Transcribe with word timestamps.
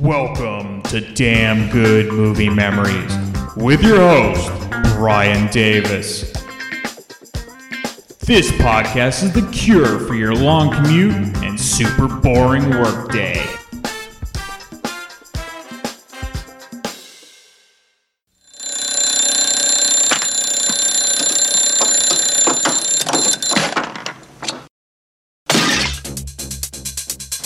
Welcome 0.00 0.82
to 0.82 1.00
Damn 1.00 1.70
Good 1.70 2.12
Movie 2.12 2.48
Memories 2.48 3.12
with 3.56 3.82
your 3.82 3.98
host, 3.98 4.48
Brian 4.94 5.50
Davis. 5.50 6.30
This 8.20 8.48
podcast 8.52 9.24
is 9.24 9.32
the 9.32 9.48
cure 9.50 9.98
for 9.98 10.14
your 10.14 10.36
long 10.36 10.70
commute 10.72 11.14
and 11.38 11.58
super 11.58 12.06
boring 12.06 12.70
workday. 12.70 13.44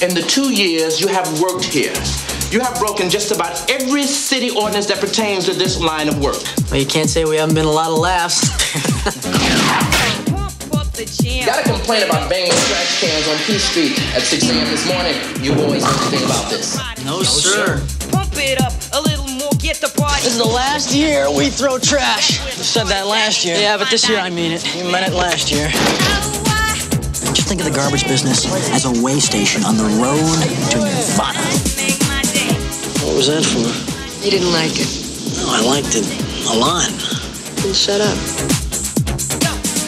In 0.03 0.14
the 0.14 0.27
two 0.29 0.53
years 0.53 1.00
you 1.00 1.07
have 1.07 1.41
worked 1.41 1.64
here, 1.64 1.95
you 2.53 2.61
have 2.61 2.79
broken 2.79 3.09
just 3.09 3.33
about 3.33 3.71
every 3.71 4.03
city 4.03 4.51
ordinance 4.51 4.85
that 4.87 5.01
pertains 5.01 5.47
to 5.47 5.55
this 5.55 5.81
line 5.81 6.07
of 6.07 6.23
work. 6.23 6.37
Well, 6.71 6.79
you 6.79 6.87
can't 6.87 7.09
say 7.09 7.25
we 7.25 7.37
haven't 7.37 7.55
been 7.55 7.65
a 7.65 7.71
lot 7.71 7.91
of 7.91 7.99
laughs. 7.99 8.43
You 11.25 11.47
gotta 11.47 11.65
complain 11.65 12.03
about 12.03 12.29
banging 12.29 12.53
trash 12.53 13.01
cans 13.01 13.27
on 13.29 13.39
P 13.47 13.57
Street 13.59 13.99
at 14.15 14.21
6 14.21 14.51
a.m. 14.51 14.67
this 14.71 14.87
morning. 14.87 15.15
You 15.43 15.55
boys 15.55 15.83
know 15.83 15.97
anything 16.13 16.25
about 16.27 16.51
this. 16.51 16.79
no, 17.07 17.23
sir. 17.23 17.81
Pump 18.11 18.35
it 18.37 18.61
up 18.61 18.75
a 18.93 19.00
little 19.00 19.27
more, 19.29 19.53
get 19.59 19.77
the 19.77 19.89
party. 19.99 20.23
This 20.23 20.33
is 20.33 20.39
the 20.39 20.45
last 20.45 20.95
year 20.95 21.31
we 21.35 21.49
throw 21.49 21.79
trash. 21.79 22.39
You 22.45 22.64
said 22.64 22.85
that 22.89 23.07
last 23.07 23.47
year. 23.47 23.57
Yeah, 23.57 23.79
but 23.79 23.89
this 23.89 24.07
year 24.11 24.19
I 24.19 24.29
mean 24.29 24.53
it. 24.53 24.77
You 24.77 24.85
meant 24.93 25.09
it 25.09 25.14
last 25.14 25.50
year. 25.50 25.71
Just 27.33 27.49
think 27.49 27.63
of 27.63 27.67
the 27.67 27.75
garbage 27.75 28.07
business 28.07 28.45
as 28.71 28.85
a 28.85 29.03
way 29.03 29.21
station 29.21 29.64
on 29.64 29.79
the 29.79 29.85
road 29.85 30.21
to 30.73 30.79
Nirvana. 30.79 31.61
What 33.22 33.39
was 33.39 33.47
that 33.47 33.55
for? 33.55 34.24
You 34.27 34.33
didn't 34.34 34.50
like 34.50 34.74
it. 34.74 34.91
No, 35.38 35.47
I 35.47 35.62
liked 35.62 35.94
it 35.94 36.02
a 36.50 36.58
lot. 36.58 36.91
Then 37.62 37.70
shut 37.70 38.00
up. 38.02 38.19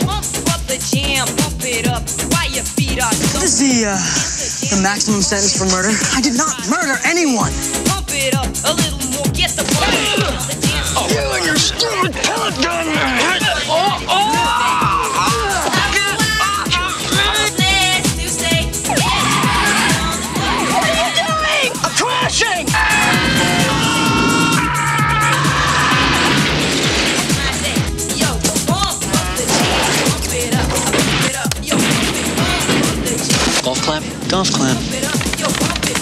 What 0.06 0.22
is 0.22 0.62
the 0.70 0.78
jam, 0.78 1.26
pump 1.42 1.58
it 1.66 1.90
up 1.90 2.06
while 2.30 2.46
your 2.46 2.62
feet 2.62 3.02
are 3.02 3.10
so 3.10 3.40
This 3.42 3.58
is 3.58 3.82
the, 3.82 3.90
uh, 3.90 3.98
the 4.70 4.80
maximum 4.86 5.18
sentence 5.20 5.58
for 5.58 5.66
murder. 5.66 5.90
I 6.14 6.20
did 6.22 6.38
not 6.38 6.54
murder 6.70 6.94
anyone. 7.02 7.50
Pump 7.90 8.06
it 8.14 8.38
up 8.38 8.46
a 8.70 8.72
little 8.78 9.02
more, 9.10 9.26
get 9.34 9.50
the 9.58 9.66
party. 9.82 10.14
The 10.46 10.54
dance 10.62 10.94
floor. 10.94 11.10
You 11.10 11.34
and 11.34 11.44
your 11.44 11.58
stupid 11.58 12.14
pellet 12.14 12.54
gun. 12.62 13.43
Up 34.34 34.46
the 34.46 35.94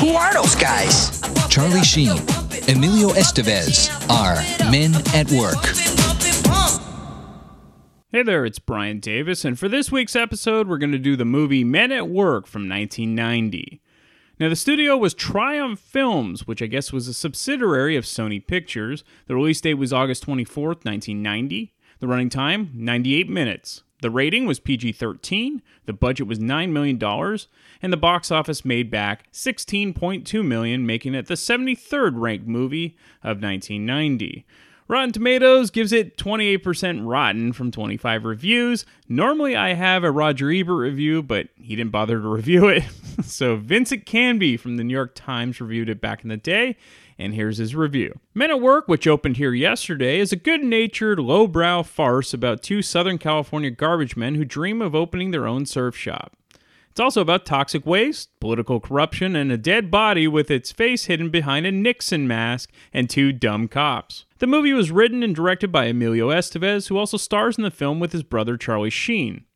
Who 0.00 0.10
are 0.10 0.34
those 0.34 0.54
guys? 0.54 1.18
Charlie 1.48 1.82
Sheen, 1.82 2.18
Emilio 2.68 3.08
Estevez 3.14 3.88
are 4.10 4.36
Men 4.70 4.94
at 5.14 5.30
Work. 5.32 5.64
Hey 8.10 8.22
there, 8.22 8.44
it's 8.44 8.58
Brian 8.58 9.00
Davis, 9.00 9.46
and 9.46 9.58
for 9.58 9.70
this 9.70 9.90
week's 9.90 10.14
episode, 10.14 10.68
we're 10.68 10.76
going 10.76 10.92
to 10.92 10.98
do 10.98 11.16
the 11.16 11.24
movie 11.24 11.64
Men 11.64 11.90
at 11.90 12.06
Work 12.06 12.46
from 12.46 12.68
1990. 12.68 13.80
Now, 14.38 14.50
the 14.50 14.56
studio 14.56 14.98
was 14.98 15.14
Triumph 15.14 15.80
Films, 15.80 16.46
which 16.46 16.60
I 16.60 16.66
guess 16.66 16.92
was 16.92 17.08
a 17.08 17.14
subsidiary 17.14 17.96
of 17.96 18.04
Sony 18.04 18.46
Pictures. 18.46 19.04
The 19.26 19.34
release 19.34 19.62
date 19.62 19.74
was 19.74 19.90
August 19.90 20.26
24th, 20.26 20.84
1990. 20.84 21.72
The 22.00 22.06
running 22.06 22.28
time, 22.28 22.72
98 22.74 23.30
minutes. 23.30 23.84
The 24.02 24.10
rating 24.10 24.46
was 24.46 24.58
PG 24.58 24.92
13, 24.92 25.62
the 25.86 25.92
budget 25.92 26.26
was 26.26 26.38
$9 26.38 26.70
million, 26.70 27.02
and 27.82 27.92
the 27.92 27.96
box 27.96 28.30
office 28.30 28.64
made 28.64 28.90
back 28.90 29.30
16.2 29.32 30.44
million, 30.44 30.86
making 30.86 31.14
it 31.14 31.26
the 31.26 31.34
73rd 31.34 32.12
ranked 32.14 32.46
movie 32.46 32.96
of 33.22 33.42
1990. 33.42 34.44
Rotten 34.88 35.12
Tomatoes 35.12 35.70
gives 35.70 35.92
it 35.92 36.18
28% 36.18 37.06
rotten 37.06 37.52
from 37.52 37.70
25 37.70 38.24
reviews. 38.24 38.84
Normally 39.08 39.56
I 39.56 39.74
have 39.74 40.04
a 40.04 40.10
Roger 40.10 40.50
Ebert 40.50 40.76
review, 40.76 41.22
but 41.22 41.48
he 41.56 41.76
didn't 41.76 41.92
bother 41.92 42.20
to 42.20 42.28
review 42.28 42.68
it. 42.68 42.84
so 43.24 43.56
Vincent 43.56 44.04
Canby 44.06 44.56
from 44.56 44.76
the 44.76 44.84
New 44.84 44.92
York 44.92 45.14
Times 45.14 45.60
reviewed 45.60 45.88
it 45.88 46.00
back 46.00 46.22
in 46.22 46.28
the 46.28 46.36
day, 46.36 46.76
and 47.18 47.34
here's 47.34 47.58
his 47.58 47.74
review. 47.74 48.18
Men 48.34 48.50
at 48.50 48.60
Work, 48.60 48.88
which 48.88 49.06
opened 49.06 49.36
here 49.36 49.54
yesterday, 49.54 50.18
is 50.18 50.32
a 50.32 50.36
good-natured, 50.36 51.18
lowbrow 51.18 51.82
farce 51.82 52.32
about 52.34 52.62
two 52.62 52.82
Southern 52.82 53.18
California 53.18 53.70
garbage 53.70 54.16
men 54.16 54.34
who 54.34 54.44
dream 54.44 54.82
of 54.82 54.94
opening 54.94 55.30
their 55.30 55.46
own 55.46 55.66
surf 55.66 55.96
shop. 55.96 56.36
It's 56.90 57.00
also 57.00 57.22
about 57.22 57.46
toxic 57.46 57.86
waste, 57.86 58.38
political 58.38 58.78
corruption, 58.78 59.34
and 59.34 59.50
a 59.50 59.56
dead 59.56 59.90
body 59.90 60.28
with 60.28 60.50
its 60.50 60.70
face 60.70 61.06
hidden 61.06 61.30
behind 61.30 61.64
a 61.64 61.72
Nixon 61.72 62.28
mask 62.28 62.70
and 62.92 63.08
two 63.08 63.32
dumb 63.32 63.66
cops. 63.66 64.26
The 64.40 64.46
movie 64.46 64.74
was 64.74 64.90
written 64.90 65.22
and 65.22 65.34
directed 65.34 65.72
by 65.72 65.86
Emilio 65.86 66.28
Estevez, 66.28 66.88
who 66.88 66.98
also 66.98 67.16
stars 67.16 67.56
in 67.56 67.64
the 67.64 67.70
film 67.70 67.98
with 67.98 68.12
his 68.12 68.22
brother 68.22 68.58
Charlie 68.58 68.90
Sheen. 68.90 69.46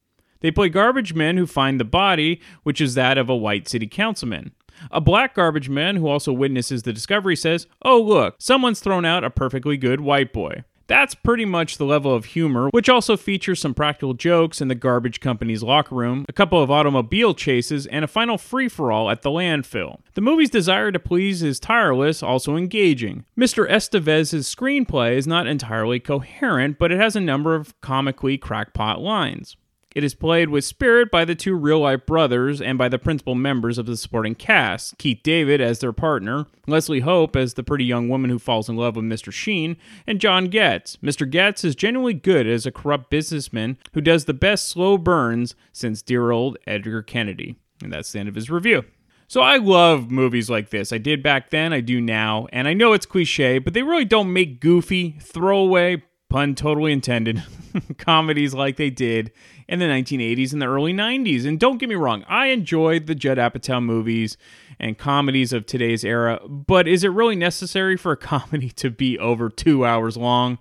They 0.41 0.51
play 0.51 0.71
garbage 0.71 1.13
men 1.13 1.37
who 1.37 1.47
find 1.47 1.79
the 1.79 1.85
body, 1.85 2.41
which 2.63 2.81
is 2.81 2.95
that 2.95 3.19
of 3.19 3.29
a 3.29 3.37
white 3.37 3.69
city 3.69 3.87
councilman. 3.87 4.53
A 4.91 5.01
black 5.01 5.35
garbage 5.35 5.69
man 5.69 5.97
who 5.97 6.09
also 6.09 6.33
witnesses 6.33 6.83
the 6.83 6.93
discovery 6.93 7.37
says, 7.37 7.67
Oh, 7.83 8.01
look, 8.01 8.37
someone's 8.39 8.81
thrown 8.81 9.05
out 9.05 9.25
a 9.25 9.31
perfectly 9.31 9.77
good 9.77 10.01
white 10.01 10.33
boy. 10.33 10.65
That's 10.89 11.17
pretty 11.17 11.45
much 11.45 11.79
the 11.79 11.85
level 11.85 12.15
of 12.15 12.27
humor, 12.27 12.69
which 12.69 12.89
also 12.89 13.17
features 13.17 13.61
some 13.61 13.75
practical 13.75 14.15
jokes 14.15 14.61
in 14.61 14.69
the 14.69 14.75
garbage 14.75 15.21
company's 15.21 15.63
locker 15.63 15.95
room, 15.95 16.25
a 16.29 16.33
couple 16.33 16.63
of 16.63 16.71
automobile 16.71 17.35
chases, 17.35 17.87
and 17.87 18.05
a 18.05 18.09
final 18.09 18.39
free 18.39 18.69
for 18.69 18.93
all 18.93 19.11
at 19.11 19.23
the 19.23 19.31
landfill. 19.31 19.99
The 20.15 20.21
movie's 20.21 20.51
desire 20.51 20.93
to 20.93 20.99
please 21.01 21.43
is 21.43 21.59
tireless, 21.59 22.23
also 22.23 22.57
engaging. 22.57 23.25
Mr. 23.37 23.69
Estevez's 23.69 24.53
screenplay 24.55 25.17
is 25.17 25.27
not 25.27 25.49
entirely 25.49 25.99
coherent, 25.99 26.79
but 26.79 26.93
it 26.93 27.01
has 27.01 27.17
a 27.17 27.21
number 27.21 27.55
of 27.57 27.79
comically 27.81 28.39
crackpot 28.39 29.01
lines. 29.01 29.57
It 29.97 30.05
is 30.05 30.15
played 30.15 30.51
with 30.51 30.67
spirit 30.67 31.11
by 31.11 31.25
the 31.25 31.35
two 31.35 31.55
real 31.55 31.81
life 31.81 32.05
brothers 32.05 32.61
and 32.61 32.77
by 32.77 32.91
the 32.91 32.99
principal 32.99 33.35
members 33.35 33.79
of 33.79 33.87
the 33.87 33.97
supporting 33.97 34.35
cast 34.35 34.99
Keith 34.99 35.21
David 35.23 35.59
as 35.59 35.79
their 35.79 35.95
partner, 35.95 36.45
Leslie 36.67 37.01
Hope 37.01 37.35
as 37.35 37.55
the 37.55 37.63
pretty 37.63 37.87
young 37.87 38.11
woman 38.11 38.29
who 38.29 38.39
falls 38.39 38.69
in 38.69 38.77
love 38.77 38.97
with 38.97 39.07
Mr. 39.07 39.33
Sheen, 39.33 39.79
and 40.07 40.21
John 40.21 40.49
Getz. 40.49 40.97
Mr. 40.97 41.29
Getz 41.29 41.65
is 41.65 41.75
genuinely 41.75 42.13
good 42.13 42.47
as 42.47 42.67
a 42.67 42.71
corrupt 42.71 43.09
businessman 43.09 43.79
who 43.95 44.03
does 44.03 44.27
the 44.27 44.35
best 44.35 44.69
slow 44.69 44.99
burns 44.99 45.55
since 45.73 46.03
dear 46.03 46.31
old 46.31 46.59
Edgar 46.67 47.01
Kennedy. 47.01 47.57
And 47.83 47.91
that's 47.91 48.13
the 48.13 48.19
end 48.19 48.29
of 48.29 48.35
his 48.35 48.51
review. 48.51 48.85
So 49.29 49.41
I 49.41 49.57
love 49.57 50.11
movies 50.11 50.51
like 50.51 50.69
this. 50.69 50.93
I 50.93 50.99
did 50.99 51.23
back 51.23 51.49
then, 51.49 51.73
I 51.73 51.81
do 51.81 52.03
now, 52.03 52.49
and 52.53 52.69
I 52.69 52.75
know 52.75 52.93
it's 52.93 53.07
cliche, 53.07 53.59
but 53.59 53.73
they 53.73 53.83
really 53.83 54.05
don't 54.05 54.31
make 54.31 54.61
goofy, 54.61 55.17
throwaway, 55.23 56.03
pun 56.29 56.55
totally 56.55 56.93
intended, 56.93 57.43
comedies 57.97 58.53
like 58.53 58.77
they 58.77 58.91
did 58.91 59.33
in 59.69 59.79
the 59.79 59.87
1980s 59.87 60.53
and 60.53 60.63
the 60.63 60.67
early 60.67 60.93
90s. 60.93 61.47
And 61.47 61.59
don't 61.59 61.79
get 61.79 61.89
me 61.89 61.95
wrong, 61.95 62.25
I 62.29 62.47
enjoyed 62.49 63.07
the 63.07 63.15
Judd 63.15 63.39
Apatow 63.39 63.83
movies 63.83 64.37
and 64.79 64.99
comedies 64.99 65.53
of 65.53 65.67
today's 65.67 66.05
era, 66.05 66.41
but 66.49 66.87
is 66.87 67.03
it 67.03 67.09
really 67.09 67.37
necessary 67.37 67.97
for 67.97 68.13
a 68.13 68.17
comedy 68.17 68.71
to 68.71 68.91
be 68.91 69.19
over 69.19 69.49
two 69.49 69.85
hours 69.85 70.17
long? 70.17 70.59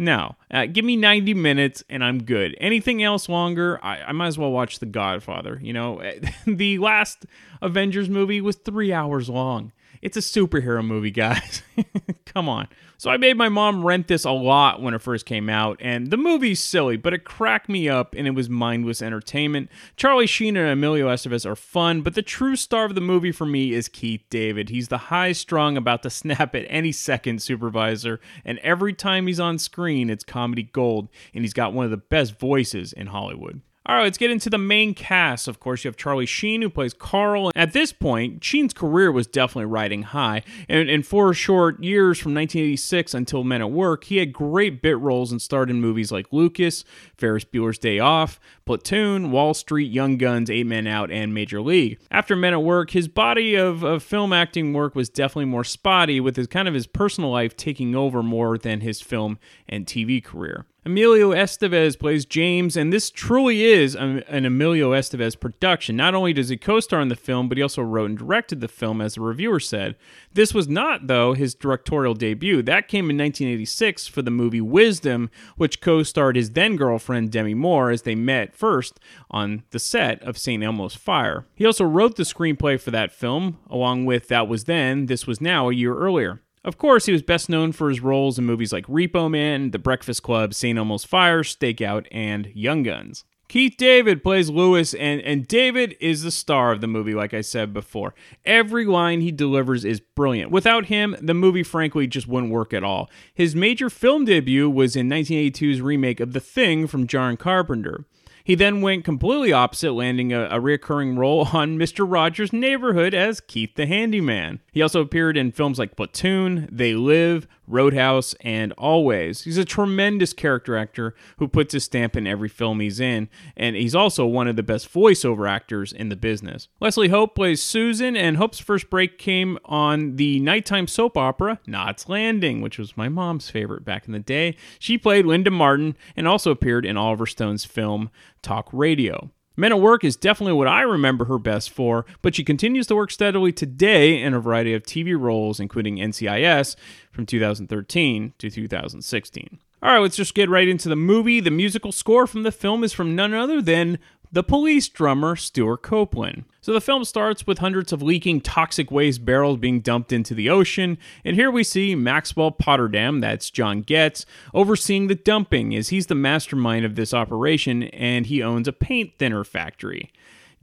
No. 0.00 0.36
Uh, 0.50 0.66
give 0.66 0.84
me 0.84 0.94
90 0.94 1.34
minutes 1.34 1.82
and 1.90 2.04
I'm 2.04 2.22
good. 2.22 2.56
Anything 2.60 3.02
else 3.02 3.28
longer, 3.28 3.80
I, 3.82 3.98
I 4.02 4.12
might 4.12 4.28
as 4.28 4.38
well 4.38 4.52
watch 4.52 4.78
The 4.78 4.86
Godfather. 4.86 5.58
You 5.60 5.72
know, 5.72 6.00
the 6.46 6.78
last 6.78 7.26
Avengers 7.60 8.08
movie 8.08 8.40
was 8.40 8.56
three 8.56 8.92
hours 8.92 9.28
long. 9.28 9.72
It's 10.00 10.16
a 10.16 10.20
superhero 10.20 10.84
movie, 10.86 11.10
guys. 11.10 11.62
Come 12.24 12.48
on. 12.48 12.68
So 13.00 13.10
I 13.10 13.16
made 13.16 13.36
my 13.36 13.48
mom 13.48 13.86
rent 13.86 14.08
this 14.08 14.24
a 14.24 14.32
lot 14.32 14.82
when 14.82 14.92
it 14.92 15.00
first 15.00 15.24
came 15.24 15.48
out, 15.48 15.78
and 15.80 16.10
the 16.10 16.16
movie's 16.16 16.58
silly, 16.58 16.96
but 16.96 17.14
it 17.14 17.22
cracked 17.22 17.68
me 17.68 17.88
up 17.88 18.12
and 18.12 18.26
it 18.26 18.32
was 18.32 18.50
mindless 18.50 19.00
entertainment. 19.00 19.70
Charlie 19.96 20.26
Sheen 20.26 20.56
and 20.56 20.68
Emilio 20.68 21.06
Estevez 21.06 21.46
are 21.46 21.54
fun, 21.54 22.00
but 22.02 22.14
the 22.14 22.22
true 22.22 22.56
star 22.56 22.86
of 22.86 22.96
the 22.96 23.00
movie 23.00 23.30
for 23.30 23.46
me 23.46 23.72
is 23.72 23.86
Keith 23.86 24.24
David. 24.30 24.68
He's 24.68 24.88
the 24.88 24.98
high 24.98 25.30
strung, 25.30 25.76
about 25.76 26.02
to 26.02 26.10
snap 26.18 26.56
at 26.56 26.66
any 26.68 26.90
second 26.90 27.40
supervisor, 27.40 28.18
and 28.44 28.58
every 28.64 28.94
time 28.94 29.28
he's 29.28 29.38
on 29.38 29.58
screen, 29.58 30.10
it's 30.10 30.24
comedy 30.24 30.64
gold, 30.64 31.08
and 31.32 31.44
he's 31.44 31.54
got 31.54 31.72
one 31.72 31.84
of 31.84 31.92
the 31.92 31.98
best 31.98 32.36
voices 32.36 32.92
in 32.92 33.06
Hollywood. 33.06 33.60
All 33.88 33.94
right, 33.94 34.02
let's 34.02 34.18
get 34.18 34.30
into 34.30 34.50
the 34.50 34.58
main 34.58 34.92
cast. 34.92 35.48
Of 35.48 35.60
course, 35.60 35.82
you 35.82 35.88
have 35.88 35.96
Charlie 35.96 36.26
Sheen, 36.26 36.60
who 36.60 36.68
plays 36.68 36.92
Carl. 36.92 37.50
At 37.56 37.72
this 37.72 37.90
point, 37.90 38.44
Sheen's 38.44 38.74
career 38.74 39.10
was 39.10 39.26
definitely 39.26 39.64
riding 39.64 40.02
high. 40.02 40.42
And, 40.68 40.90
and 40.90 41.06
for 41.06 41.32
short 41.32 41.82
years 41.82 42.18
from 42.18 42.34
1986 42.34 43.14
until 43.14 43.44
Men 43.44 43.62
at 43.62 43.70
Work, 43.70 44.04
he 44.04 44.18
had 44.18 44.30
great 44.30 44.82
bit 44.82 44.98
roles 44.98 45.32
and 45.32 45.40
starred 45.40 45.70
in 45.70 45.80
movies 45.80 46.12
like 46.12 46.26
Lucas, 46.34 46.84
Ferris 47.16 47.46
Bueller's 47.46 47.78
Day 47.78 47.98
Off, 47.98 48.38
Platoon, 48.66 49.30
Wall 49.30 49.54
Street, 49.54 49.90
Young 49.90 50.18
Guns, 50.18 50.50
Eight 50.50 50.66
Men 50.66 50.86
Out, 50.86 51.10
and 51.10 51.32
Major 51.32 51.62
League. 51.62 51.98
After 52.10 52.36
Men 52.36 52.52
at 52.52 52.62
Work, 52.62 52.90
his 52.90 53.08
body 53.08 53.54
of, 53.54 53.84
of 53.84 54.02
film 54.02 54.34
acting 54.34 54.74
work 54.74 54.94
was 54.94 55.08
definitely 55.08 55.46
more 55.46 55.64
spotty, 55.64 56.20
with 56.20 56.36
his 56.36 56.46
kind 56.46 56.68
of 56.68 56.74
his 56.74 56.86
personal 56.86 57.30
life 57.30 57.56
taking 57.56 57.94
over 57.94 58.22
more 58.22 58.58
than 58.58 58.82
his 58.82 59.00
film 59.00 59.38
and 59.66 59.86
TV 59.86 60.22
career. 60.22 60.66
Emilio 60.86 61.32
Estevez 61.32 61.98
plays 61.98 62.24
James, 62.24 62.76
and 62.76 62.92
this 62.92 63.10
truly 63.10 63.64
is 63.64 63.96
an 63.96 64.22
Emilio 64.30 64.92
Estevez 64.92 65.38
production. 65.38 65.96
Not 65.96 66.14
only 66.14 66.32
does 66.32 66.50
he 66.50 66.56
co 66.56 66.78
star 66.78 67.00
in 67.00 67.08
the 67.08 67.16
film, 67.16 67.48
but 67.48 67.58
he 67.58 67.62
also 67.62 67.82
wrote 67.82 68.10
and 68.10 68.18
directed 68.18 68.60
the 68.60 68.68
film, 68.68 69.00
as 69.00 69.14
the 69.14 69.20
reviewer 69.20 69.58
said. 69.58 69.96
This 70.32 70.54
was 70.54 70.68
not, 70.68 71.08
though, 71.08 71.34
his 71.34 71.54
directorial 71.54 72.14
debut. 72.14 72.62
That 72.62 72.86
came 72.86 73.10
in 73.10 73.18
1986 73.18 74.06
for 74.06 74.22
the 74.22 74.30
movie 74.30 74.60
Wisdom, 74.60 75.30
which 75.56 75.80
co 75.80 76.04
starred 76.04 76.36
his 76.36 76.52
then 76.52 76.76
girlfriend 76.76 77.32
Demi 77.32 77.54
Moore 77.54 77.90
as 77.90 78.02
they 78.02 78.14
met 78.14 78.54
first 78.54 79.00
on 79.32 79.64
the 79.70 79.80
set 79.80 80.22
of 80.22 80.38
St. 80.38 80.62
Elmo's 80.62 80.94
Fire. 80.94 81.44
He 81.56 81.66
also 81.66 81.84
wrote 81.84 82.14
the 82.14 82.22
screenplay 82.22 82.80
for 82.80 82.92
that 82.92 83.12
film, 83.12 83.58
along 83.68 84.06
with 84.06 84.28
That 84.28 84.46
Was 84.46 84.64
Then, 84.64 85.06
This 85.06 85.26
Was 85.26 85.40
Now 85.40 85.68
a 85.68 85.74
year 85.74 85.96
earlier. 85.96 86.40
Of 86.64 86.78
course, 86.78 87.06
he 87.06 87.12
was 87.12 87.22
best 87.22 87.48
known 87.48 87.72
for 87.72 87.88
his 87.88 88.00
roles 88.00 88.38
in 88.38 88.44
movies 88.44 88.72
like 88.72 88.86
Repo 88.86 89.30
Man, 89.30 89.70
The 89.70 89.78
Breakfast 89.78 90.22
Club, 90.22 90.54
St. 90.54 90.78
Elmo's 90.78 91.04
Fire, 91.04 91.42
Stakeout, 91.42 92.06
and 92.10 92.50
Young 92.54 92.82
Guns. 92.82 93.24
Keith 93.48 93.76
David 93.78 94.22
plays 94.22 94.50
Lewis, 94.50 94.92
and, 94.92 95.22
and 95.22 95.48
David 95.48 95.96
is 96.00 96.22
the 96.22 96.30
star 96.30 96.70
of 96.70 96.82
the 96.82 96.86
movie, 96.86 97.14
like 97.14 97.32
I 97.32 97.40
said 97.40 97.72
before. 97.72 98.14
Every 98.44 98.84
line 98.84 99.22
he 99.22 99.32
delivers 99.32 99.86
is 99.86 100.00
brilliant. 100.00 100.50
Without 100.50 100.86
him, 100.86 101.16
the 101.18 101.32
movie, 101.32 101.62
frankly, 101.62 102.06
just 102.06 102.28
wouldn't 102.28 102.52
work 102.52 102.74
at 102.74 102.84
all. 102.84 103.08
His 103.32 103.56
major 103.56 103.88
film 103.88 104.26
debut 104.26 104.68
was 104.68 104.96
in 104.96 105.08
1982's 105.08 105.80
remake 105.80 106.20
of 106.20 106.34
The 106.34 106.40
Thing 106.40 106.86
from 106.86 107.06
John 107.06 107.38
Carpenter. 107.38 108.04
He 108.44 108.54
then 108.54 108.80
went 108.80 109.04
completely 109.04 109.52
opposite, 109.52 109.92
landing 109.92 110.32
a, 110.32 110.48
a 110.50 110.60
recurring 110.60 111.16
role 111.16 111.48
on 111.52 111.78
Mr. 111.78 112.10
Rogers' 112.10 112.52
Neighborhood 112.52 113.14
as 113.14 113.40
Keith 113.40 113.74
the 113.76 113.86
Handyman. 113.86 114.60
He 114.78 114.82
also 114.82 115.00
appeared 115.00 115.36
in 115.36 115.50
films 115.50 115.76
like 115.80 115.96
Platoon, 115.96 116.68
They 116.70 116.94
Live, 116.94 117.48
Roadhouse, 117.66 118.36
and 118.42 118.72
Always. 118.78 119.42
He's 119.42 119.58
a 119.58 119.64
tremendous 119.64 120.32
character 120.32 120.76
actor 120.76 121.16
who 121.38 121.48
puts 121.48 121.72
his 121.72 121.82
stamp 121.82 122.14
in 122.14 122.28
every 122.28 122.48
film 122.48 122.78
he's 122.78 123.00
in, 123.00 123.28
and 123.56 123.74
he's 123.74 123.96
also 123.96 124.24
one 124.24 124.46
of 124.46 124.54
the 124.54 124.62
best 124.62 124.88
voiceover 124.92 125.50
actors 125.50 125.92
in 125.92 126.10
the 126.10 126.14
business. 126.14 126.68
Leslie 126.80 127.08
Hope 127.08 127.34
plays 127.34 127.60
Susan, 127.60 128.16
and 128.16 128.36
Hope's 128.36 128.60
first 128.60 128.88
break 128.88 129.18
came 129.18 129.58
on 129.64 130.14
the 130.14 130.38
nighttime 130.38 130.86
soap 130.86 131.16
opera 131.16 131.58
Knots 131.66 132.08
Landing, 132.08 132.60
which 132.60 132.78
was 132.78 132.96
my 132.96 133.08
mom's 133.08 133.50
favorite 133.50 133.84
back 133.84 134.06
in 134.06 134.12
the 134.12 134.20
day. 134.20 134.54
She 134.78 134.96
played 134.96 135.26
Linda 135.26 135.50
Martin 135.50 135.96
and 136.14 136.28
also 136.28 136.52
appeared 136.52 136.86
in 136.86 136.96
Oliver 136.96 137.26
Stone's 137.26 137.64
film 137.64 138.10
Talk 138.42 138.68
Radio. 138.72 139.32
Men 139.58 139.72
at 139.72 139.80
Work 139.80 140.04
is 140.04 140.14
definitely 140.14 140.52
what 140.52 140.68
I 140.68 140.82
remember 140.82 141.24
her 141.24 141.36
best 141.36 141.70
for, 141.70 142.06
but 142.22 142.36
she 142.36 142.44
continues 142.44 142.86
to 142.86 142.94
work 142.94 143.10
steadily 143.10 143.50
today 143.50 144.22
in 144.22 144.32
a 144.32 144.38
variety 144.38 144.72
of 144.72 144.84
TV 144.84 145.18
roles, 145.18 145.58
including 145.58 145.96
NCIS 145.96 146.76
from 147.10 147.26
2013 147.26 148.34
to 148.38 148.50
2016. 148.50 149.58
All 149.82 149.90
right, 149.90 149.98
let's 149.98 150.16
just 150.16 150.34
get 150.36 150.48
right 150.48 150.68
into 150.68 150.88
the 150.88 150.94
movie. 150.94 151.40
The 151.40 151.50
musical 151.50 151.90
score 151.90 152.28
from 152.28 152.44
the 152.44 152.52
film 152.52 152.84
is 152.84 152.92
from 152.92 153.16
none 153.16 153.34
other 153.34 153.60
than 153.60 153.98
the 154.30 154.42
police 154.42 154.88
drummer 154.88 155.36
Stewart 155.36 155.82
Copeland. 155.82 156.44
So 156.60 156.72
the 156.72 156.80
film 156.80 157.04
starts 157.04 157.46
with 157.46 157.58
hundreds 157.58 157.92
of 157.92 158.02
leaking 158.02 158.42
toxic 158.42 158.90
waste 158.90 159.24
barrels 159.24 159.58
being 159.58 159.80
dumped 159.80 160.12
into 160.12 160.34
the 160.34 160.50
ocean, 160.50 160.98
and 161.24 161.34
here 161.34 161.50
we 161.50 161.64
see 161.64 161.94
Maxwell 161.94 162.52
Potterdam, 162.52 163.20
that's 163.20 163.50
John 163.50 163.82
Getz, 163.82 164.26
overseeing 164.52 165.06
the 165.06 165.14
dumping 165.14 165.74
as 165.74 165.88
he's 165.88 166.06
the 166.08 166.14
mastermind 166.14 166.84
of 166.84 166.94
this 166.94 167.14
operation 167.14 167.84
and 167.84 168.26
he 168.26 168.42
owns 168.42 168.68
a 168.68 168.72
paint 168.72 169.12
thinner 169.18 169.44
factory. 169.44 170.12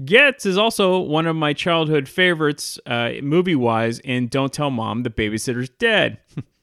Getz 0.04 0.46
is 0.46 0.58
also 0.58 1.00
one 1.00 1.26
of 1.26 1.36
my 1.36 1.54
childhood 1.54 2.10
favorites, 2.10 2.78
uh, 2.86 3.12
movie 3.22 3.56
wise, 3.56 4.00
in 4.00 4.28
Don't 4.28 4.52
Tell 4.52 4.70
Mom 4.70 5.04
the 5.04 5.10
Babysitter's 5.10 5.70
Dead. 5.70 6.20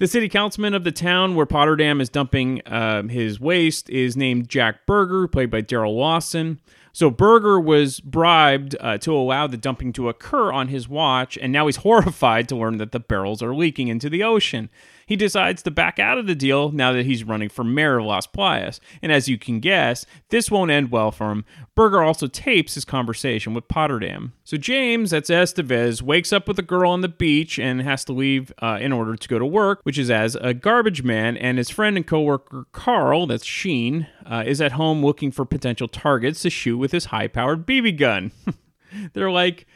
The 0.00 0.08
city 0.08 0.30
councilman 0.30 0.72
of 0.72 0.82
the 0.82 0.92
town 0.92 1.34
where 1.34 1.44
Potterdam 1.44 2.00
is 2.00 2.08
dumping 2.08 2.62
um, 2.64 3.10
his 3.10 3.38
waste 3.38 3.90
is 3.90 4.16
named 4.16 4.48
Jack 4.48 4.86
Berger, 4.86 5.28
played 5.28 5.50
by 5.50 5.60
Darrell 5.60 5.94
Larson. 5.94 6.58
So 6.94 7.10
Berger 7.10 7.60
was 7.60 8.00
bribed 8.00 8.74
uh, 8.80 8.96
to 8.96 9.14
allow 9.14 9.46
the 9.46 9.58
dumping 9.58 9.92
to 9.92 10.08
occur 10.08 10.52
on 10.52 10.68
his 10.68 10.88
watch, 10.88 11.36
and 11.36 11.52
now 11.52 11.66
he's 11.66 11.76
horrified 11.84 12.48
to 12.48 12.56
learn 12.56 12.78
that 12.78 12.92
the 12.92 12.98
barrels 12.98 13.42
are 13.42 13.54
leaking 13.54 13.88
into 13.88 14.08
the 14.08 14.22
ocean. 14.22 14.70
He 15.10 15.16
decides 15.16 15.64
to 15.64 15.72
back 15.72 15.98
out 15.98 16.18
of 16.18 16.28
the 16.28 16.36
deal 16.36 16.70
now 16.70 16.92
that 16.92 17.04
he's 17.04 17.24
running 17.24 17.48
for 17.48 17.64
mayor 17.64 17.98
of 17.98 18.06
Las 18.06 18.28
Playas. 18.28 18.78
And 19.02 19.10
as 19.10 19.28
you 19.28 19.38
can 19.38 19.58
guess, 19.58 20.06
this 20.28 20.52
won't 20.52 20.70
end 20.70 20.92
well 20.92 21.10
for 21.10 21.32
him. 21.32 21.44
Berger 21.74 22.00
also 22.00 22.28
tapes 22.28 22.74
his 22.74 22.84
conversation 22.84 23.52
with 23.52 23.66
Potterdam. 23.66 24.34
So 24.44 24.56
James, 24.56 25.10
that's 25.10 25.28
Estevez, 25.28 26.00
wakes 26.00 26.32
up 26.32 26.46
with 26.46 26.60
a 26.60 26.62
girl 26.62 26.92
on 26.92 27.00
the 27.00 27.08
beach 27.08 27.58
and 27.58 27.82
has 27.82 28.04
to 28.04 28.12
leave 28.12 28.52
uh, 28.62 28.78
in 28.80 28.92
order 28.92 29.16
to 29.16 29.28
go 29.28 29.40
to 29.40 29.44
work, 29.44 29.80
which 29.82 29.98
is 29.98 30.12
as 30.12 30.36
a 30.36 30.54
garbage 30.54 31.02
man. 31.02 31.36
And 31.36 31.58
his 31.58 31.70
friend 31.70 31.96
and 31.96 32.06
coworker 32.06 32.66
Carl, 32.70 33.26
that's 33.26 33.44
Sheen, 33.44 34.06
uh, 34.24 34.44
is 34.46 34.60
at 34.60 34.72
home 34.72 35.04
looking 35.04 35.32
for 35.32 35.44
potential 35.44 35.88
targets 35.88 36.42
to 36.42 36.50
shoot 36.50 36.78
with 36.78 36.92
his 36.92 37.06
high-powered 37.06 37.66
BB 37.66 37.98
gun. 37.98 38.30
They're 39.12 39.28
like 39.32 39.66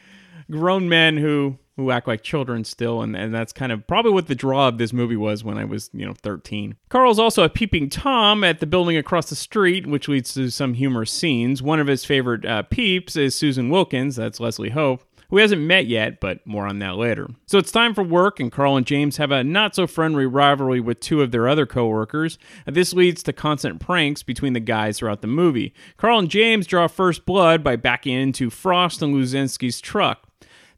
grown 0.49 0.87
men 0.87 1.17
who 1.17 1.57
who 1.75 1.91
act 1.91 2.07
like 2.07 2.23
children 2.23 2.63
still 2.63 3.01
and, 3.01 3.15
and 3.15 3.33
that's 3.33 3.53
kind 3.53 3.71
of 3.71 3.85
probably 3.87 4.11
what 4.11 4.27
the 4.27 4.35
draw 4.35 4.67
of 4.67 4.77
this 4.77 4.93
movie 4.93 5.15
was 5.15 5.43
when 5.43 5.57
i 5.57 5.65
was 5.65 5.89
you 5.93 6.05
know 6.05 6.13
13 6.13 6.75
carl's 6.89 7.19
also 7.19 7.43
a 7.43 7.49
peeping 7.49 7.89
tom 7.89 8.43
at 8.43 8.59
the 8.59 8.65
building 8.65 8.97
across 8.97 9.29
the 9.29 9.35
street 9.35 9.85
which 9.87 10.07
leads 10.07 10.33
to 10.33 10.49
some 10.49 10.73
humorous 10.73 11.11
scenes 11.11 11.61
one 11.61 11.79
of 11.79 11.87
his 11.87 12.05
favorite 12.05 12.45
uh, 12.45 12.63
peeps 12.63 13.15
is 13.15 13.35
susan 13.35 13.69
wilkins 13.69 14.15
that's 14.15 14.39
leslie 14.39 14.69
hope 14.69 15.03
who 15.29 15.37
hasn't 15.37 15.61
met 15.61 15.87
yet, 15.87 16.19
but 16.19 16.45
more 16.45 16.65
on 16.65 16.79
that 16.79 16.97
later. 16.97 17.27
So 17.47 17.57
it's 17.57 17.71
time 17.71 17.93
for 17.93 18.03
work, 18.03 18.39
and 18.39 18.51
Carl 18.51 18.77
and 18.77 18.85
James 18.85 19.17
have 19.17 19.31
a 19.31 19.43
not 19.43 19.75
so 19.75 19.87
friendly 19.87 20.25
rivalry 20.25 20.79
with 20.79 20.99
two 20.99 21.21
of 21.21 21.31
their 21.31 21.47
other 21.47 21.65
coworkers. 21.65 22.37
This 22.65 22.93
leads 22.93 23.23
to 23.23 23.33
constant 23.33 23.79
pranks 23.79 24.23
between 24.23 24.53
the 24.53 24.59
guys 24.59 24.99
throughout 24.99 25.21
the 25.21 25.27
movie. 25.27 25.73
Carl 25.97 26.19
and 26.19 26.29
James 26.29 26.67
draw 26.67 26.87
first 26.87 27.25
blood 27.25 27.63
by 27.63 27.75
backing 27.75 28.13
into 28.13 28.49
Frost 28.49 29.01
and 29.01 29.15
Luzinski's 29.15 29.81
truck. 29.81 30.27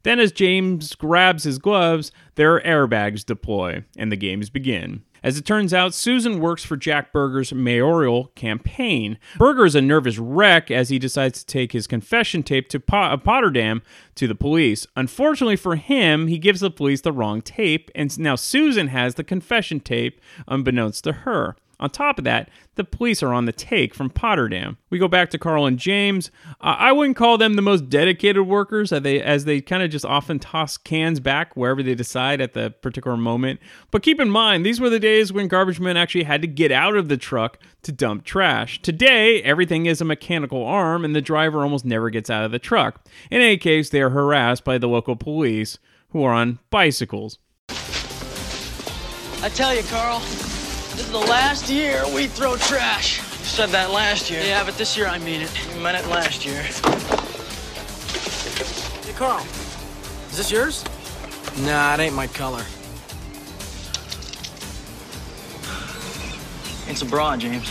Then, 0.02 0.20
as 0.20 0.32
James 0.32 0.94
grabs 0.94 1.44
his 1.44 1.58
gloves, 1.58 2.12
their 2.36 2.60
airbags 2.60 3.24
deploy, 3.24 3.84
and 3.96 4.12
the 4.12 4.16
games 4.16 4.50
begin. 4.50 5.02
As 5.22 5.36
it 5.36 5.44
turns 5.44 5.74
out, 5.74 5.94
Susan 5.94 6.38
works 6.38 6.64
for 6.64 6.76
Jack 6.76 7.12
Berger's 7.12 7.52
mayoral 7.52 8.26
campaign. 8.36 9.18
Berger 9.36 9.66
is 9.66 9.74
a 9.74 9.80
nervous 9.80 10.18
wreck 10.18 10.70
as 10.70 10.90
he 10.90 10.98
decides 10.98 11.40
to 11.40 11.46
take 11.46 11.72
his 11.72 11.86
confession 11.86 12.42
tape 12.42 12.68
to 12.68 12.78
po- 12.78 12.98
uh, 12.98 13.16
Potterdam 13.16 13.82
to 14.14 14.28
the 14.28 14.36
police. 14.36 14.86
Unfortunately 14.96 15.56
for 15.56 15.76
him, 15.76 16.28
he 16.28 16.38
gives 16.38 16.60
the 16.60 16.70
police 16.70 17.00
the 17.00 17.12
wrong 17.12 17.42
tape, 17.42 17.90
and 17.94 18.16
now 18.18 18.36
Susan 18.36 18.88
has 18.88 19.16
the 19.16 19.24
confession 19.24 19.80
tape, 19.80 20.20
unbeknownst 20.46 21.02
to 21.04 21.12
her. 21.12 21.56
On 21.80 21.88
top 21.88 22.18
of 22.18 22.24
that, 22.24 22.50
the 22.74 22.82
police 22.82 23.22
are 23.22 23.32
on 23.32 23.44
the 23.44 23.52
take 23.52 23.94
from 23.94 24.10
Potterdam. 24.10 24.76
We 24.90 24.98
go 24.98 25.06
back 25.06 25.30
to 25.30 25.38
Carl 25.38 25.66
and 25.66 25.78
James. 25.78 26.30
Uh, 26.60 26.74
I 26.78 26.92
wouldn't 26.92 27.16
call 27.16 27.38
them 27.38 27.54
the 27.54 27.62
most 27.62 27.88
dedicated 27.88 28.46
workers, 28.46 28.92
as 28.92 29.02
they, 29.02 29.22
as 29.22 29.44
they 29.44 29.60
kind 29.60 29.82
of 29.82 29.90
just 29.90 30.04
often 30.04 30.38
toss 30.38 30.76
cans 30.76 31.20
back 31.20 31.56
wherever 31.56 31.82
they 31.82 31.94
decide 31.94 32.40
at 32.40 32.52
the 32.52 32.70
particular 32.70 33.16
moment. 33.16 33.60
But 33.90 34.02
keep 34.02 34.18
in 34.18 34.28
mind, 34.28 34.66
these 34.66 34.80
were 34.80 34.90
the 34.90 34.98
days 34.98 35.32
when 35.32 35.46
garbage 35.46 35.78
men 35.78 35.96
actually 35.96 36.24
had 36.24 36.42
to 36.42 36.48
get 36.48 36.72
out 36.72 36.96
of 36.96 37.08
the 37.08 37.16
truck 37.16 37.58
to 37.82 37.92
dump 37.92 38.24
trash. 38.24 38.82
Today, 38.82 39.40
everything 39.42 39.86
is 39.86 40.00
a 40.00 40.04
mechanical 40.04 40.64
arm, 40.64 41.04
and 41.04 41.14
the 41.14 41.20
driver 41.20 41.62
almost 41.62 41.84
never 41.84 42.10
gets 42.10 42.28
out 42.28 42.44
of 42.44 42.50
the 42.50 42.58
truck. 42.58 43.06
In 43.30 43.40
any 43.40 43.56
case, 43.56 43.90
they 43.90 44.02
are 44.02 44.10
harassed 44.10 44.64
by 44.64 44.78
the 44.78 44.88
local 44.88 45.14
police, 45.14 45.78
who 46.10 46.24
are 46.24 46.32
on 46.32 46.58
bicycles. 46.70 47.38
I 49.40 49.50
tell 49.50 49.74
you, 49.74 49.82
Carl, 49.84 50.20
this 50.98 51.06
is 51.06 51.12
the 51.12 51.30
last 51.30 51.70
year 51.70 52.02
we 52.12 52.26
throw 52.26 52.56
trash. 52.56 53.18
You 53.18 53.44
said 53.44 53.68
that 53.68 53.92
last 53.92 54.32
year. 54.32 54.42
Yeah, 54.42 54.64
but 54.64 54.76
this 54.76 54.96
year 54.96 55.06
I 55.06 55.18
mean 55.18 55.42
it. 55.42 55.72
You 55.72 55.80
meant 55.80 55.96
it 55.96 56.10
last 56.10 56.44
year. 56.44 56.60
Hey, 59.04 59.12
Carl. 59.12 59.46
Is 60.30 60.38
this 60.38 60.50
yours? 60.50 60.84
Nah, 61.60 61.94
it 61.94 62.00
ain't 62.00 62.16
my 62.16 62.26
color. 62.26 62.64
It's 66.88 67.02
a 67.02 67.06
bra, 67.06 67.36
James. 67.36 67.70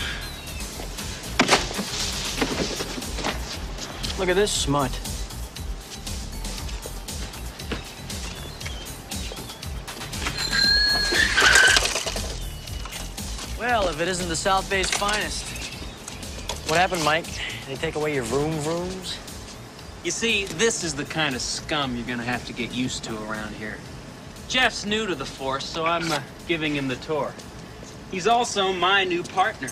Look 4.18 4.30
at 4.30 4.36
this 4.36 4.50
smut. 4.50 5.07
Well, 13.58 13.88
if 13.88 14.00
it 14.00 14.06
isn't 14.06 14.28
the 14.28 14.36
South 14.36 14.70
Bay's 14.70 14.88
finest. 14.88 15.44
What 16.70 16.78
happened, 16.78 17.02
Mike? 17.02 17.24
Did 17.24 17.66
they 17.66 17.74
take 17.74 17.96
away 17.96 18.14
your 18.14 18.22
room 18.24 18.62
rooms? 18.64 19.18
You 20.04 20.12
see, 20.12 20.44
this 20.44 20.84
is 20.84 20.94
the 20.94 21.04
kind 21.04 21.34
of 21.34 21.40
scum 21.40 21.96
you're 21.96 22.06
gonna 22.06 22.22
have 22.22 22.46
to 22.46 22.52
get 22.52 22.72
used 22.72 23.02
to 23.04 23.16
around 23.24 23.52
here. 23.56 23.78
Jeff's 24.48 24.86
new 24.86 25.08
to 25.08 25.16
the 25.16 25.26
force, 25.26 25.64
so 25.64 25.84
I'm 25.84 26.12
uh, 26.12 26.20
giving 26.46 26.76
him 26.76 26.86
the 26.86 26.94
tour. 26.96 27.34
He's 28.12 28.28
also 28.28 28.72
my 28.72 29.02
new 29.02 29.24
partner, 29.24 29.70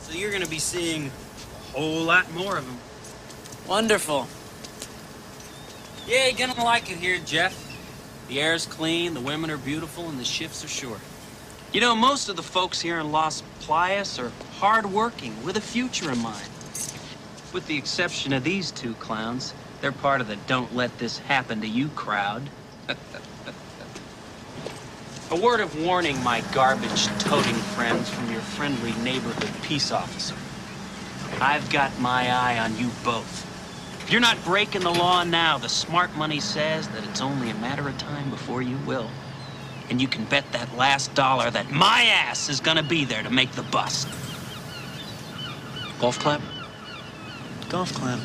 so 0.00 0.16
you're 0.16 0.30
gonna 0.30 0.46
be 0.46 0.60
seeing 0.60 1.06
a 1.06 1.76
whole 1.76 2.04
lot 2.04 2.32
more 2.34 2.56
of 2.56 2.68
him. 2.68 2.78
Wonderful. 3.66 4.28
Yeah, 6.06 6.28
you're 6.28 6.38
gonna 6.38 6.64
like 6.64 6.88
it 6.88 6.98
here, 6.98 7.18
Jeff. 7.26 7.64
The 8.28 8.40
air's 8.40 8.64
clean, 8.64 9.12
the 9.12 9.20
women 9.20 9.50
are 9.50 9.58
beautiful, 9.58 10.08
and 10.08 10.20
the 10.20 10.24
shifts 10.24 10.64
are 10.64 10.68
short. 10.68 11.00
You 11.70 11.82
know, 11.82 11.94
most 11.94 12.30
of 12.30 12.36
the 12.36 12.42
folks 12.42 12.80
here 12.80 12.98
in 12.98 13.12
Las 13.12 13.42
Playas 13.60 14.18
are 14.18 14.32
hardworking, 14.58 15.44
with 15.44 15.58
a 15.58 15.60
future 15.60 16.10
in 16.10 16.16
mind. 16.18 16.48
With 17.52 17.66
the 17.66 17.76
exception 17.76 18.32
of 18.32 18.42
these 18.42 18.70
two 18.70 18.94
clowns, 18.94 19.52
they're 19.82 19.92
part 19.92 20.22
of 20.22 20.28
the 20.28 20.36
don't 20.46 20.74
let 20.74 20.98
this 20.98 21.18
happen 21.18 21.60
to 21.60 21.66
you 21.66 21.88
crowd. 21.88 22.48
a 25.30 25.36
word 25.36 25.60
of 25.60 25.78
warning, 25.84 26.24
my 26.24 26.40
garbage 26.54 27.06
toting 27.18 27.54
friends 27.54 28.08
from 28.08 28.32
your 28.32 28.40
friendly 28.40 28.92
neighborhood 29.02 29.50
peace 29.62 29.92
officer. 29.92 30.36
I've 31.38 31.68
got 31.68 32.00
my 32.00 32.34
eye 32.34 32.58
on 32.58 32.78
you 32.78 32.88
both. 33.04 33.44
If 34.02 34.10
you're 34.10 34.22
not 34.22 34.42
breaking 34.42 34.84
the 34.84 34.94
law 34.94 35.22
now, 35.22 35.58
the 35.58 35.68
smart 35.68 36.16
money 36.16 36.40
says 36.40 36.88
that 36.88 37.04
it's 37.04 37.20
only 37.20 37.50
a 37.50 37.54
matter 37.56 37.86
of 37.86 37.98
time 37.98 38.30
before 38.30 38.62
you 38.62 38.78
will. 38.86 39.10
And 39.90 40.00
you 40.00 40.08
can 40.08 40.24
bet 40.24 40.50
that 40.52 40.76
last 40.76 41.14
dollar 41.14 41.50
that 41.50 41.70
my 41.70 42.02
ass 42.02 42.48
is 42.48 42.60
gonna 42.60 42.82
be 42.82 43.04
there 43.04 43.22
to 43.22 43.30
make 43.30 43.52
the 43.52 43.62
bust. 43.62 44.08
Golf 45.98 46.18
clap? 46.18 46.40
Golf 47.68 47.92
clap. 47.94 48.18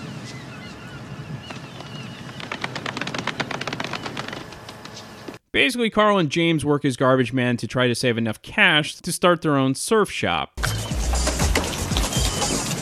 Basically, 5.51 5.91
Carl 5.91 6.17
and 6.17 6.32
James 6.32 6.65
work 6.65 6.84
as 6.84 6.98
garbage 6.98 7.32
men 7.32 7.58
to 7.58 7.67
try 7.67 7.88
to 7.88 7.93
save 7.93 8.17
enough 8.17 8.41
cash 8.41 8.96
to 8.96 9.12
start 9.12 9.43
their 9.43 9.55
own 9.55 9.75
surf 9.75 10.10
shop. 10.10 10.60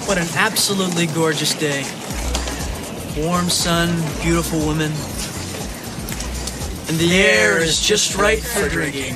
What 0.08 0.18
an 0.18 0.28
absolutely 0.36 1.08
gorgeous 1.08 1.54
day. 1.54 1.84
Warm 3.18 3.50
sun, 3.50 3.90
beautiful 4.22 4.60
women. 4.60 4.92
And 6.92 7.00
the 7.00 7.22
air 7.22 7.58
is 7.58 7.80
just 7.80 8.18
right 8.18 8.44
for 8.44 8.68
drinking. 8.68 9.16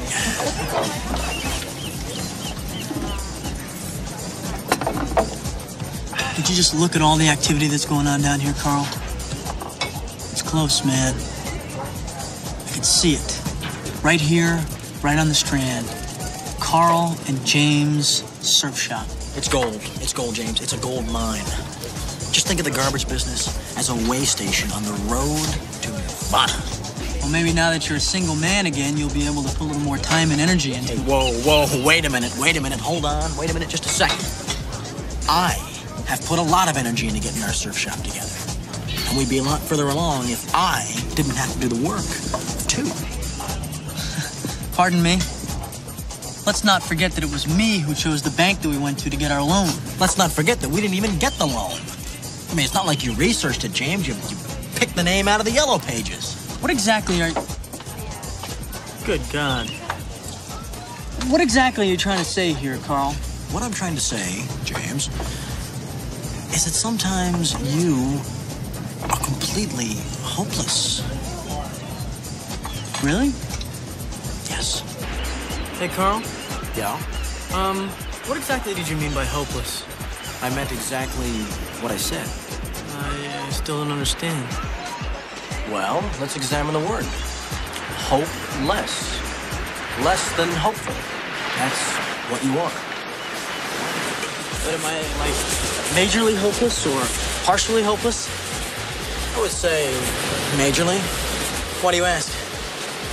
Did 6.37 6.49
you 6.49 6.55
just 6.55 6.73
look 6.73 6.95
at 6.95 7.01
all 7.01 7.17
the 7.17 7.27
activity 7.27 7.67
that's 7.67 7.83
going 7.83 8.07
on 8.07 8.21
down 8.21 8.39
here, 8.39 8.53
Carl? 8.59 8.87
It's 10.31 10.41
close, 10.41 10.85
man. 10.85 11.15
I 11.15 12.71
can 12.71 12.83
see 12.83 13.15
it. 13.15 13.41
Right 14.01 14.21
here, 14.21 14.63
right 15.03 15.19
on 15.19 15.27
the 15.27 15.35
strand. 15.35 15.85
Carl 16.61 17.17
and 17.27 17.45
James 17.45 18.23
Surf 18.39 18.79
Shop. 18.79 19.05
It's 19.35 19.49
gold. 19.49 19.81
It's 19.99 20.13
gold, 20.13 20.35
James. 20.35 20.61
It's 20.61 20.71
a 20.71 20.77
gold 20.77 21.09
mine. 21.09 21.43
Just 22.31 22.47
think 22.47 22.61
of 22.61 22.65
the 22.65 22.71
garbage 22.71 23.09
business 23.09 23.77
as 23.77 23.89
a 23.89 24.09
way 24.09 24.23
station 24.23 24.71
on 24.71 24.83
the 24.83 24.93
road 25.11 25.45
to 25.81 25.91
Nirvana. 25.91 26.74
Well, 27.25 27.31
maybe 27.31 27.53
now 27.53 27.71
that 27.71 27.89
you're 27.89 27.97
a 27.97 27.99
single 27.99 28.35
man 28.35 28.67
again, 28.67 28.97
you'll 28.97 29.11
be 29.11 29.25
able 29.25 29.41
to 29.41 29.49
put 29.57 29.61
a 29.61 29.63
little 29.63 29.81
more 29.81 29.97
time 29.97 30.29
and 30.29 30.39
energy 30.39 30.75
into 30.75 30.93
Hey, 30.93 30.99
whoa, 31.09 31.33
whoa, 31.41 31.83
wait 31.83 32.05
a 32.05 32.09
minute, 32.11 32.31
wait 32.37 32.55
a 32.55 32.61
minute, 32.61 32.79
hold 32.79 33.03
on, 33.03 33.35
wait 33.35 33.49
a 33.49 33.53
minute, 33.55 33.67
just 33.67 33.83
a 33.87 33.89
second. 33.89 34.21
I 35.27 35.53
have 36.05 36.23
put 36.27 36.37
a 36.37 36.43
lot 36.43 36.69
of 36.69 36.77
energy 36.77 37.07
into 37.07 37.19
getting 37.19 37.41
our 37.41 37.49
surf 37.49 37.75
shop 37.75 37.97
together. 38.03 38.29
And 39.09 39.17
we'd 39.17 39.27
be 39.27 39.39
a 39.39 39.43
lot 39.43 39.59
further 39.59 39.87
along 39.87 40.29
if 40.29 40.53
I 40.53 40.85
didn't 41.15 41.33
have 41.33 41.51
to 41.53 41.59
do 41.61 41.67
the 41.67 41.81
work, 41.81 42.05
too. 42.69 42.85
Pardon 44.77 45.01
me? 45.01 45.13
Let's 46.45 46.63
not 46.63 46.83
forget 46.83 47.13
that 47.13 47.23
it 47.23 47.31
was 47.31 47.47
me 47.57 47.79
who 47.79 47.95
chose 47.95 48.21
the 48.21 48.37
bank 48.37 48.61
that 48.61 48.69
we 48.69 48.77
went 48.77 48.99
to 48.99 49.09
to 49.09 49.17
get 49.17 49.31
our 49.31 49.41
loan. 49.41 49.73
Let's 49.99 50.19
not 50.19 50.31
forget 50.31 50.61
that 50.61 50.69
we 50.69 50.79
didn't 50.79 50.93
even 50.93 51.17
get 51.17 51.33
the 51.39 51.47
loan. 51.47 51.73
I 51.73 52.53
mean, 52.53 52.65
it's 52.65 52.75
not 52.75 52.85
like 52.85 53.03
you 53.03 53.15
researched 53.15 53.65
it, 53.65 53.73
James. 53.73 54.07
You, 54.07 54.13
you 54.13 54.37
picked 54.75 54.95
the 54.95 55.03
name 55.03 55.27
out 55.27 55.39
of 55.39 55.47
the 55.47 55.53
yellow 55.53 55.79
pages. 55.79 56.34
What 56.65 56.71
exactly 56.71 57.21
are. 57.21 57.27
you... 57.27 57.35
Good 59.05 59.21
God. 59.31 59.69
What 61.29 61.39
exactly 61.39 61.87
are 61.87 61.91
you 61.91 61.95
trying 61.95 62.17
to 62.17 62.25
say 62.25 62.53
here, 62.53 62.79
Carl? 62.79 63.13
What 63.51 63.61
I'm 63.61 63.71
trying 63.71 63.93
to 63.93 64.01
say, 64.01 64.43
James, 64.63 65.09
is 66.55 66.65
that 66.65 66.73
sometimes 66.73 67.53
you 67.75 68.19
are 69.03 69.19
completely 69.23 69.91
hopeless. 70.23 71.03
Really? 73.03 73.27
Yes. 74.49 74.81
Hey, 75.77 75.89
Carl? 75.89 76.23
Yeah? 76.75 76.95
Um, 77.53 77.89
what 78.25 78.39
exactly 78.39 78.73
did 78.73 78.89
you 78.89 78.97
mean 78.97 79.13
by 79.13 79.23
hopeless? 79.23 79.85
I 80.41 80.49
meant 80.55 80.71
exactly 80.71 81.29
what 81.83 81.91
I 81.91 81.97
said. 81.97 82.27
I 83.03 83.27
uh, 83.27 83.51
still 83.51 83.83
don't 83.83 83.91
understand. 83.91 84.84
Well, 85.71 86.01
let's 86.19 86.35
examine 86.35 86.73
the 86.73 86.79
word. 86.79 87.05
Hopeless. 88.05 89.19
Less 90.05 90.31
than 90.37 90.49
hopeful. 90.49 90.93
That's 91.57 91.81
what 92.29 92.43
you 92.43 92.51
are. 92.59 92.71
But 94.63 94.73
am 94.75 94.85
I, 94.85 94.93
am 94.93 95.21
I 95.21 95.29
majorly 95.97 96.37
hopeless 96.37 96.85
or 96.85 97.45
partially 97.45 97.81
hopeless? 97.81 98.29
I 99.35 99.41
would 99.41 99.51
say 99.51 99.91
majorly. 100.57 100.99
Why 101.83 101.91
do 101.91 101.97
you 101.97 102.05
ask? 102.05 102.31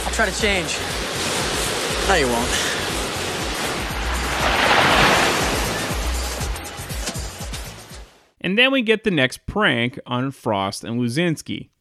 I'll 0.06 0.12
try 0.12 0.26
to 0.26 0.40
change. 0.40 0.76
No, 2.08 2.14
you 2.14 2.26
won't. 2.26 2.72
And 8.40 8.58
then 8.58 8.72
we 8.72 8.82
get 8.82 9.04
the 9.04 9.10
next 9.10 9.46
prank 9.46 9.98
on 10.04 10.30
Frost 10.32 10.84
and 10.84 11.00
Luzinski. 11.00 11.71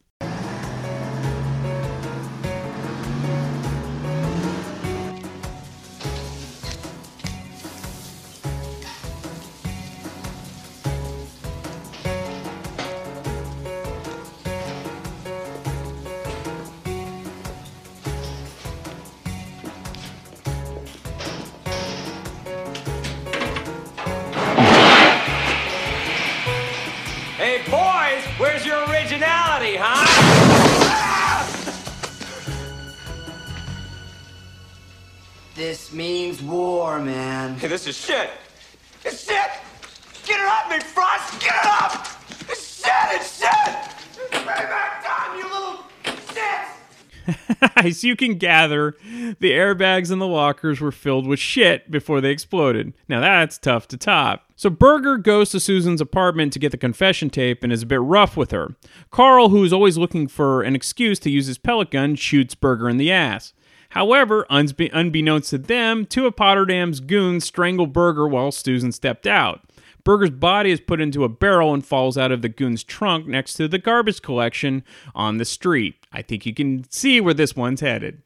You 48.04 48.16
can 48.16 48.38
gather, 48.38 48.96
the 49.40 49.52
airbags 49.52 50.12
and 50.12 50.22
the 50.22 50.28
lockers 50.28 50.80
were 50.80 50.92
filled 50.92 51.28
with 51.28 51.40
shit 51.40 51.90
before 51.90 52.22
they 52.22 52.32
exploded. 52.32 52.94
Now 53.08 53.20
that's 53.20 53.58
tough 53.58 53.88
to 53.90 53.98
top. 53.98 54.46
So 54.56 54.70
Berger 54.70 55.18
goes 55.18 55.50
to 55.52 55.60
Susan's 55.60 56.02
apartment 56.02 56.54
to 56.54 56.60
get 56.60 56.72
the 56.72 56.78
confession 56.78 57.30
tape 57.30 57.64
and 57.64 57.74
is 57.74 57.84
a 57.84 57.88
bit 57.88 58.02
rough 58.02 58.38
with 58.38 58.52
her. 58.52 58.76
Carl, 59.10 59.50
who 59.50 59.64
is 59.64 59.74
always 59.74 59.98
looking 59.98 60.28
for 60.28 60.62
an 60.62 60.76
excuse 60.76 61.20
to 61.20 61.30
use 61.30 61.48
his 61.48 61.58
pellet 61.58 61.92
gun, 61.92 62.16
shoots 62.16 62.56
Berger 62.56 62.88
in 62.88 62.98
the 62.98 63.12
ass. 63.12 63.54
However, 63.90 64.46
unsbe- 64.50 64.92
unbeknownst 64.94 65.50
to 65.50 65.58
them, 65.58 66.06
two 66.06 66.26
of 66.26 66.36
Potterdam's 66.36 67.02
goons 67.02 67.44
strangle 67.44 67.88
Berger 67.88 68.28
while 68.28 68.52
Susan 68.52 68.92
stepped 68.92 69.28
out. 69.28 69.62
Berger's 70.04 70.32
body 70.32 70.72
is 70.72 70.80
put 70.80 71.02
into 71.02 71.24
a 71.24 71.30
barrel 71.30 71.74
and 71.74 71.86
falls 71.86 72.18
out 72.18 72.32
of 72.32 72.42
the 72.42 72.50
goon's 72.50 72.84
trunk 72.84 73.28
next 73.28 73.56
to 73.56 73.68
the 73.68 73.78
garbage 73.78 74.22
collection 74.22 74.84
on 75.14 75.38
the 75.38 75.46
street. 75.46 76.01
I 76.14 76.22
think 76.22 76.46
you 76.46 76.54
can 76.54 76.90
see 76.92 77.22
where 77.22 77.34
this 77.34 77.56
one's 77.56 77.80
headed. 77.80 78.22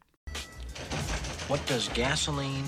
What 1.48 1.64
does 1.68 1.88
gasoline? 1.90 2.66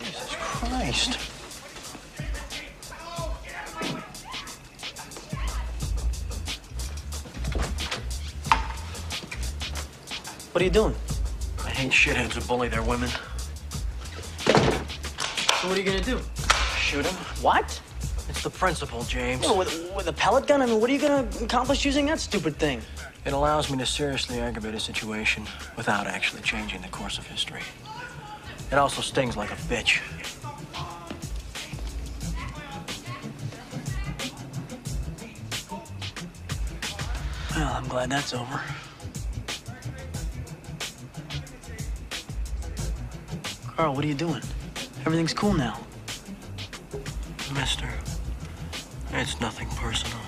Jesus 0.00 0.34
Christ. 0.36 1.14
What 10.52 10.62
are 10.62 10.64
you 10.64 10.70
doing? 10.72 10.94
I 11.64 11.70
hate 11.70 11.92
shitheads 11.92 12.32
who 12.32 12.40
bully 12.40 12.68
their 12.68 12.82
women. 12.82 13.10
So 15.68 15.72
what 15.72 15.80
are 15.80 15.82
you 15.82 16.00
gonna 16.00 16.02
do? 16.02 16.18
Shoot 16.78 17.04
him. 17.04 17.14
What? 17.42 17.78
It's 18.30 18.42
the 18.42 18.48
principle, 18.48 19.04
James. 19.04 19.46
With, 19.46 19.92
with 19.94 20.06
a 20.06 20.14
pellet 20.14 20.46
gun? 20.46 20.62
I 20.62 20.66
mean, 20.66 20.80
what 20.80 20.88
are 20.88 20.92
you 20.94 20.98
gonna 20.98 21.28
accomplish 21.42 21.84
using 21.84 22.06
that 22.06 22.20
stupid 22.20 22.56
thing? 22.56 22.80
It 23.26 23.34
allows 23.34 23.70
me 23.70 23.76
to 23.76 23.84
seriously 23.84 24.40
aggravate 24.40 24.74
a 24.74 24.80
situation 24.80 25.44
without 25.76 26.06
actually 26.06 26.40
changing 26.40 26.80
the 26.80 26.88
course 26.88 27.18
of 27.18 27.26
history. 27.26 27.60
It 28.72 28.78
also 28.78 29.02
stings 29.02 29.36
like 29.36 29.50
a 29.50 29.56
bitch. 29.56 30.00
Well, 37.54 37.74
I'm 37.74 37.88
glad 37.88 38.08
that's 38.08 38.32
over. 38.32 38.62
Carl, 43.76 43.94
what 43.94 44.02
are 44.02 44.08
you 44.08 44.14
doing? 44.14 44.40
Everything's 45.06 45.32
cool 45.32 45.54
now. 45.54 45.78
Mister, 47.54 47.88
it's 49.12 49.40
nothing 49.40 49.68
personal. 49.70 50.27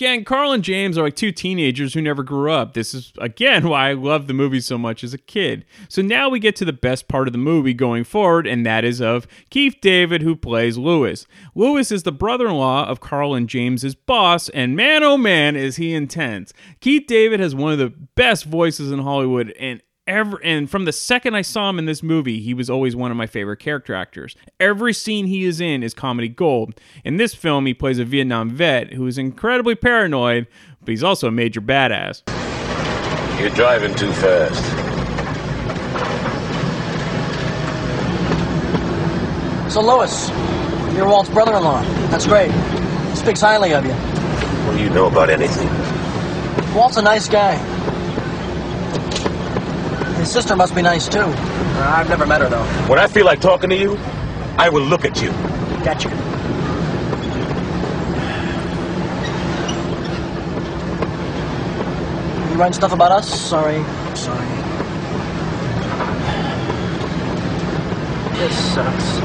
Again, 0.00 0.24
Carl 0.24 0.52
and 0.52 0.64
James 0.64 0.96
are 0.96 1.02
like 1.02 1.14
two 1.14 1.30
teenagers 1.30 1.92
who 1.92 2.00
never 2.00 2.22
grew 2.22 2.50
up. 2.50 2.72
This 2.72 2.94
is, 2.94 3.12
again, 3.18 3.68
why 3.68 3.90
I 3.90 3.92
loved 3.92 4.28
the 4.28 4.32
movie 4.32 4.62
so 4.62 4.78
much 4.78 5.04
as 5.04 5.12
a 5.12 5.18
kid. 5.18 5.66
So 5.90 6.00
now 6.00 6.30
we 6.30 6.40
get 6.40 6.56
to 6.56 6.64
the 6.64 6.72
best 6.72 7.06
part 7.06 7.28
of 7.28 7.32
the 7.32 7.38
movie 7.38 7.74
going 7.74 8.04
forward, 8.04 8.46
and 8.46 8.64
that 8.64 8.82
is 8.82 9.02
of 9.02 9.26
Keith 9.50 9.76
David, 9.82 10.22
who 10.22 10.36
plays 10.36 10.78
Lewis. 10.78 11.26
Lewis 11.54 11.92
is 11.92 12.04
the 12.04 12.12
brother 12.12 12.48
in 12.48 12.54
law 12.54 12.86
of 12.86 13.00
Carl 13.00 13.34
and 13.34 13.46
James's 13.46 13.94
boss, 13.94 14.48
and 14.48 14.74
man, 14.74 15.02
oh 15.02 15.18
man, 15.18 15.54
is 15.54 15.76
he 15.76 15.92
intense. 15.92 16.54
Keith 16.80 17.04
David 17.06 17.38
has 17.38 17.54
one 17.54 17.72
of 17.72 17.78
the 17.78 17.90
best 18.14 18.46
voices 18.46 18.90
in 18.90 19.00
Hollywood, 19.00 19.52
and 19.60 19.82
ever 20.10 20.42
and 20.42 20.68
from 20.68 20.84
the 20.84 20.92
second 20.92 21.34
I 21.34 21.42
saw 21.42 21.70
him 21.70 21.78
in 21.78 21.86
this 21.86 22.02
movie, 22.02 22.40
he 22.40 22.52
was 22.52 22.68
always 22.68 22.96
one 22.96 23.10
of 23.10 23.16
my 23.16 23.26
favorite 23.26 23.58
character 23.58 23.94
actors. 23.94 24.36
Every 24.58 24.92
scene 24.92 25.26
he 25.26 25.44
is 25.44 25.60
in 25.60 25.82
is 25.82 25.94
comedy 25.94 26.28
gold. 26.28 26.78
In 27.04 27.16
this 27.16 27.34
film, 27.34 27.66
he 27.66 27.74
plays 27.74 27.98
a 27.98 28.04
Vietnam 28.04 28.50
vet 28.50 28.92
who 28.92 29.06
is 29.06 29.16
incredibly 29.18 29.74
paranoid, 29.74 30.46
but 30.80 30.88
he's 30.88 31.04
also 31.04 31.28
a 31.28 31.30
major 31.30 31.60
badass. 31.60 32.22
You're 33.40 33.50
driving 33.50 33.94
too 33.94 34.12
fast. 34.12 34.62
So, 39.72 39.80
Lois, 39.80 40.28
you're 40.96 41.06
Walt's 41.06 41.30
brother-in-law. 41.30 41.82
That's 42.10 42.26
great. 42.26 42.50
He 42.50 43.16
speaks 43.16 43.40
highly 43.40 43.72
of 43.72 43.86
you. 43.86 43.92
What 43.92 44.76
do 44.76 44.82
you 44.82 44.90
know 44.90 45.06
about 45.06 45.30
anything? 45.30 45.68
Walt's 46.74 46.96
a 46.96 47.02
nice 47.02 47.28
guy. 47.28 47.56
His 50.20 50.30
sister 50.30 50.54
must 50.54 50.74
be 50.74 50.82
nice, 50.82 51.08
too. 51.08 51.18
Uh, 51.20 51.94
I've 51.96 52.10
never 52.10 52.26
met 52.26 52.42
her, 52.42 52.48
though. 52.50 52.62
When 52.88 52.98
I 52.98 53.06
feel 53.06 53.24
like 53.24 53.40
talking 53.40 53.70
to 53.70 53.76
you, 53.76 53.96
I 54.58 54.68
will 54.68 54.82
look 54.82 55.06
at 55.06 55.22
you. 55.22 55.30
Gotcha. 55.82 56.10
You 62.50 62.56
write 62.60 62.74
stuff 62.74 62.92
about 62.92 63.12
us? 63.12 63.28
Sorry. 63.48 63.82
Sorry. 64.14 64.46
This 68.36 68.74
sucks. 68.74 69.20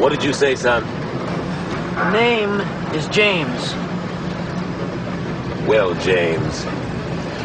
What 0.00 0.08
did 0.08 0.24
you 0.24 0.32
say, 0.32 0.56
son? 0.56 0.84
Her 0.84 2.10
name 2.12 2.60
is 2.94 3.06
James. 3.08 3.74
Well, 5.68 5.94
James, 5.96 6.64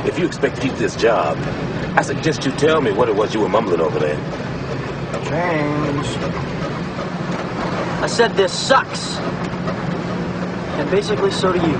if 0.05 0.17
you 0.17 0.25
expect 0.25 0.55
to 0.55 0.61
keep 0.61 0.73
this 0.73 0.95
job, 0.95 1.37
I 1.95 2.01
suggest 2.01 2.45
you 2.45 2.51
tell 2.51 2.81
me 2.81 2.91
what 2.91 3.09
it 3.09 3.15
was 3.15 3.33
you 3.33 3.41
were 3.41 3.49
mumbling 3.49 3.81
over 3.81 3.99
there. 3.99 4.15
James. 5.23 6.07
I 8.01 8.07
said 8.07 8.33
this 8.35 8.53
sucks. 8.53 9.17
And 10.77 10.89
basically, 10.89 11.31
so 11.31 11.51
do 11.51 11.59
you. 11.59 11.77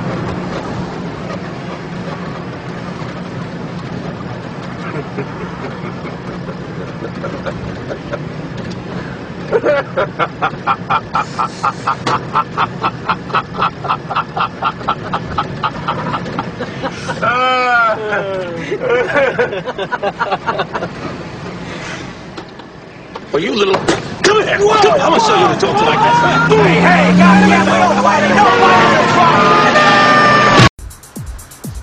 Well, 23.32 23.44
you 23.44 23.54
little. 23.54 23.76
Come 23.76 24.42
here! 24.42 24.58
Come 24.58 24.58
here! 24.58 24.58
I'm 24.58 25.12
gonna 25.12 25.20
show 25.20 25.36
you 25.36 25.46
how 25.46 25.54
to 25.54 25.60
talk 25.60 25.78
to 25.78 25.84
like 25.86 26.00
that. 26.00 26.48
Hey, 26.50 26.82
hey, 26.82 27.14
goddamn, 27.16 27.66
we 27.70 27.78
don't 27.78 28.02
fight 28.02 28.24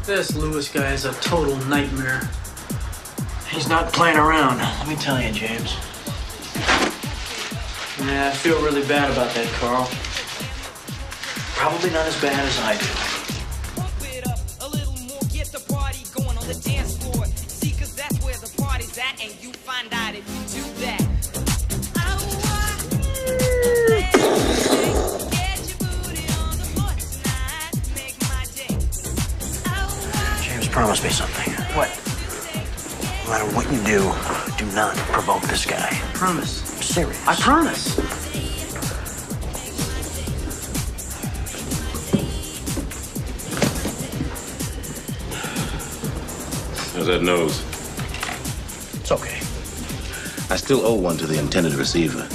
it. 0.00 0.06
This 0.06 0.34
Lewis 0.34 0.68
guy 0.68 0.92
is 0.92 1.04
a 1.04 1.12
total 1.14 1.54
nightmare. 1.68 2.28
He's 3.48 3.68
not 3.68 3.92
playing 3.92 4.16
around, 4.16 4.58
let 4.58 4.88
me 4.88 4.96
tell 4.96 5.22
you, 5.22 5.30
James. 5.30 5.76
Yeah, 8.00 8.30
I 8.32 8.34
feel 8.34 8.60
really 8.60 8.82
bad 8.88 9.12
about 9.12 9.32
that, 9.34 9.46
Carl. 9.60 9.88
Probably 11.54 11.90
not 11.90 12.06
as 12.06 12.20
bad 12.20 12.44
as 12.44 12.58
I 12.58 12.76
do. 12.76 13.05
Serious. 36.96 37.28
I 37.28 37.34
promise. 37.34 37.94
How's 46.94 47.06
that 47.06 47.22
nose? 47.22 47.60
It's 48.94 49.12
okay. 49.12 49.36
I 50.48 50.56
still 50.56 50.86
owe 50.86 50.94
one 50.94 51.18
to 51.18 51.26
the 51.26 51.38
intended 51.38 51.74
receiver. 51.74 52.26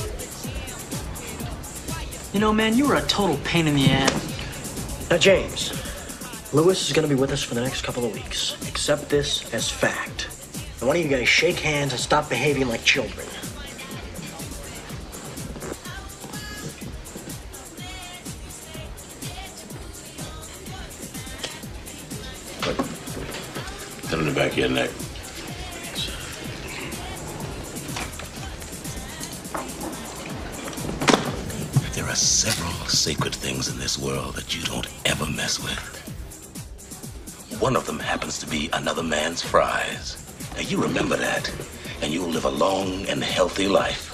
You 2.31 2.39
know, 2.39 2.53
man, 2.53 2.75
you 2.77 2.87
were 2.87 2.95
a 2.95 3.01
total 3.01 3.37
pain 3.43 3.65
in 3.65 3.73
the 3.73 3.89
ass. 3.89 5.09
Now, 5.09 5.17
James, 5.17 5.71
Lewis 6.53 6.85
is 6.85 6.93
going 6.93 7.07
to 7.09 7.13
be 7.13 7.19
with 7.19 7.31
us 7.31 7.41
for 7.41 7.55
the 7.55 7.61
next 7.61 7.81
couple 7.81 8.05
of 8.05 8.13
weeks. 8.13 8.55
Accept 8.69 9.09
this 9.09 9.51
as 9.55 9.71
fact. 9.71 10.27
And 10.79 10.87
why 10.87 10.93
don't 10.93 11.03
you 11.03 11.09
guys 11.09 11.21
to 11.21 11.25
shake 11.25 11.57
hands 11.57 11.93
and 11.93 11.99
stop 11.99 12.29
behaving 12.29 12.67
like 12.67 12.83
children? 12.83 13.25
Back 24.51 24.57
your 24.57 24.69
neck. 24.69 24.89
There 31.93 32.05
are 32.05 32.15
several 32.15 32.71
sacred 32.87 33.33
things 33.33 33.69
in 33.69 33.77
this 33.79 33.97
world 33.97 34.35
that 34.35 34.55
you 34.55 34.63
don't 34.63 34.87
ever 35.05 35.25
mess 35.25 35.59
with. 35.61 35.97
One 37.61 37.75
of 37.75 37.85
them 37.85 37.99
happens 37.99 38.39
to 38.39 38.47
be 38.47 38.69
another 38.73 39.03
man's 39.03 39.41
fries. 39.41 40.17
Now 40.55 40.61
you 40.61 40.81
remember 40.81 41.15
that, 41.15 41.51
and 42.01 42.11
you'll 42.11 42.29
live 42.29 42.45
a 42.45 42.49
long 42.49 43.05
and 43.07 43.23
healthy 43.23 43.67
life. 43.67 44.10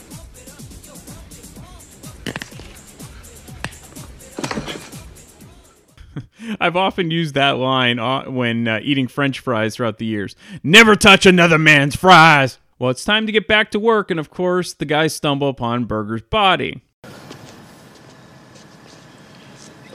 I've 6.67 6.75
often 6.75 7.11
used 7.11 7.33
that 7.35 7.57
line 7.57 7.97
uh, 7.97 8.25
when 8.25 8.67
uh, 8.67 8.81
eating 8.83 9.07
french 9.07 9.39
fries 9.39 9.77
throughout 9.77 9.99
the 9.99 10.05
years. 10.05 10.35
Never 10.63 10.97
touch 10.97 11.25
another 11.25 11.57
man's 11.57 11.95
fries! 11.95 12.59
Well, 12.77 12.89
it's 12.89 13.05
time 13.05 13.25
to 13.25 13.31
get 13.31 13.47
back 13.47 13.71
to 13.71 13.79
work, 13.79 14.11
and 14.11 14.19
of 14.19 14.29
course, 14.29 14.73
the 14.73 14.83
guys 14.83 15.15
stumble 15.15 15.47
upon 15.47 15.85
Berger's 15.85 16.23
body. 16.23 16.83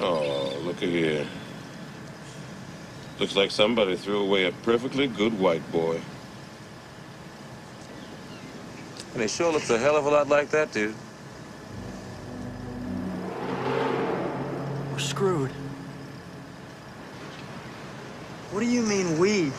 Oh, 0.01 0.59
look 0.63 0.83
at 0.83 0.89
here. 0.89 1.27
Looks 3.21 3.37
like 3.37 3.51
somebody 3.51 3.95
threw 3.95 4.23
away 4.23 4.47
a 4.47 4.53
perfectly 4.53 5.07
good 5.07 5.39
white 5.39 5.71
boy. 5.71 6.01
And 9.13 9.21
he 9.21 9.29
sure 9.29 9.53
looks 9.53 9.69
a 9.69 9.77
hell 9.79 9.99
of 9.99 10.07
a 10.07 10.09
lot 10.09 10.29
like 10.29 10.49
that 10.53 10.73
dude. 10.73 10.95
We're 14.91 14.99
screwed. 14.99 15.51
What 18.53 18.61
do 18.61 18.67
you 18.67 18.83
mean 18.83 19.19
we? 19.19 19.51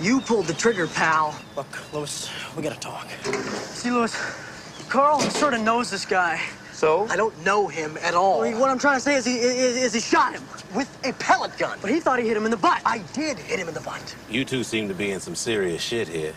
You 0.00 0.22
pulled 0.22 0.46
the 0.46 0.54
trigger, 0.54 0.86
pal. 0.86 1.38
Look, 1.54 1.92
Lewis, 1.92 2.30
we 2.56 2.62
gotta 2.62 2.80
talk. 2.80 3.06
See, 3.20 3.90
Lewis, 3.90 4.16
Carl 4.88 5.20
sort 5.20 5.52
of 5.52 5.60
knows 5.60 5.90
this 5.90 6.06
guy. 6.06 6.40
So? 6.72 7.06
I 7.08 7.16
don't 7.16 7.38
know 7.44 7.68
him 7.68 7.98
at 8.00 8.14
all. 8.14 8.40
I 8.40 8.50
mean, 8.50 8.58
what 8.58 8.70
I'm 8.70 8.78
trying 8.78 8.96
to 8.96 9.00
say 9.02 9.16
is 9.16 9.26
he, 9.26 9.34
is, 9.34 9.76
is 9.76 9.92
he 9.92 10.00
shot 10.00 10.32
him. 10.32 10.42
With 10.74 10.88
a 11.04 11.12
pellet 11.14 11.58
gun. 11.58 11.78
But 11.82 11.90
he 11.90 12.00
thought 12.00 12.20
he 12.20 12.26
hit 12.26 12.38
him 12.38 12.46
in 12.46 12.50
the 12.50 12.56
butt. 12.56 12.80
I 12.86 13.00
did 13.12 13.36
hit 13.36 13.58
him 13.58 13.68
in 13.68 13.74
the 13.74 13.82
butt. 13.82 14.16
You 14.30 14.46
two 14.46 14.64
seem 14.64 14.88
to 14.88 14.94
be 14.94 15.10
in 15.10 15.20
some 15.20 15.34
serious 15.34 15.82
shit 15.82 16.08
here. 16.08 16.32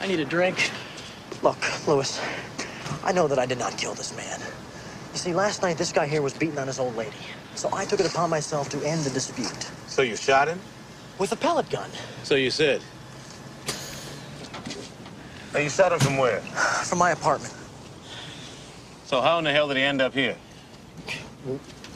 I 0.00 0.06
need 0.06 0.20
a 0.20 0.24
drink. 0.24 0.70
Look, 1.42 1.58
Lewis, 1.86 2.18
I 3.04 3.12
know 3.12 3.28
that 3.28 3.38
I 3.38 3.44
did 3.44 3.58
not 3.58 3.76
kill 3.76 3.92
this 3.92 4.16
man. 4.16 4.40
You 5.12 5.18
see, 5.18 5.34
last 5.34 5.60
night 5.60 5.76
this 5.76 5.92
guy 5.92 6.06
here 6.06 6.22
was 6.22 6.32
beating 6.32 6.58
on 6.58 6.68
his 6.68 6.78
old 6.78 6.96
lady. 6.96 7.16
So 7.54 7.68
I 7.74 7.84
took 7.84 8.00
it 8.00 8.06
upon 8.06 8.30
myself 8.30 8.70
to 8.70 8.82
end 8.82 9.02
the 9.04 9.10
dispute. 9.10 9.68
So 9.88 10.00
you 10.00 10.16
shot 10.16 10.48
him? 10.48 10.58
With 11.18 11.32
a 11.32 11.36
pellet 11.36 11.68
gun. 11.70 11.90
So 12.22 12.34
you 12.34 12.50
said. 12.50 12.82
Now 15.52 15.60
you 15.60 15.70
shot 15.70 15.92
him 15.92 15.98
from 16.00 16.18
where? 16.18 16.40
From 16.84 16.98
my 16.98 17.12
apartment. 17.12 17.54
So 19.06 19.20
how 19.20 19.38
in 19.38 19.44
the 19.44 19.52
hell 19.52 19.68
did 19.68 19.76
he 19.76 19.82
end 19.82 20.02
up 20.02 20.12
here? 20.12 20.36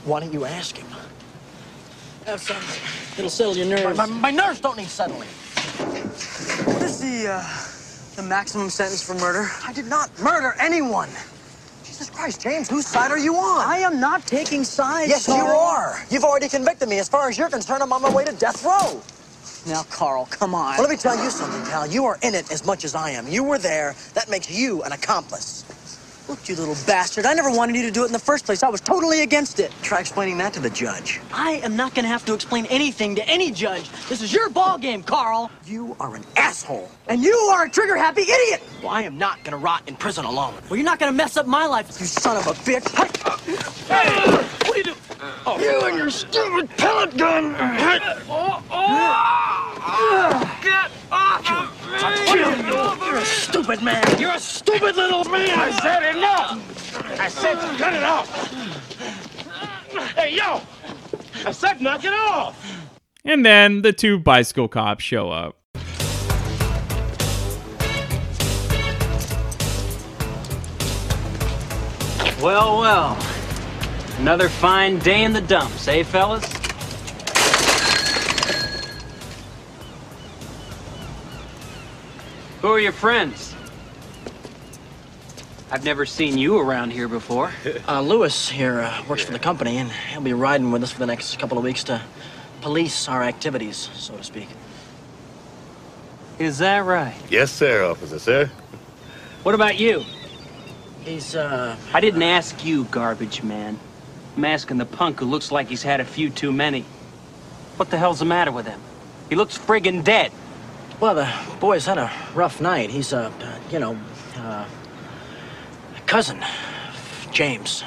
Why 0.04 0.20
don't 0.20 0.32
you 0.32 0.44
ask 0.44 0.76
him? 0.76 0.86
Have 2.24 2.40
some. 2.40 2.56
It'll 3.18 3.30
settle 3.30 3.56
your 3.56 3.66
nerves. 3.66 3.98
My, 3.98 4.06
my, 4.06 4.14
my 4.14 4.30
nerves 4.30 4.60
don't 4.60 4.76
need 4.76 4.88
settling. 4.88 5.28
What 5.28 6.82
is 6.82 7.00
the, 7.00 7.32
uh, 7.32 8.16
the 8.16 8.28
maximum 8.28 8.70
sentence 8.70 9.02
for 9.02 9.14
murder? 9.14 9.50
I 9.64 9.72
did 9.72 9.86
not 9.86 10.10
murder 10.20 10.54
anyone. 10.58 11.08
Jesus 12.00 12.16
Christ, 12.16 12.40
James, 12.40 12.66
whose 12.70 12.86
side 12.86 13.10
are 13.10 13.18
you 13.18 13.34
on? 13.34 13.68
I 13.68 13.80
am 13.80 14.00
not 14.00 14.26
taking 14.26 14.64
sides. 14.64 15.10
Yes, 15.10 15.28
you 15.28 15.34
are. 15.34 16.02
You've 16.08 16.24
already 16.24 16.48
convicted 16.48 16.88
me. 16.88 16.98
As 16.98 17.10
far 17.10 17.28
as 17.28 17.36
you're 17.36 17.50
concerned, 17.50 17.82
I'm 17.82 17.92
on 17.92 18.00
my 18.00 18.08
way 18.08 18.24
to 18.24 18.32
death 18.32 18.64
row. 18.64 19.02
Now, 19.70 19.82
Carl, 19.82 20.24
come 20.30 20.54
on. 20.54 20.78
Well, 20.78 20.80
let 20.80 20.88
me 20.88 20.96
tell 20.96 21.22
you 21.22 21.28
something, 21.28 21.62
pal. 21.70 21.86
You 21.86 22.06
are 22.06 22.18
in 22.22 22.34
it 22.34 22.50
as 22.50 22.64
much 22.64 22.86
as 22.86 22.94
I 22.94 23.10
am. 23.10 23.28
You 23.28 23.44
were 23.44 23.58
there. 23.58 23.94
That 24.14 24.30
makes 24.30 24.50
you 24.50 24.82
an 24.84 24.92
accomplice. 24.92 25.62
Look, 26.30 26.48
you 26.48 26.54
little 26.54 26.76
bastard. 26.86 27.26
I 27.26 27.34
never 27.34 27.50
wanted 27.50 27.74
you 27.74 27.82
to 27.82 27.90
do 27.90 28.04
it 28.04 28.06
in 28.06 28.12
the 28.12 28.18
first 28.20 28.46
place. 28.46 28.62
I 28.62 28.68
was 28.68 28.80
totally 28.80 29.22
against 29.22 29.58
it. 29.58 29.72
Try 29.82 29.98
explaining 29.98 30.38
that 30.38 30.52
to 30.52 30.60
the 30.60 30.70
judge. 30.70 31.20
I 31.32 31.54
am 31.64 31.74
not 31.74 31.92
going 31.92 32.04
to 32.04 32.08
have 32.08 32.24
to 32.26 32.34
explain 32.34 32.66
anything 32.66 33.16
to 33.16 33.28
any 33.28 33.50
judge. 33.50 33.90
This 34.08 34.22
is 34.22 34.32
your 34.32 34.48
ball 34.48 34.78
game, 34.78 35.02
Carl. 35.02 35.50
You 35.66 35.96
are 35.98 36.14
an 36.14 36.22
asshole. 36.36 36.88
And 37.08 37.20
you 37.20 37.34
are 37.34 37.64
a 37.64 37.68
trigger-happy 37.68 38.22
idiot. 38.22 38.62
Well, 38.80 38.92
I 38.92 39.02
am 39.02 39.18
not 39.18 39.42
going 39.42 39.50
to 39.50 39.56
rot 39.56 39.82
in 39.88 39.96
prison 39.96 40.24
alone. 40.24 40.54
Well, 40.68 40.76
you're 40.76 40.84
not 40.84 41.00
going 41.00 41.10
to 41.12 41.16
mess 41.16 41.36
up 41.36 41.48
my 41.48 41.66
life, 41.66 41.88
you 41.98 42.06
son 42.06 42.36
of 42.36 42.46
a 42.46 42.52
bitch. 42.60 42.88
Hey, 43.88 44.30
what 44.68 44.70
are 44.70 44.78
you 44.78 44.84
doing? 44.84 44.96
Oh, 45.22 45.58
you 45.60 45.80
and 45.82 45.98
your 45.98 46.10
stupid 46.10 46.70
pellet 46.78 47.14
gun. 47.16 47.54
Oh, 48.28 48.62
Get 50.62 50.90
off 51.12 51.50
of 51.50 52.32
me! 52.32 52.40
You're 53.06 53.16
a 53.18 53.24
stupid 53.24 53.82
man. 53.82 54.02
You're 54.18 54.34
a 54.34 54.40
stupid 54.40 54.96
little 54.96 55.24
man. 55.24 55.58
I 55.58 55.70
said 55.72 56.16
enough! 56.16 57.20
I 57.20 57.28
said 57.28 57.58
cut 57.78 57.92
it 57.92 58.02
off! 58.02 58.50
Hey, 60.14 60.36
yo! 60.36 60.62
I 61.44 61.52
said 61.52 61.82
knock 61.82 62.04
it 62.04 62.14
off! 62.14 62.56
And 63.24 63.44
then 63.44 63.82
the 63.82 63.92
two 63.92 64.18
bicycle 64.18 64.68
cops 64.68 65.04
show 65.04 65.30
up. 65.30 65.58
Well, 72.40 72.78
well. 72.78 73.39
Another 74.20 74.50
fine 74.50 74.98
day 74.98 75.24
in 75.24 75.32
the 75.32 75.40
dumps, 75.40 75.88
eh, 75.88 76.02
fellas? 76.02 76.44
Who 82.60 82.68
are 82.68 82.78
your 82.78 82.92
friends? 82.92 83.54
I've 85.70 85.84
never 85.86 86.04
seen 86.04 86.36
you 86.36 86.58
around 86.58 86.90
here 86.90 87.08
before. 87.08 87.50
Uh, 87.88 88.02
Lewis 88.02 88.50
here 88.50 88.82
uh, 88.82 89.02
works 89.08 89.24
for 89.24 89.32
the 89.32 89.38
company, 89.38 89.78
and 89.78 89.90
he'll 89.90 90.20
be 90.20 90.34
riding 90.34 90.70
with 90.70 90.82
us 90.82 90.92
for 90.92 90.98
the 90.98 91.06
next 91.06 91.38
couple 91.38 91.56
of 91.56 91.64
weeks 91.64 91.82
to 91.84 92.02
police 92.60 93.08
our 93.08 93.22
activities, 93.22 93.88
so 93.94 94.18
to 94.18 94.22
speak. 94.22 94.48
Is 96.38 96.58
that 96.58 96.84
right? 96.84 97.16
Yes, 97.30 97.50
sir, 97.50 97.86
officer, 97.86 98.18
sir. 98.18 98.50
What 99.44 99.54
about 99.54 99.78
you? 99.78 100.04
He's, 101.06 101.34
uh... 101.34 101.74
I 101.94 102.00
didn't 102.00 102.22
ask 102.22 102.62
you, 102.66 102.84
garbage 102.84 103.42
man. 103.42 103.80
I'm 104.36 104.78
the 104.78 104.86
punk 104.86 105.20
who 105.20 105.26
looks 105.26 105.52
like 105.52 105.68
he's 105.68 105.82
had 105.82 106.00
a 106.00 106.04
few 106.04 106.30
too 106.30 106.52
many. 106.52 106.84
What 107.76 107.90
the 107.90 107.98
hell's 107.98 108.20
the 108.20 108.24
matter 108.24 108.52
with 108.52 108.66
him? 108.66 108.80
He 109.28 109.34
looks 109.34 109.56
friggin' 109.56 110.04
dead. 110.04 110.32
Well, 111.00 111.14
the 111.14 111.32
boy's 111.60 111.86
had 111.86 111.98
a 111.98 112.10
rough 112.34 112.60
night. 112.60 112.90
He's, 112.90 113.12
a, 113.12 113.32
uh 113.40 113.58
you 113.70 113.78
know, 113.78 113.98
uh, 114.36 114.66
a 115.96 116.00
cousin, 116.06 116.44
James. 117.32 117.82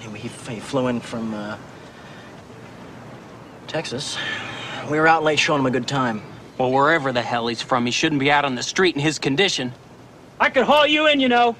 He, 0.00 0.18
he, 0.18 0.28
he 0.28 0.60
flew 0.60 0.88
in 0.88 1.00
from, 1.00 1.34
uh, 1.34 1.56
Texas. 3.66 4.18
We 4.90 4.98
were 4.98 5.08
out 5.08 5.24
late 5.24 5.38
showing 5.38 5.60
him 5.60 5.66
a 5.66 5.70
good 5.70 5.88
time. 5.88 6.22
Well, 6.58 6.70
wherever 6.70 7.10
the 7.10 7.22
hell 7.22 7.46
he's 7.46 7.62
from, 7.62 7.86
he 7.86 7.92
shouldn't 7.92 8.20
be 8.20 8.30
out 8.30 8.44
on 8.44 8.54
the 8.54 8.62
street 8.62 8.94
in 8.94 9.00
his 9.00 9.18
condition. 9.18 9.72
I 10.38 10.50
could 10.50 10.64
haul 10.64 10.86
you 10.86 11.06
in, 11.06 11.20
you 11.20 11.28
know. 11.28 11.56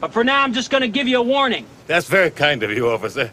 But 0.00 0.12
for 0.12 0.24
now, 0.24 0.42
I'm 0.42 0.52
just 0.52 0.70
gonna 0.70 0.88
give 0.88 1.06
you 1.06 1.18
a 1.18 1.22
warning. 1.22 1.66
That's 1.86 2.08
very 2.08 2.30
kind 2.30 2.62
of 2.62 2.70
you, 2.70 2.88
officer. 2.90 3.30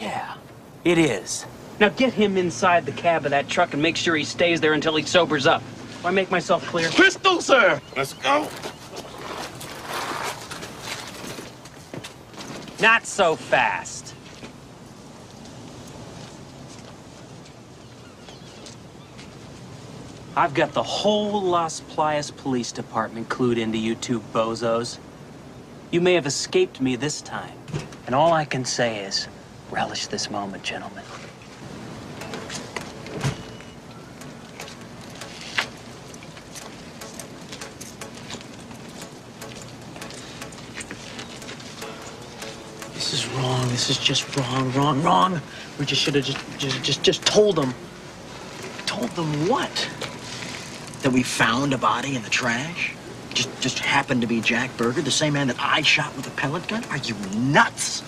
Yeah, 0.00 0.36
it 0.84 0.98
is. 0.98 1.46
Now 1.80 1.88
get 1.90 2.12
him 2.12 2.36
inside 2.36 2.86
the 2.86 2.92
cab 2.92 3.24
of 3.24 3.32
that 3.32 3.48
truck 3.48 3.72
and 3.72 3.82
make 3.82 3.96
sure 3.96 4.16
he 4.16 4.24
stays 4.24 4.60
there 4.60 4.72
until 4.72 4.96
he 4.96 5.02
sobers 5.02 5.46
up. 5.46 5.62
Do 6.02 6.08
I 6.08 6.10
make 6.10 6.30
myself 6.30 6.64
clear? 6.66 6.88
Pistol, 6.90 7.40
sir! 7.40 7.80
Let's 7.96 8.12
go. 8.14 8.48
Not 12.80 13.06
so 13.06 13.36
fast. 13.36 14.14
I've 20.36 20.52
got 20.52 20.72
the 20.72 20.82
whole 20.82 21.42
Las 21.42 21.80
Playas 21.80 22.34
Police 22.36 22.70
Department 22.70 23.30
clued 23.30 23.56
into 23.56 23.78
you 23.78 23.94
two 23.94 24.20
bozos. 24.34 24.98
You 25.92 26.00
may 26.00 26.14
have 26.14 26.26
escaped 26.26 26.80
me 26.80 26.96
this 26.96 27.22
time, 27.22 27.56
and 28.06 28.14
all 28.14 28.32
I 28.32 28.44
can 28.44 28.64
say 28.64 29.04
is, 29.04 29.28
relish 29.70 30.08
this 30.08 30.28
moment, 30.28 30.64
gentlemen. 30.64 31.04
This 42.94 43.12
is 43.14 43.28
wrong. 43.28 43.68
This 43.68 43.88
is 43.88 43.98
just 43.98 44.36
wrong, 44.36 44.72
wrong, 44.72 45.00
wrong. 45.04 45.40
We 45.78 45.86
just 45.86 46.02
should 46.02 46.16
have 46.16 46.24
just, 46.24 46.58
just, 46.58 46.82
just, 46.82 47.02
just 47.04 47.24
told 47.24 47.54
them. 47.54 47.72
Told 48.86 49.10
them 49.10 49.48
what? 49.48 49.88
That 51.02 51.12
we 51.12 51.22
found 51.22 51.72
a 51.72 51.78
body 51.78 52.16
in 52.16 52.22
the 52.22 52.30
trash? 52.30 52.96
Just, 53.36 53.60
just 53.60 53.78
happened 53.80 54.22
to 54.22 54.26
be 54.26 54.40
Jack 54.40 54.74
Berger, 54.78 55.02
the 55.02 55.10
same 55.10 55.34
man 55.34 55.46
that 55.48 55.60
I 55.60 55.82
shot 55.82 56.16
with 56.16 56.26
a 56.26 56.30
pellet 56.30 56.66
gun? 56.68 56.82
Are 56.84 56.96
you 56.96 57.14
nuts? 57.36 58.02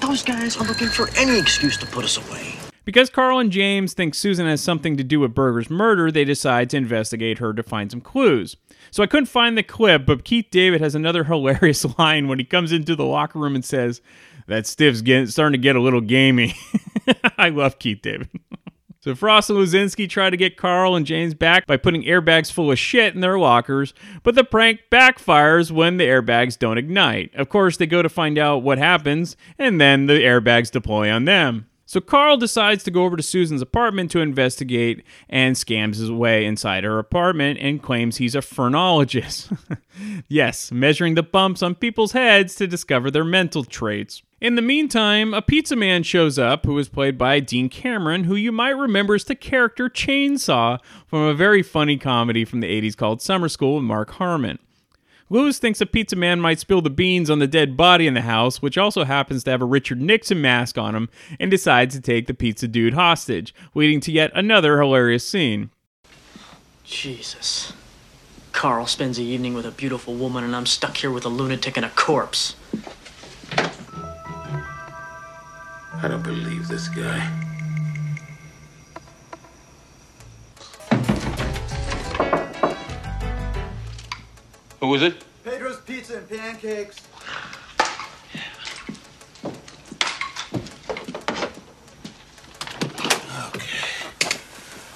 Those 0.00 0.22
guys 0.22 0.56
are 0.56 0.64
looking 0.64 0.88
for 0.88 1.10
any 1.18 1.38
excuse 1.38 1.76
to 1.76 1.86
put 1.86 2.02
us 2.02 2.16
away. 2.16 2.54
Because 2.86 3.10
Carl 3.10 3.40
and 3.40 3.52
James 3.52 3.92
think 3.92 4.14
Susan 4.14 4.46
has 4.46 4.62
something 4.62 4.96
to 4.96 5.04
do 5.04 5.20
with 5.20 5.34
Berger's 5.34 5.68
murder, 5.68 6.10
they 6.10 6.24
decide 6.24 6.70
to 6.70 6.78
investigate 6.78 7.38
her 7.40 7.52
to 7.52 7.62
find 7.62 7.90
some 7.90 8.00
clues. 8.00 8.56
So 8.90 9.02
I 9.02 9.06
couldn't 9.06 9.26
find 9.26 9.56
the 9.56 9.62
clip, 9.62 10.06
but 10.06 10.24
Keith 10.24 10.46
David 10.50 10.80
has 10.80 10.94
another 10.94 11.24
hilarious 11.24 11.84
line 11.98 12.26
when 12.26 12.38
he 12.38 12.44
comes 12.46 12.72
into 12.72 12.96
the 12.96 13.04
locker 13.04 13.38
room 13.38 13.54
and 13.54 13.62
says, 13.64 14.00
That 14.46 14.66
stiff's 14.66 15.02
getting, 15.02 15.26
starting 15.26 15.60
to 15.60 15.62
get 15.62 15.76
a 15.76 15.82
little 15.82 16.00
gamey. 16.00 16.54
I 17.36 17.50
love 17.50 17.78
Keith 17.78 18.00
David. 18.00 18.30
So 19.02 19.16
Frost 19.16 19.50
and 19.50 19.58
Luzinski 19.58 20.08
try 20.08 20.30
to 20.30 20.36
get 20.36 20.56
Carl 20.56 20.94
and 20.94 21.04
James 21.04 21.34
back 21.34 21.66
by 21.66 21.76
putting 21.76 22.04
airbags 22.04 22.52
full 22.52 22.70
of 22.70 22.78
shit 22.78 23.16
in 23.16 23.20
their 23.20 23.36
lockers, 23.36 23.94
but 24.22 24.36
the 24.36 24.44
prank 24.44 24.82
backfires 24.92 25.72
when 25.72 25.96
the 25.96 26.04
airbags 26.04 26.56
don't 26.56 26.78
ignite. 26.78 27.34
Of 27.34 27.48
course, 27.48 27.76
they 27.76 27.86
go 27.86 28.02
to 28.02 28.08
find 28.08 28.38
out 28.38 28.62
what 28.62 28.78
happens, 28.78 29.36
and 29.58 29.80
then 29.80 30.06
the 30.06 30.20
airbags 30.20 30.70
deploy 30.70 31.10
on 31.10 31.24
them. 31.24 31.66
So 31.92 32.00
Carl 32.00 32.38
decides 32.38 32.82
to 32.84 32.90
go 32.90 33.04
over 33.04 33.18
to 33.18 33.22
Susan's 33.22 33.60
apartment 33.60 34.10
to 34.12 34.20
investigate 34.20 35.04
and 35.28 35.54
scams 35.54 35.96
his 35.96 36.10
way 36.10 36.46
inside 36.46 36.84
her 36.84 36.98
apartment 36.98 37.58
and 37.60 37.82
claims 37.82 38.16
he's 38.16 38.34
a 38.34 38.40
phrenologist. 38.40 39.52
yes, 40.26 40.72
measuring 40.72 41.16
the 41.16 41.22
bumps 41.22 41.62
on 41.62 41.74
people's 41.74 42.12
heads 42.12 42.54
to 42.54 42.66
discover 42.66 43.10
their 43.10 43.26
mental 43.26 43.62
traits. 43.62 44.22
In 44.40 44.54
the 44.54 44.62
meantime, 44.62 45.34
a 45.34 45.42
pizza 45.42 45.76
man 45.76 46.02
shows 46.02 46.38
up 46.38 46.64
who 46.64 46.78
is 46.78 46.88
played 46.88 47.18
by 47.18 47.40
Dean 47.40 47.68
Cameron, 47.68 48.24
who 48.24 48.36
you 48.36 48.52
might 48.52 48.70
remember 48.70 49.14
as 49.14 49.24
the 49.24 49.34
character 49.34 49.90
Chainsaw 49.90 50.78
from 51.06 51.20
a 51.20 51.34
very 51.34 51.62
funny 51.62 51.98
comedy 51.98 52.46
from 52.46 52.60
the 52.60 52.80
80s 52.80 52.96
called 52.96 53.20
Summer 53.20 53.50
School 53.50 53.74
with 53.74 53.84
Mark 53.84 54.12
Harmon. 54.12 54.58
Lewis 55.32 55.58
thinks 55.58 55.80
a 55.80 55.86
pizza 55.86 56.14
man 56.14 56.40
might 56.40 56.58
spill 56.58 56.82
the 56.82 56.90
beans 56.90 57.30
on 57.30 57.38
the 57.38 57.46
dead 57.46 57.74
body 57.74 58.06
in 58.06 58.12
the 58.12 58.20
house, 58.20 58.60
which 58.60 58.76
also 58.76 59.04
happens 59.04 59.42
to 59.42 59.50
have 59.50 59.62
a 59.62 59.64
Richard 59.64 59.98
Nixon 59.98 60.42
mask 60.42 60.76
on 60.76 60.94
him, 60.94 61.08
and 61.40 61.50
decides 61.50 61.94
to 61.94 62.02
take 62.02 62.26
the 62.26 62.34
pizza 62.34 62.68
dude 62.68 62.92
hostage, 62.92 63.54
leading 63.74 63.98
to 64.00 64.12
yet 64.12 64.30
another 64.34 64.78
hilarious 64.78 65.26
scene. 65.26 65.70
Jesus. 66.84 67.72
Carl 68.52 68.86
spends 68.86 69.16
the 69.16 69.24
evening 69.24 69.54
with 69.54 69.64
a 69.64 69.70
beautiful 69.70 70.14
woman, 70.14 70.44
and 70.44 70.54
I'm 70.54 70.66
stuck 70.66 70.98
here 70.98 71.10
with 71.10 71.24
a 71.24 71.30
lunatic 71.30 71.78
and 71.78 71.86
a 71.86 71.90
corpse. 71.90 72.54
I 75.94 76.08
don't 76.08 76.22
believe 76.22 76.68
this 76.68 76.90
guy. 76.90 77.51
Who 84.82 84.88
was 84.88 85.02
it? 85.02 85.14
Pedro's 85.44 85.80
Pizza 85.82 86.16
and 86.16 86.28
Pancakes. 86.28 86.96
Okay. 93.46 93.78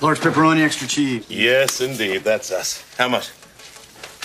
Large 0.01 0.18
pepperoni, 0.18 0.64
extra 0.64 0.88
cheese. 0.88 1.25
Yes, 1.29 1.81
indeed. 1.81 2.25
That's 2.25 2.51
us. 2.51 2.85
How 2.99 3.09
much? 3.09 3.31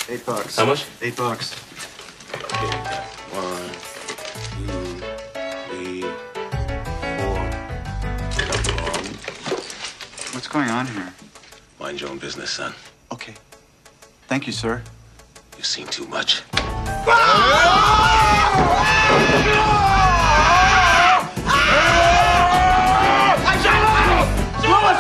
Eight 0.10 0.26
bucks. 0.26 0.56
How 0.56 0.66
much? 0.66 0.84
Eight 1.00 1.16
bucks. 1.16 1.54
One, 3.30 3.70
two, 4.58 5.00
three, 5.70 6.02
four. 6.02 7.38
Come 8.34 8.96
on. 8.96 9.06
What's 10.34 10.48
going 10.48 10.72
on 10.72 10.88
here? 10.88 11.14
Mind 11.80 12.02
your 12.02 12.10
own 12.10 12.18
business, 12.18 12.50
son. 12.50 12.74
Okay. 13.12 13.36
Thank 14.28 14.48
you, 14.48 14.54
sir. 14.54 14.82
You've 15.62 15.68
seen 15.68 15.86
too 15.86 16.08
much. 16.08 16.42
Louis, 16.42 16.66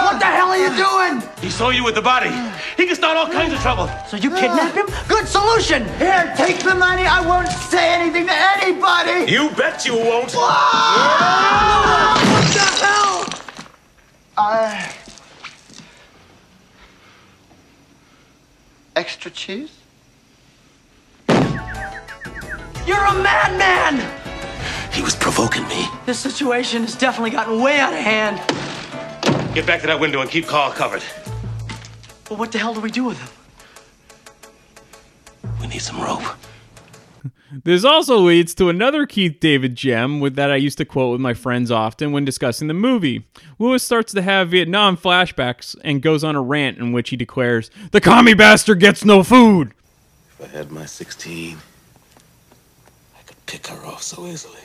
what 0.05 0.19
the 0.19 0.25
hell 0.27 0.49
are 0.49 0.57
you 0.57 0.69
doing? 0.77 1.23
He 1.41 1.49
saw 1.49 1.69
you 1.71 1.83
with 1.83 1.95
the 1.95 2.01
body. 2.03 2.29
He 2.77 2.85
can 2.85 2.95
start 2.95 3.17
all 3.17 3.25
kinds 3.25 3.53
of 3.53 3.59
trouble. 3.61 3.89
So 4.07 4.17
you 4.17 4.29
kidnapped 4.29 4.75
him? 4.75 4.85
Good 5.07 5.27
solution. 5.27 5.83
Here, 5.97 6.31
take 6.37 6.59
the 6.59 6.75
money. 6.75 7.07
I 7.07 7.25
won't 7.25 7.47
say 7.47 7.95
anything 7.95 8.27
to 8.27 8.33
anybody. 8.33 9.31
You 9.31 9.49
bet 9.55 9.83
you 9.83 9.95
won't. 9.95 10.31
What 10.35 10.53
the 12.53 12.59
hell? 12.85 13.25
I. 14.37 14.93
Extra 18.95 19.31
cheese? 19.31 19.80
You're 22.91 23.05
a 23.05 23.13
madman! 23.23 24.05
He 24.91 25.01
was 25.01 25.15
provoking 25.15 25.65
me. 25.69 25.87
This 26.05 26.19
situation 26.19 26.81
has 26.81 26.93
definitely 26.93 27.29
gotten 27.29 27.61
way 27.61 27.79
out 27.79 27.93
of 27.93 27.99
hand. 27.99 28.35
Get 29.55 29.65
back 29.65 29.79
to 29.79 29.87
that 29.87 29.97
window 29.97 30.19
and 30.19 30.29
keep 30.29 30.45
Carl 30.45 30.73
covered. 30.73 31.01
Well, 32.29 32.37
what 32.37 32.51
the 32.51 32.57
hell 32.57 32.73
do 32.73 32.81
we 32.81 32.91
do 32.91 33.05
with 33.05 33.17
him? 33.17 33.29
We 35.61 35.67
need 35.67 35.79
some 35.79 36.01
rope. 36.01 36.21
This 37.63 37.83
also 37.83 38.17
leads 38.17 38.55
to 38.55 38.69
another 38.69 39.05
Keith 39.05 39.39
David 39.41 39.75
gem 39.75 40.21
with 40.21 40.35
that 40.35 40.49
I 40.51 40.55
used 40.55 40.77
to 40.77 40.85
quote 40.85 41.11
with 41.11 41.19
my 41.19 41.33
friends 41.33 41.69
often 41.69 42.13
when 42.13 42.23
discussing 42.23 42.69
the 42.69 42.73
movie. 42.73 43.25
Lewis 43.59 43.83
starts 43.83 44.13
to 44.13 44.21
have 44.21 44.51
Vietnam 44.51 44.95
flashbacks 44.95 45.75
and 45.83 46.01
goes 46.01 46.23
on 46.23 46.37
a 46.37 46.41
rant 46.41 46.77
in 46.77 46.93
which 46.93 47.09
he 47.09 47.17
declares, 47.17 47.69
"The 47.91 47.99
commie 47.99 48.35
bastard 48.35 48.79
gets 48.79 49.03
no 49.03 49.21
food." 49.21 49.73
If 50.39 50.45
I 50.45 50.57
had 50.57 50.71
my 50.71 50.85
16, 50.85 51.57
I 51.57 51.59
could 51.59 51.70
pick 53.51 53.67
her 53.67 53.85
off 53.85 54.01
so 54.01 54.25
easily. 54.27 54.61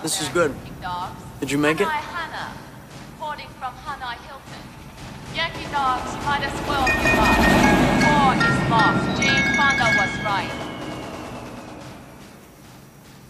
This 0.00 0.22
is 0.22 0.28
good. 0.28 0.54
Did 1.40 1.50
you 1.50 1.58
make 1.58 1.80
it? 1.80 1.88
Hannah. 1.88 2.52
Reporting 3.14 3.48
from 3.58 3.74
Hanoi 3.84 4.14
Hilton. 4.26 4.62
Yankee 5.34 5.66
dogs, 5.72 6.14
might 6.24 6.44
as 6.44 6.54
well 6.68 6.86
give 6.86 7.18
up. 7.18 7.38
War 8.06 8.30
is 8.46 8.58
lost. 8.70 9.20
Jane 9.20 9.46
Fonda 9.56 9.88
was 9.98 10.14
right. 10.22 10.52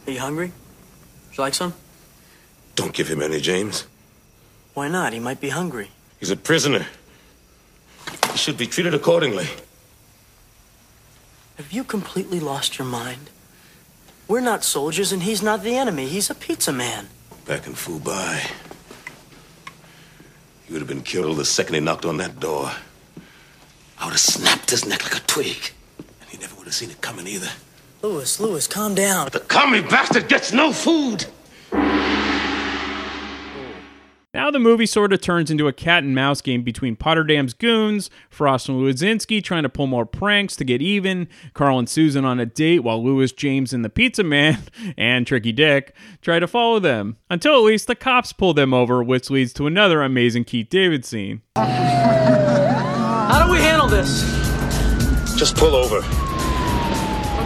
Are 0.07 0.11
you 0.11 0.20
hungry? 0.20 0.53
Would 1.29 1.38
you 1.38 1.42
like 1.42 1.55
some? 1.55 1.73
Don't 2.75 2.92
give 2.92 3.09
him 3.09 3.23
any, 3.23 3.40
James. 3.40 3.87
Why 4.75 4.88
not? 4.88 5.14
He 5.14 5.20
might 5.20 5.40
be 5.40 5.49
hungry. 5.49 5.88
He's 6.20 6.31
a 6.31 6.37
prisoner. 6.37 6.85
He 8.33 8.38
should 8.38 8.57
be 8.57 8.66
treated 8.66 8.94
accordingly. 8.94 9.48
Have 11.57 11.72
you 11.72 11.85
completely 11.85 12.40
lost 12.40 12.79
your 12.79 12.87
mind? 12.87 13.31
We're 14.27 14.40
not 14.40 14.64
soldiers, 14.64 15.12
and 15.12 15.22
he's 15.22 15.42
not 15.42 15.62
the 15.62 15.77
enemy. 15.77 16.07
He's 16.07 16.31
a 16.31 16.35
pizza 16.35 16.72
man. 16.72 17.09
Back 17.46 17.66
in 17.66 17.74
Phu 17.74 18.03
Bai. 18.03 18.42
He 20.66 20.72
would 20.72 20.81
have 20.81 20.88
been 20.88 21.03
killed 21.03 21.37
the 21.37 21.44
second 21.44 21.74
he 21.74 21.81
knocked 21.81 22.07
on 22.07 22.16
that 22.16 22.40
door. 22.40 22.72
I 23.98 24.05
would 24.07 24.12
have 24.12 24.20
snapped 24.20 24.70
his 24.70 24.87
neck 24.87 25.05
like 25.05 25.16
a 25.16 25.27
twig. 25.27 25.72
And 25.98 26.31
he 26.31 26.38
never 26.38 26.55
would 26.57 26.64
have 26.64 26.74
seen 26.74 26.90
it 26.90 27.00
coming 27.00 27.27
either. 27.27 27.50
Lewis, 28.03 28.40
Lewis, 28.40 28.66
calm 28.66 28.94
down. 28.94 29.29
The 29.31 29.40
commie 29.40 29.83
bastard 29.83 30.29
gets 30.29 30.53
no 30.53 30.72
food! 30.72 31.27
Now 34.35 34.51
the 34.51 34.59
movie 34.59 34.87
sort 34.87 35.12
of 35.12 35.20
turns 35.20 35.49
into 35.49 35.68
a 35.68 35.73
cat 35.73 36.03
and 36.03 36.12
mouse 36.12 36.40
game 36.40 36.64
between 36.64 36.97
Potterdam's 36.97 37.55
goons, 37.55 38.11
Frost 38.29 38.68
and 38.68 38.81
Luzinski 38.81 39.42
trying 39.42 39.62
to 39.62 39.68
pull 39.68 39.87
more 39.87 40.05
pranks 40.05 40.57
to 40.57 40.64
get 40.64 40.83
even, 40.83 41.29
Carl 41.53 41.79
and 41.79 41.88
Susan 41.88 42.25
on 42.25 42.40
a 42.40 42.47
date 42.47 42.81
while 42.81 43.03
Lewis, 43.03 43.31
James, 43.31 43.73
and 43.73 43.85
the 43.85 43.88
pizza 43.88 44.25
man, 44.25 44.59
and 44.99 45.25
Tricky 45.25 45.53
Dick, 45.53 45.94
try 46.20 46.40
to 46.40 46.49
follow 46.49 46.81
them. 46.81 47.16
Until 47.31 47.55
at 47.55 47.62
least 47.62 47.87
the 47.87 47.94
cops 47.94 48.33
pull 48.33 48.55
them 48.55 48.75
over, 48.75 49.05
which 49.05 49.31
leads 49.31 49.53
to 49.53 49.68
another 49.68 50.03
amazing 50.03 50.42
Keith 50.44 50.68
David 50.68 51.05
scene. 51.05 51.42
How 51.55 53.44
do 53.47 53.53
we 53.53 53.59
handle 53.59 53.87
this? 53.87 54.23
Just 55.38 55.57
pull 55.57 55.77
over. 55.77 55.99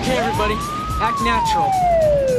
Okay, 0.01 0.17
everybody, 0.17 0.55
act 1.03 1.21
natural. 1.21 2.38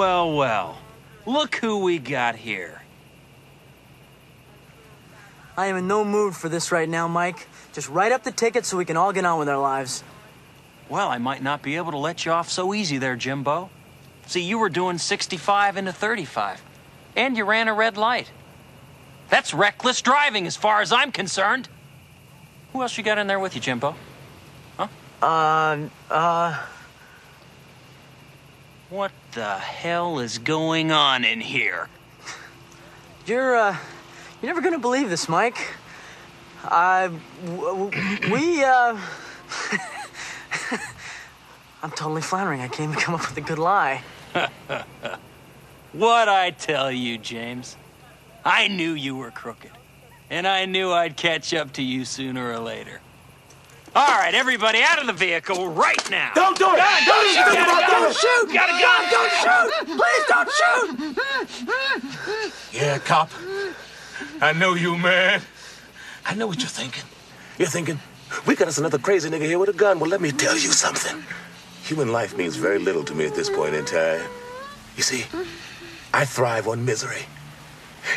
Well, 0.00 0.32
well. 0.32 0.78
Look 1.26 1.56
who 1.56 1.80
we 1.80 1.98
got 1.98 2.34
here. 2.34 2.80
I 5.58 5.66
am 5.66 5.76
in 5.76 5.86
no 5.86 6.06
mood 6.06 6.34
for 6.34 6.48
this 6.48 6.72
right 6.72 6.88
now, 6.88 7.06
Mike. 7.06 7.46
Just 7.74 7.90
write 7.90 8.10
up 8.10 8.22
the 8.22 8.32
ticket 8.32 8.64
so 8.64 8.78
we 8.78 8.86
can 8.86 8.96
all 8.96 9.12
get 9.12 9.26
on 9.26 9.38
with 9.38 9.46
our 9.50 9.58
lives. 9.58 10.02
Well, 10.88 11.10
I 11.10 11.18
might 11.18 11.42
not 11.42 11.60
be 11.60 11.76
able 11.76 11.90
to 11.90 11.98
let 11.98 12.24
you 12.24 12.32
off 12.32 12.48
so 12.48 12.72
easy 12.72 12.96
there, 12.96 13.14
Jimbo. 13.14 13.68
See, 14.26 14.40
you 14.40 14.58
were 14.58 14.70
doing 14.70 14.96
65 14.96 15.76
into 15.76 15.92
35, 15.92 16.62
and 17.14 17.36
you 17.36 17.44
ran 17.44 17.68
a 17.68 17.74
red 17.74 17.98
light. 17.98 18.32
That's 19.28 19.52
reckless 19.52 20.00
driving 20.00 20.46
as 20.46 20.56
far 20.56 20.80
as 20.80 20.92
I'm 20.92 21.12
concerned. 21.12 21.68
Who 22.72 22.80
else 22.80 22.96
you 22.96 23.04
got 23.04 23.18
in 23.18 23.26
there 23.26 23.38
with 23.38 23.54
you, 23.54 23.60
Jimbo? 23.60 23.94
Huh? 24.78 24.88
Uh, 25.20 25.88
uh, 26.10 26.66
What 28.90 29.12
the 29.32 29.56
hell 29.56 30.18
is 30.18 30.38
going 30.38 30.90
on 30.90 31.24
in 31.24 31.40
here? 31.40 31.88
you're, 33.24 33.56
uh, 33.56 33.76
you're 34.42 34.48
never 34.48 34.60
gonna 34.60 34.78
believe 34.80 35.08
this, 35.08 35.28
Mike. 35.28 35.56
I, 36.64 37.10
w- 37.44 37.90
w- 37.90 38.32
we, 38.32 38.64
uh, 38.64 38.98
I'm 41.82 41.90
totally 41.92 42.20
floundering. 42.20 42.60
I 42.60 42.68
can't 42.68 42.90
even 42.90 43.00
come 43.00 43.14
up 43.14 43.20
with 43.28 43.36
a 43.38 43.40
good 43.40 43.58
lie. 43.58 44.02
What 45.92 46.28
I 46.28 46.52
tell 46.52 46.92
you, 46.92 47.18
James? 47.18 47.76
I 48.44 48.68
knew 48.68 48.92
you 48.92 49.16
were 49.16 49.32
crooked. 49.32 49.72
And 50.30 50.46
I 50.46 50.64
knew 50.64 50.92
I'd 50.92 51.16
catch 51.16 51.52
up 51.52 51.72
to 51.74 51.82
you 51.82 52.04
sooner 52.04 52.52
or 52.52 52.60
later. 52.60 53.00
All 53.92 54.06
right, 54.06 54.34
everybody 54.34 54.80
out 54.82 55.00
of 55.00 55.08
the 55.08 55.12
vehicle 55.12 55.68
right 55.68 56.10
now. 56.10 56.30
Don't 56.34 56.56
do 56.56 56.64
it! 56.64 56.76
Gun, 56.76 57.04
Don't 57.06 57.28
shoot, 57.28 57.54
gotta. 57.54 57.86
Don't 57.90 58.14
shoot! 58.14 58.54
Gotta 58.54 58.72
go. 58.72 58.78
God, 58.86 59.10
don't 59.10 59.32
shoot! 59.42 59.70
Please 59.98 60.24
don't 60.28 60.50
shoot! 62.52 62.52
Yeah, 62.72 62.98
cop. 62.98 63.30
I 64.40 64.52
know 64.52 64.74
you, 64.74 64.96
man. 64.96 65.42
I 66.24 66.34
know 66.34 66.46
what 66.46 66.58
you're 66.60 66.68
thinking. 66.68 67.02
You're 67.58 67.68
thinking, 67.68 67.98
we 68.46 68.54
got 68.54 68.68
us 68.68 68.78
another 68.78 68.98
crazy 68.98 69.28
nigga 69.28 69.46
here 69.46 69.58
with 69.58 69.70
a 69.70 69.72
gun. 69.72 69.98
Well, 69.98 70.08
let 70.08 70.20
me 70.20 70.30
tell 70.30 70.54
you 70.54 70.70
something. 70.70 71.24
Human 71.82 72.12
life 72.12 72.36
means 72.36 72.54
very 72.54 72.78
little 72.78 73.02
to 73.04 73.14
me 73.14 73.26
at 73.26 73.34
this 73.34 73.50
point 73.50 73.74
in 73.74 73.84
time. 73.84 74.22
You 74.96 75.02
see, 75.02 75.24
I 76.14 76.24
thrive 76.24 76.68
on 76.68 76.84
misery. 76.84 77.22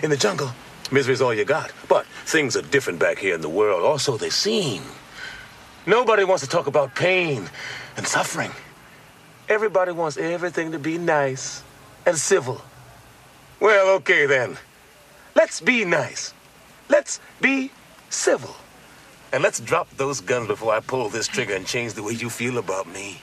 In 0.03 0.11
the 0.11 0.17
jungle, 0.17 0.51
misery's 0.91 1.21
all 1.21 1.33
you 1.33 1.45
got. 1.45 1.71
But 1.89 2.05
things 2.25 2.55
are 2.55 2.61
different 2.61 2.99
back 2.99 3.17
here 3.17 3.33
in 3.33 3.41
the 3.41 3.49
world. 3.49 3.83
Also, 3.83 4.17
they 4.17 4.29
seem. 4.29 4.83
Nobody 5.85 6.23
wants 6.23 6.43
to 6.43 6.49
talk 6.49 6.67
about 6.67 6.95
pain 6.95 7.49
and 7.97 8.07
suffering. 8.07 8.51
Everybody 9.49 9.91
wants 9.91 10.15
everything 10.17 10.71
to 10.71 10.79
be 10.79 10.97
nice 10.97 11.61
and 12.05 12.17
civil. 12.17 12.61
Well, 13.59 13.95
okay 13.97 14.25
then. 14.25 14.57
Let's 15.35 15.59
be 15.59 15.83
nice. 15.83 16.33
Let's 16.89 17.19
be 17.41 17.71
civil. 18.09 18.55
And 19.33 19.43
let's 19.43 19.59
drop 19.59 19.89
those 19.97 20.21
guns 20.21 20.47
before 20.47 20.73
I 20.73 20.79
pull 20.79 21.09
this 21.09 21.27
trigger 21.27 21.55
and 21.55 21.65
change 21.65 21.93
the 21.93 22.03
way 22.03 22.13
you 22.13 22.29
feel 22.29 22.57
about 22.59 22.87
me. 22.87 23.19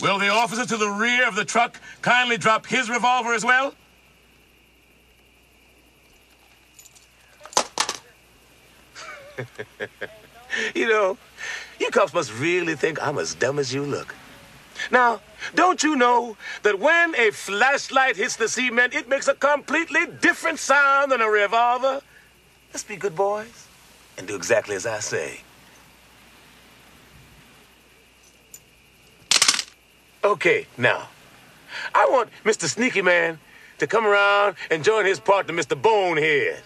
Will 0.00 0.18
the 0.18 0.28
officer 0.28 0.64
to 0.64 0.76
the 0.76 0.88
rear 0.88 1.26
of 1.26 1.34
the 1.34 1.44
truck 1.44 1.80
kindly 2.02 2.36
drop 2.36 2.66
his 2.66 2.88
revolver 2.88 3.34
as 3.34 3.44
well? 3.44 3.74
you 10.74 10.88
know, 10.88 11.18
you 11.80 11.90
cops 11.90 12.14
must 12.14 12.32
really 12.38 12.76
think 12.76 13.02
I'm 13.04 13.18
as 13.18 13.34
dumb 13.34 13.58
as 13.58 13.74
you 13.74 13.82
look. 13.82 14.14
Now, 14.92 15.20
don't 15.54 15.82
you 15.82 15.96
know 15.96 16.36
that 16.62 16.78
when 16.78 17.14
a 17.16 17.30
flashlight 17.30 18.16
hits 18.16 18.36
the 18.36 18.48
cement, 18.48 18.94
it 18.94 19.08
makes 19.08 19.26
a 19.26 19.34
completely 19.34 20.06
different 20.20 20.60
sound 20.60 21.10
than 21.10 21.20
a 21.20 21.28
revolver? 21.28 22.00
Let's 22.72 22.84
be 22.84 22.96
good 22.96 23.16
boys 23.16 23.66
and 24.16 24.28
do 24.28 24.36
exactly 24.36 24.76
as 24.76 24.86
I 24.86 25.00
say. 25.00 25.40
Okay, 30.28 30.66
now, 30.76 31.08
I 31.94 32.06
want 32.10 32.28
Mr. 32.44 32.68
Sneaky 32.68 33.00
Man 33.00 33.38
to 33.78 33.86
come 33.86 34.06
around 34.06 34.56
and 34.70 34.84
join 34.84 35.06
his 35.06 35.18
partner, 35.18 35.54
Mr. 35.54 35.74
Bonehead. 35.80 36.62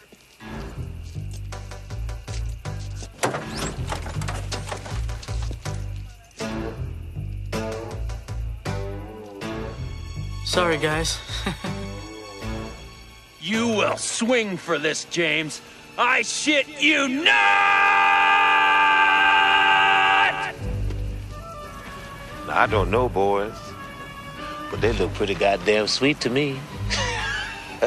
Sorry, 10.44 10.78
guys. 10.78 11.20
You 13.44 13.66
will 13.66 13.96
swing 13.96 14.56
for 14.56 14.78
this, 14.78 15.04
James. 15.06 15.60
I 15.98 16.22
shit 16.22 16.80
you 16.80 17.08
not! 17.08 18.11
I 22.54 22.66
don't 22.66 22.90
know, 22.90 23.08
boys, 23.08 23.54
but 24.70 24.82
they 24.82 24.92
look 24.92 25.14
pretty 25.14 25.34
goddamn 25.34 25.86
sweet 25.86 26.20
to 26.20 26.28
me. 26.28 26.56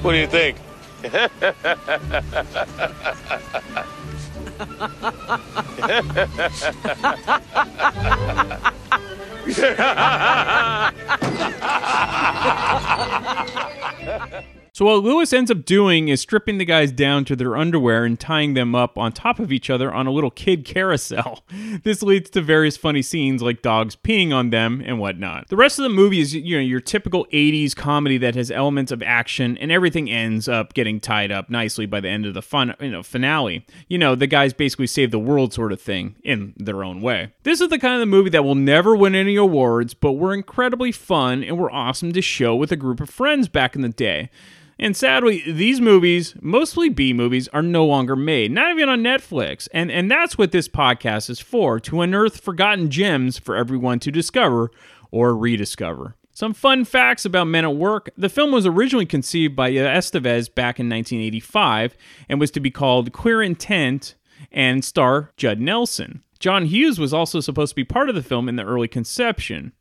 what 0.00 0.12
do 0.12 0.18
you 0.18 0.26
think? 0.26 0.56
So 14.74 14.86
what 14.86 15.04
Lewis 15.04 15.32
ends 15.32 15.52
up 15.52 15.64
doing 15.64 16.08
is 16.08 16.20
stripping 16.20 16.58
the 16.58 16.64
guys 16.64 16.90
down 16.90 17.24
to 17.26 17.36
their 17.36 17.56
underwear 17.56 18.04
and 18.04 18.18
tying 18.18 18.54
them 18.54 18.74
up 18.74 18.98
on 18.98 19.12
top 19.12 19.38
of 19.38 19.52
each 19.52 19.70
other 19.70 19.94
on 19.94 20.08
a 20.08 20.10
little 20.10 20.32
kid 20.32 20.64
carousel. 20.64 21.44
This 21.84 22.02
leads 22.02 22.30
to 22.30 22.40
various 22.40 22.76
funny 22.76 23.02
scenes 23.02 23.42
like 23.42 23.62
dogs 23.62 23.94
peeing 23.94 24.32
on 24.32 24.50
them 24.50 24.82
and 24.84 24.98
whatnot. 24.98 25.48
The 25.48 25.56
rest 25.56 25.78
of 25.78 25.82
the 25.82 25.90
movie 25.90 26.20
is 26.20 26.34
you 26.34 26.56
know 26.56 26.62
your 26.62 26.80
typical 26.80 27.26
80s 27.26 27.76
comedy 27.76 28.16
that 28.18 28.34
has 28.34 28.50
elements 28.50 28.90
of 28.90 29.02
action 29.02 29.56
and 29.58 29.70
everything 29.70 30.10
ends 30.10 30.48
up 30.48 30.74
getting 30.74 30.98
tied 30.98 31.30
up 31.30 31.50
nicely 31.50 31.86
by 31.86 32.00
the 32.00 32.08
end 32.08 32.26
of 32.26 32.34
the 32.34 32.42
fun 32.42 32.74
you 32.80 32.90
know 32.90 33.02
finale. 33.02 33.64
You 33.88 33.98
know, 33.98 34.14
the 34.14 34.26
guys 34.26 34.52
basically 34.52 34.86
save 34.88 35.10
the 35.10 35.18
world 35.18 35.52
sort 35.52 35.72
of 35.72 35.80
thing 35.80 36.16
in 36.24 36.54
their 36.56 36.82
own 36.82 37.00
way. 37.00 37.32
This 37.44 37.60
is 37.60 37.68
the 37.68 37.78
kind 37.78 38.02
of 38.02 38.08
movie 38.08 38.30
that 38.30 38.44
will 38.44 38.56
never 38.56 38.96
win 38.96 39.14
any 39.14 39.36
awards, 39.36 39.94
but 39.94 40.12
were 40.12 40.34
incredibly 40.34 40.90
fun 40.90 41.44
and 41.44 41.58
were 41.58 41.70
awesome 41.70 42.12
to 42.12 42.22
show 42.22 42.56
with 42.56 42.72
a 42.72 42.76
group 42.76 43.00
of 43.00 43.10
friends 43.10 43.48
back 43.48 43.76
in 43.76 43.82
the 43.82 43.88
day. 43.88 44.30
And 44.78 44.96
sadly, 44.96 45.42
these 45.46 45.80
movies, 45.80 46.34
mostly 46.40 46.88
B 46.88 47.12
movies, 47.12 47.48
are 47.48 47.62
no 47.62 47.86
longer 47.86 48.16
made, 48.16 48.50
not 48.50 48.72
even 48.72 48.88
on 48.88 49.02
Netflix. 49.02 49.68
And 49.72 49.90
and 49.90 50.10
that's 50.10 50.36
what 50.36 50.52
this 50.52 50.68
podcast 50.68 51.30
is 51.30 51.40
for, 51.40 51.78
to 51.80 52.00
unearth 52.00 52.40
forgotten 52.40 52.90
gems 52.90 53.38
for 53.38 53.56
everyone 53.56 54.00
to 54.00 54.10
discover 54.10 54.70
or 55.10 55.36
rediscover. 55.36 56.16
Some 56.32 56.52
fun 56.52 56.84
facts 56.84 57.24
about 57.24 57.46
Men 57.46 57.64
at 57.64 57.76
Work. 57.76 58.10
The 58.16 58.28
film 58.28 58.50
was 58.50 58.66
originally 58.66 59.06
conceived 59.06 59.54
by 59.54 59.70
Estevez 59.70 60.52
back 60.52 60.80
in 60.80 60.88
1985 60.88 61.96
and 62.28 62.40
was 62.40 62.50
to 62.50 62.60
be 62.60 62.72
called 62.72 63.12
Queer 63.12 63.40
Intent 63.40 64.16
and 64.50 64.84
star 64.84 65.30
Judd 65.36 65.60
Nelson. 65.60 66.24
John 66.40 66.66
Hughes 66.66 66.98
was 66.98 67.14
also 67.14 67.38
supposed 67.38 67.70
to 67.70 67.76
be 67.76 67.84
part 67.84 68.08
of 68.08 68.16
the 68.16 68.22
film 68.22 68.48
in 68.48 68.56
the 68.56 68.64
early 68.64 68.88
conception. 68.88 69.72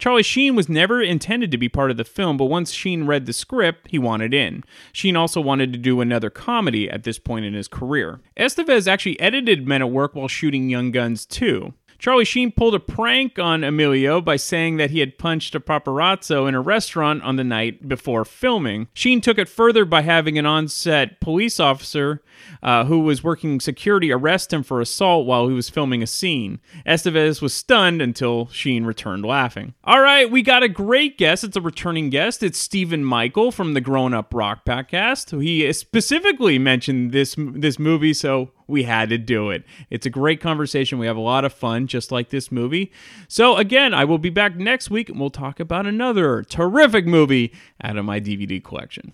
Charlie 0.00 0.22
Sheen 0.22 0.56
was 0.56 0.66
never 0.66 1.02
intended 1.02 1.50
to 1.50 1.58
be 1.58 1.68
part 1.68 1.90
of 1.90 1.98
the 1.98 2.04
film, 2.04 2.38
but 2.38 2.46
once 2.46 2.72
Sheen 2.72 3.04
read 3.04 3.26
the 3.26 3.34
script, 3.34 3.88
he 3.90 3.98
wanted 3.98 4.32
in. 4.32 4.64
Sheen 4.94 5.14
also 5.14 5.42
wanted 5.42 5.74
to 5.74 5.78
do 5.78 6.00
another 6.00 6.30
comedy 6.30 6.88
at 6.88 7.04
this 7.04 7.18
point 7.18 7.44
in 7.44 7.52
his 7.52 7.68
career. 7.68 8.18
Estevez 8.34 8.88
actually 8.88 9.20
edited 9.20 9.68
Men 9.68 9.82
at 9.82 9.90
Work 9.90 10.14
while 10.14 10.26
shooting 10.26 10.70
Young 10.70 10.90
Guns 10.90 11.26
2. 11.26 11.74
Charlie 12.00 12.24
Sheen 12.24 12.50
pulled 12.50 12.74
a 12.74 12.80
prank 12.80 13.38
on 13.38 13.62
Emilio 13.62 14.22
by 14.22 14.36
saying 14.36 14.78
that 14.78 14.90
he 14.90 15.00
had 15.00 15.18
punched 15.18 15.54
a 15.54 15.60
paparazzo 15.60 16.48
in 16.48 16.54
a 16.54 16.60
restaurant 16.60 17.22
on 17.22 17.36
the 17.36 17.44
night 17.44 17.86
before 17.86 18.24
filming. 18.24 18.88
Sheen 18.94 19.20
took 19.20 19.36
it 19.36 19.50
further 19.50 19.84
by 19.84 20.00
having 20.00 20.38
an 20.38 20.46
on 20.46 20.66
set 20.68 21.20
police 21.20 21.60
officer 21.60 22.22
uh, 22.62 22.86
who 22.86 23.00
was 23.00 23.22
working 23.22 23.60
security 23.60 24.10
arrest 24.10 24.50
him 24.50 24.62
for 24.62 24.80
assault 24.80 25.26
while 25.26 25.46
he 25.46 25.54
was 25.54 25.68
filming 25.68 26.02
a 26.02 26.06
scene. 26.06 26.58
Estevez 26.86 27.42
was 27.42 27.52
stunned 27.52 28.00
until 28.00 28.48
Sheen 28.48 28.86
returned 28.86 29.26
laughing. 29.26 29.74
All 29.84 30.00
right, 30.00 30.30
we 30.30 30.40
got 30.40 30.62
a 30.62 30.68
great 30.70 31.18
guest. 31.18 31.44
It's 31.44 31.56
a 31.56 31.60
returning 31.60 32.08
guest. 32.08 32.42
It's 32.42 32.58
Stephen 32.58 33.04
Michael 33.04 33.52
from 33.52 33.74
the 33.74 33.80
Growing 33.82 34.14
Up 34.14 34.32
Rock 34.32 34.64
podcast. 34.64 35.38
He 35.42 35.70
specifically 35.74 36.58
mentioned 36.58 37.12
this 37.12 37.36
this 37.38 37.78
movie, 37.78 38.14
so 38.14 38.52
we 38.70 38.84
had 38.84 39.10
to 39.10 39.18
do 39.18 39.50
it. 39.50 39.64
It's 39.90 40.06
a 40.06 40.10
great 40.10 40.40
conversation. 40.40 40.98
We 40.98 41.06
have 41.06 41.16
a 41.16 41.20
lot 41.20 41.44
of 41.44 41.52
fun, 41.52 41.86
just 41.86 42.10
like 42.10 42.30
this 42.30 42.50
movie. 42.50 42.92
So, 43.28 43.56
again, 43.56 43.92
I 43.92 44.04
will 44.04 44.18
be 44.18 44.30
back 44.30 44.56
next 44.56 44.90
week 44.90 45.10
and 45.10 45.20
we'll 45.20 45.30
talk 45.30 45.60
about 45.60 45.86
another 45.86 46.42
terrific 46.42 47.06
movie 47.06 47.52
out 47.82 47.96
of 47.96 48.04
my 48.04 48.20
DVD 48.20 48.62
collection. 48.62 49.12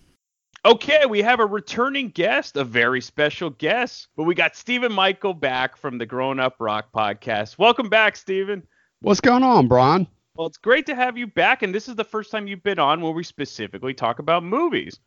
Okay, 0.64 1.06
we 1.06 1.22
have 1.22 1.38
a 1.38 1.46
returning 1.46 2.08
guest, 2.08 2.56
a 2.56 2.64
very 2.64 3.00
special 3.00 3.50
guest, 3.50 4.08
but 4.16 4.24
we 4.24 4.34
got 4.34 4.56
Stephen 4.56 4.92
Michael 4.92 5.32
back 5.32 5.76
from 5.76 5.96
the 5.96 6.06
Growing 6.06 6.40
Up 6.40 6.56
Rock 6.58 6.88
podcast. 6.94 7.56
Welcome 7.56 7.88
back, 7.88 8.16
Stephen. 8.16 8.64
What's 9.00 9.20
going 9.20 9.44
on, 9.44 9.68
Brian? 9.68 10.08
Well, 10.34 10.48
it's 10.48 10.58
great 10.58 10.84
to 10.86 10.94
have 10.94 11.16
you 11.16 11.28
back, 11.28 11.62
and 11.62 11.74
this 11.74 11.88
is 11.88 11.94
the 11.94 12.04
first 12.04 12.30
time 12.32 12.48
you've 12.48 12.64
been 12.64 12.80
on 12.80 13.00
where 13.00 13.12
we 13.12 13.22
specifically 13.22 13.94
talk 13.94 14.18
about 14.18 14.42
movies. 14.42 14.98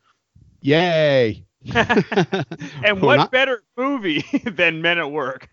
Yay! 0.62 1.46
and 1.74 3.02
what 3.02 3.20
I, 3.20 3.28
better 3.28 3.64
movie 3.78 4.24
than 4.46 4.82
Men 4.82 4.98
at 4.98 5.12
Work? 5.12 5.50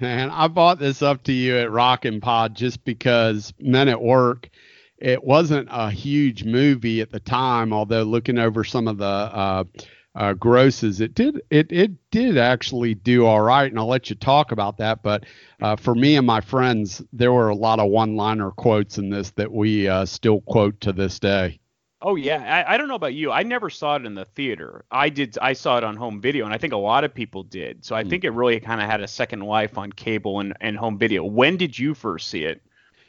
man, 0.00 0.30
I 0.30 0.48
bought 0.48 0.78
this 0.78 1.02
up 1.02 1.24
to 1.24 1.32
you 1.32 1.56
at 1.58 1.70
Rock 1.70 2.04
and 2.04 2.22
Pod 2.22 2.54
just 2.54 2.84
because 2.84 3.52
Men 3.58 3.88
at 3.88 4.00
Work 4.00 4.50
it 5.00 5.24
wasn't 5.24 5.68
a 5.70 5.90
huge 5.90 6.44
movie 6.44 7.00
at 7.00 7.10
the 7.10 7.20
time. 7.20 7.72
Although 7.72 8.02
looking 8.02 8.38
over 8.38 8.64
some 8.64 8.86
of 8.86 8.98
the 8.98 9.04
uh, 9.04 9.64
uh, 10.14 10.34
grosses, 10.34 11.00
it 11.00 11.14
did 11.14 11.40
it 11.50 11.72
it 11.72 11.92
did 12.10 12.36
actually 12.36 12.94
do 12.94 13.24
all 13.26 13.40
right, 13.40 13.70
and 13.70 13.78
I'll 13.78 13.86
let 13.86 14.10
you 14.10 14.16
talk 14.16 14.52
about 14.52 14.76
that. 14.78 15.02
But 15.02 15.24
uh, 15.60 15.76
for 15.76 15.94
me 15.94 16.16
and 16.16 16.26
my 16.26 16.40
friends, 16.40 17.02
there 17.12 17.32
were 17.32 17.48
a 17.48 17.54
lot 17.54 17.80
of 17.80 17.90
one-liner 17.90 18.50
quotes 18.52 18.98
in 18.98 19.10
this 19.10 19.30
that 19.32 19.50
we 19.50 19.88
uh, 19.88 20.04
still 20.04 20.42
quote 20.42 20.80
to 20.82 20.92
this 20.92 21.18
day. 21.18 21.60
Oh 22.02 22.16
yeah, 22.16 22.64
I, 22.66 22.74
I 22.74 22.76
don't 22.78 22.88
know 22.88 22.94
about 22.94 23.12
you. 23.12 23.30
I 23.30 23.42
never 23.42 23.68
saw 23.68 23.96
it 23.96 24.06
in 24.06 24.14
the 24.14 24.24
theater. 24.24 24.84
I 24.90 25.10
did. 25.10 25.36
I 25.40 25.52
saw 25.52 25.76
it 25.76 25.84
on 25.84 25.96
home 25.96 26.20
video, 26.20 26.46
and 26.46 26.54
I 26.54 26.58
think 26.58 26.72
a 26.72 26.78
lot 26.78 27.04
of 27.04 27.12
people 27.12 27.42
did. 27.42 27.84
So 27.84 27.94
I 27.94 28.04
think 28.04 28.24
it 28.24 28.30
really 28.30 28.58
kind 28.58 28.80
of 28.80 28.88
had 28.88 29.02
a 29.02 29.08
second 29.08 29.40
life 29.40 29.76
on 29.76 29.92
cable 29.92 30.40
and, 30.40 30.54
and 30.60 30.78
home 30.78 30.96
video. 30.98 31.24
When 31.24 31.58
did 31.58 31.78
you 31.78 31.92
first 31.92 32.28
see 32.28 32.44
it? 32.44 32.62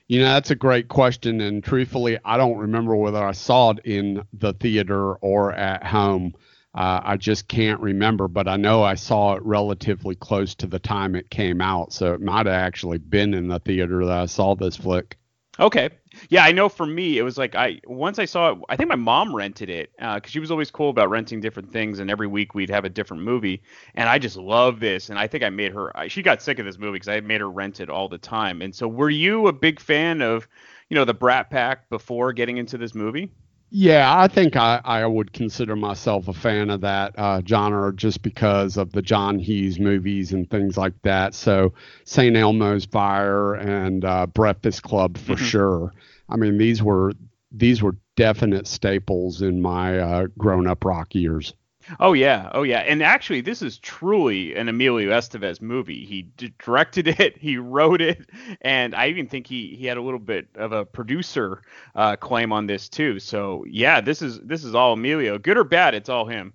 You 0.09 0.19
know, 0.19 0.33
that's 0.33 0.51
a 0.51 0.55
great 0.55 0.89
question, 0.89 1.39
and 1.39 1.63
truthfully, 1.63 2.19
I 2.25 2.35
don't 2.35 2.57
remember 2.57 2.93
whether 2.97 3.23
I 3.23 3.31
saw 3.31 3.71
it 3.71 3.79
in 3.85 4.23
the 4.33 4.51
theater 4.51 5.13
or 5.15 5.53
at 5.53 5.85
home. 5.85 6.33
Uh, 6.75 6.99
I 7.01 7.15
just 7.15 7.47
can't 7.47 7.79
remember, 7.79 8.27
but 8.27 8.49
I 8.49 8.57
know 8.57 8.83
I 8.83 8.95
saw 8.95 9.35
it 9.35 9.43
relatively 9.43 10.15
close 10.15 10.53
to 10.55 10.67
the 10.67 10.79
time 10.79 11.15
it 11.15 11.29
came 11.29 11.61
out, 11.61 11.93
so 11.93 12.13
it 12.13 12.21
might 12.21 12.45
have 12.45 12.55
actually 12.55 12.97
been 12.97 13.33
in 13.33 13.47
the 13.47 13.59
theater 13.59 14.05
that 14.05 14.19
I 14.19 14.25
saw 14.25 14.55
this 14.55 14.75
flick. 14.75 15.17
Okay. 15.59 15.89
Yeah, 16.29 16.43
I 16.43 16.51
know 16.53 16.69
for 16.69 16.85
me 16.85 17.17
it 17.17 17.23
was 17.23 17.37
like 17.37 17.55
I 17.55 17.79
once 17.85 18.19
I 18.19 18.25
saw 18.25 18.51
it, 18.51 18.57
I 18.69 18.75
think 18.77 18.89
my 18.89 18.95
mom 18.95 19.35
rented 19.35 19.69
it 19.69 19.91
uh, 19.99 20.15
because 20.15 20.31
she 20.31 20.39
was 20.39 20.49
always 20.49 20.71
cool 20.71 20.89
about 20.89 21.09
renting 21.09 21.41
different 21.41 21.71
things, 21.71 21.99
and 21.99 22.09
every 22.09 22.27
week 22.27 22.55
we'd 22.55 22.69
have 22.69 22.85
a 22.85 22.89
different 22.89 23.23
movie. 23.23 23.61
And 23.95 24.07
I 24.09 24.17
just 24.17 24.37
love 24.37 24.79
this, 24.79 25.09
and 25.09 25.19
I 25.19 25.27
think 25.27 25.43
I 25.43 25.49
made 25.49 25.73
her. 25.73 25.91
She 26.07 26.21
got 26.23 26.41
sick 26.41 26.57
of 26.59 26.65
this 26.65 26.77
movie 26.77 26.93
because 26.93 27.09
I 27.09 27.19
made 27.19 27.41
her 27.41 27.49
rent 27.49 27.79
it 27.81 27.89
all 27.89 28.07
the 28.07 28.17
time. 28.17 28.61
And 28.61 28.73
so, 28.73 28.87
were 28.87 29.09
you 29.09 29.47
a 29.47 29.53
big 29.53 29.79
fan 29.79 30.21
of, 30.21 30.47
you 30.89 30.95
know, 30.95 31.05
the 31.05 31.13
Brat 31.13 31.49
Pack 31.49 31.89
before 31.89 32.31
getting 32.33 32.57
into 32.57 32.77
this 32.77 32.95
movie? 32.95 33.31
Yeah, 33.73 34.13
I 34.19 34.27
think 34.27 34.57
I, 34.57 34.81
I 34.83 35.05
would 35.05 35.31
consider 35.31 35.77
myself 35.77 36.27
a 36.27 36.33
fan 36.33 36.69
of 36.69 36.81
that 36.81 37.17
uh, 37.17 37.41
genre 37.47 37.93
just 37.95 38.21
because 38.21 38.75
of 38.75 38.91
the 38.91 39.01
John 39.01 39.39
Hughes 39.39 39.79
movies 39.79 40.33
and 40.33 40.49
things 40.49 40.77
like 40.77 40.93
that. 41.03 41.33
So, 41.33 41.73
St. 42.03 42.35
Elmo's 42.35 42.83
Fire 42.85 43.53
and 43.55 44.03
uh, 44.03 44.27
Breakfast 44.27 44.83
Club 44.83 45.17
for 45.17 45.35
Mhm. 45.35 45.37
sure. 45.37 45.93
I 46.27 46.35
mean, 46.35 46.57
these 46.57 46.83
were 46.83 47.13
these 47.53 47.81
were 47.81 47.95
definite 48.17 48.67
staples 48.67 49.41
in 49.41 49.61
my 49.61 49.99
uh, 49.99 50.27
grown-up 50.37 50.83
rock 50.85 51.15
years. 51.15 51.53
Oh 51.99 52.13
yeah, 52.13 52.49
oh 52.53 52.63
yeah, 52.63 52.79
and 52.79 53.01
actually, 53.03 53.41
this 53.41 53.61
is 53.61 53.77
truly 53.79 54.55
an 54.55 54.69
Emilio 54.69 55.09
Estevez 55.11 55.61
movie. 55.61 56.05
He 56.05 56.23
d- 56.23 56.53
directed 56.59 57.07
it, 57.19 57.37
he 57.37 57.57
wrote 57.57 58.01
it, 58.01 58.29
and 58.61 58.93
I 58.95 59.07
even 59.07 59.27
think 59.27 59.47
he 59.47 59.75
he 59.75 59.85
had 59.85 59.97
a 59.97 60.01
little 60.01 60.19
bit 60.19 60.47
of 60.55 60.71
a 60.71 60.85
producer 60.85 61.61
uh, 61.95 62.15
claim 62.17 62.51
on 62.51 62.67
this 62.67 62.89
too. 62.89 63.19
So 63.19 63.65
yeah, 63.67 64.01
this 64.01 64.21
is 64.21 64.39
this 64.41 64.63
is 64.63 64.75
all 64.75 64.93
Emilio, 64.93 65.37
good 65.37 65.57
or 65.57 65.63
bad, 65.63 65.93
it's 65.95 66.09
all 66.09 66.25
him. 66.25 66.53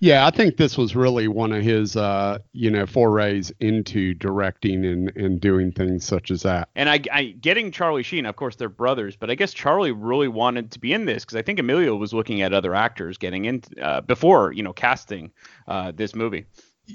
Yeah, 0.00 0.26
I 0.26 0.30
think 0.30 0.56
this 0.58 0.78
was 0.78 0.94
really 0.94 1.26
one 1.26 1.50
of 1.52 1.62
his, 1.62 1.96
uh, 1.96 2.38
you 2.52 2.70
know, 2.70 2.86
forays 2.86 3.50
into 3.58 4.14
directing 4.14 4.84
and, 4.86 5.10
and 5.16 5.40
doing 5.40 5.72
things 5.72 6.04
such 6.04 6.30
as 6.30 6.42
that. 6.42 6.68
And 6.76 6.88
I, 6.88 7.00
I 7.12 7.24
getting 7.40 7.72
Charlie 7.72 8.04
Sheen, 8.04 8.24
of 8.24 8.36
course 8.36 8.54
they're 8.54 8.68
brothers, 8.68 9.16
but 9.16 9.28
I 9.28 9.34
guess 9.34 9.52
Charlie 9.52 9.90
really 9.90 10.28
wanted 10.28 10.70
to 10.72 10.78
be 10.78 10.92
in 10.92 11.04
this 11.04 11.24
because 11.24 11.36
I 11.36 11.42
think 11.42 11.58
Emilio 11.58 11.96
was 11.96 12.12
looking 12.14 12.42
at 12.42 12.52
other 12.54 12.76
actors 12.76 13.18
getting 13.18 13.46
in 13.46 13.62
uh, 13.82 14.00
before 14.02 14.52
you 14.52 14.62
know 14.62 14.72
casting 14.72 15.32
uh, 15.66 15.90
this 15.94 16.14
movie. 16.14 16.46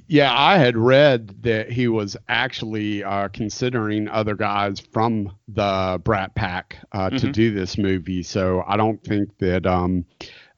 Yeah, 0.08 0.34
I 0.36 0.58
had 0.58 0.76
read 0.76 1.43
that 1.43 1.72
he 1.72 1.88
was 1.88 2.18
actually 2.28 3.04
uh, 3.04 3.28
considering 3.28 4.08
other 4.08 4.34
guys 4.34 4.80
from 4.80 5.30
the 5.47 6.01
Brat 6.04 6.34
Pack 6.34 6.78
uh, 6.93 7.12
to 7.12 7.28
Mhm. 7.28 7.32
do 7.34 7.54
this 7.54 7.78
movie. 7.78 8.24
So 8.24 8.64
I 8.68 8.76
don't 8.76 9.04
think 9.04 9.38
that 9.38 9.68
um, 9.68 10.06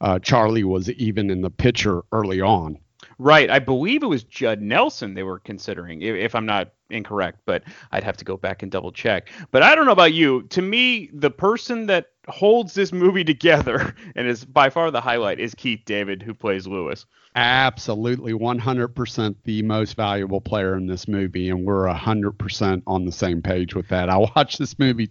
uh, 0.00 0.18
Charlie 0.18 0.64
was 0.64 0.90
even 0.90 1.30
in 1.30 1.40
the 1.40 1.50
picture 1.50 2.02
early 2.12 2.40
on. 2.40 2.78
Right. 3.18 3.48
I 3.48 3.58
believe 3.60 4.02
it 4.02 4.08
was 4.08 4.24
Judd 4.24 4.60
Nelson 4.60 5.14
they 5.14 5.22
were 5.22 5.38
considering, 5.38 6.02
if, 6.02 6.14
if 6.14 6.34
I'm 6.34 6.44
not 6.44 6.72
incorrect, 6.90 7.40
but 7.46 7.62
I'd 7.92 8.04
have 8.04 8.16
to 8.18 8.24
go 8.24 8.36
back 8.36 8.62
and 8.62 8.70
double 8.70 8.92
check. 8.92 9.30
But 9.50 9.62
I 9.62 9.74
don't 9.74 9.86
know 9.86 9.92
about 9.92 10.12
you. 10.12 10.42
To 10.44 10.62
me, 10.62 11.10
the 11.12 11.30
person 11.30 11.86
that 11.86 12.10
holds 12.28 12.74
this 12.74 12.92
movie 12.92 13.24
together 13.24 13.94
and 14.16 14.26
is 14.26 14.44
by 14.44 14.70
far 14.70 14.90
the 14.90 15.00
highlight 15.00 15.40
is 15.40 15.54
Keith 15.54 15.82
David, 15.84 16.22
who 16.22 16.34
plays 16.34 16.66
Lewis. 16.66 17.06
Absolutely, 17.36 18.32
100% 18.32 19.36
the 19.44 19.62
most 19.62 19.94
valuable 19.94 20.40
player 20.40 20.74
in 20.74 20.86
this 20.86 21.06
movie, 21.06 21.50
and 21.50 21.66
we're 21.66 21.86
100% 21.86 22.82
on 22.86 23.04
the 23.04 23.12
same 23.12 23.42
page 23.42 23.74
with 23.74 23.86
that. 23.88 24.08
I 24.08 24.16
watched 24.36 24.58
this 24.58 24.78
movie 24.78 25.10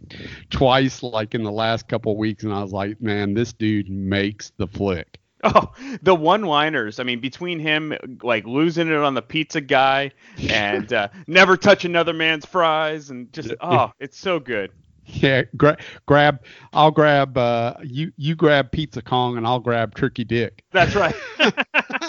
twice, 0.50 1.04
like 1.04 1.36
in 1.36 1.44
the 1.44 1.52
last 1.52 1.88
couple 1.88 2.14
of 2.14 2.18
weeks, 2.18 2.44
and 2.44 2.52
I 2.52 2.64
was 2.64 2.74
like, 2.74 3.00
man, 3.00 3.36
this 3.36 3.54
dude 3.54 3.90
makes 3.90 4.52
the 4.58 4.68
flick. 4.68 5.20
Oh, 5.48 5.74
the 6.02 6.16
one-liners. 6.16 7.00
I 7.00 7.04
mean, 7.04 7.20
between 7.20 7.60
him 7.60 7.94
like 8.24 8.48
losing 8.48 8.88
it 8.88 8.96
on 8.96 9.14
the 9.14 9.22
pizza 9.22 9.62
guy 9.62 10.10
and 10.50 10.92
uh, 10.92 11.10
never 11.28 11.56
touch 11.56 11.86
another 11.86 12.14
man's 12.14 12.48
fries, 12.48 13.12
and 13.12 13.32
just 13.32 13.54
oh, 13.62 13.92
it's 14.00 14.18
so 14.18 14.40
good. 14.40 14.72
Yeah, 15.16 15.44
gra- 15.56 15.78
grab. 16.08 16.44
I'll 16.74 16.92
grab. 16.92 17.38
Uh, 17.38 17.76
you 17.84 18.12
you 18.18 18.36
grab 18.36 18.72
Pizza 18.72 19.02
Kong, 19.02 19.38
and 19.38 19.46
I'll 19.46 19.60
grab 19.60 19.94
Tricky 19.94 20.24
Dick. 20.24 20.64
That's 20.72 20.96
right. 20.96 21.16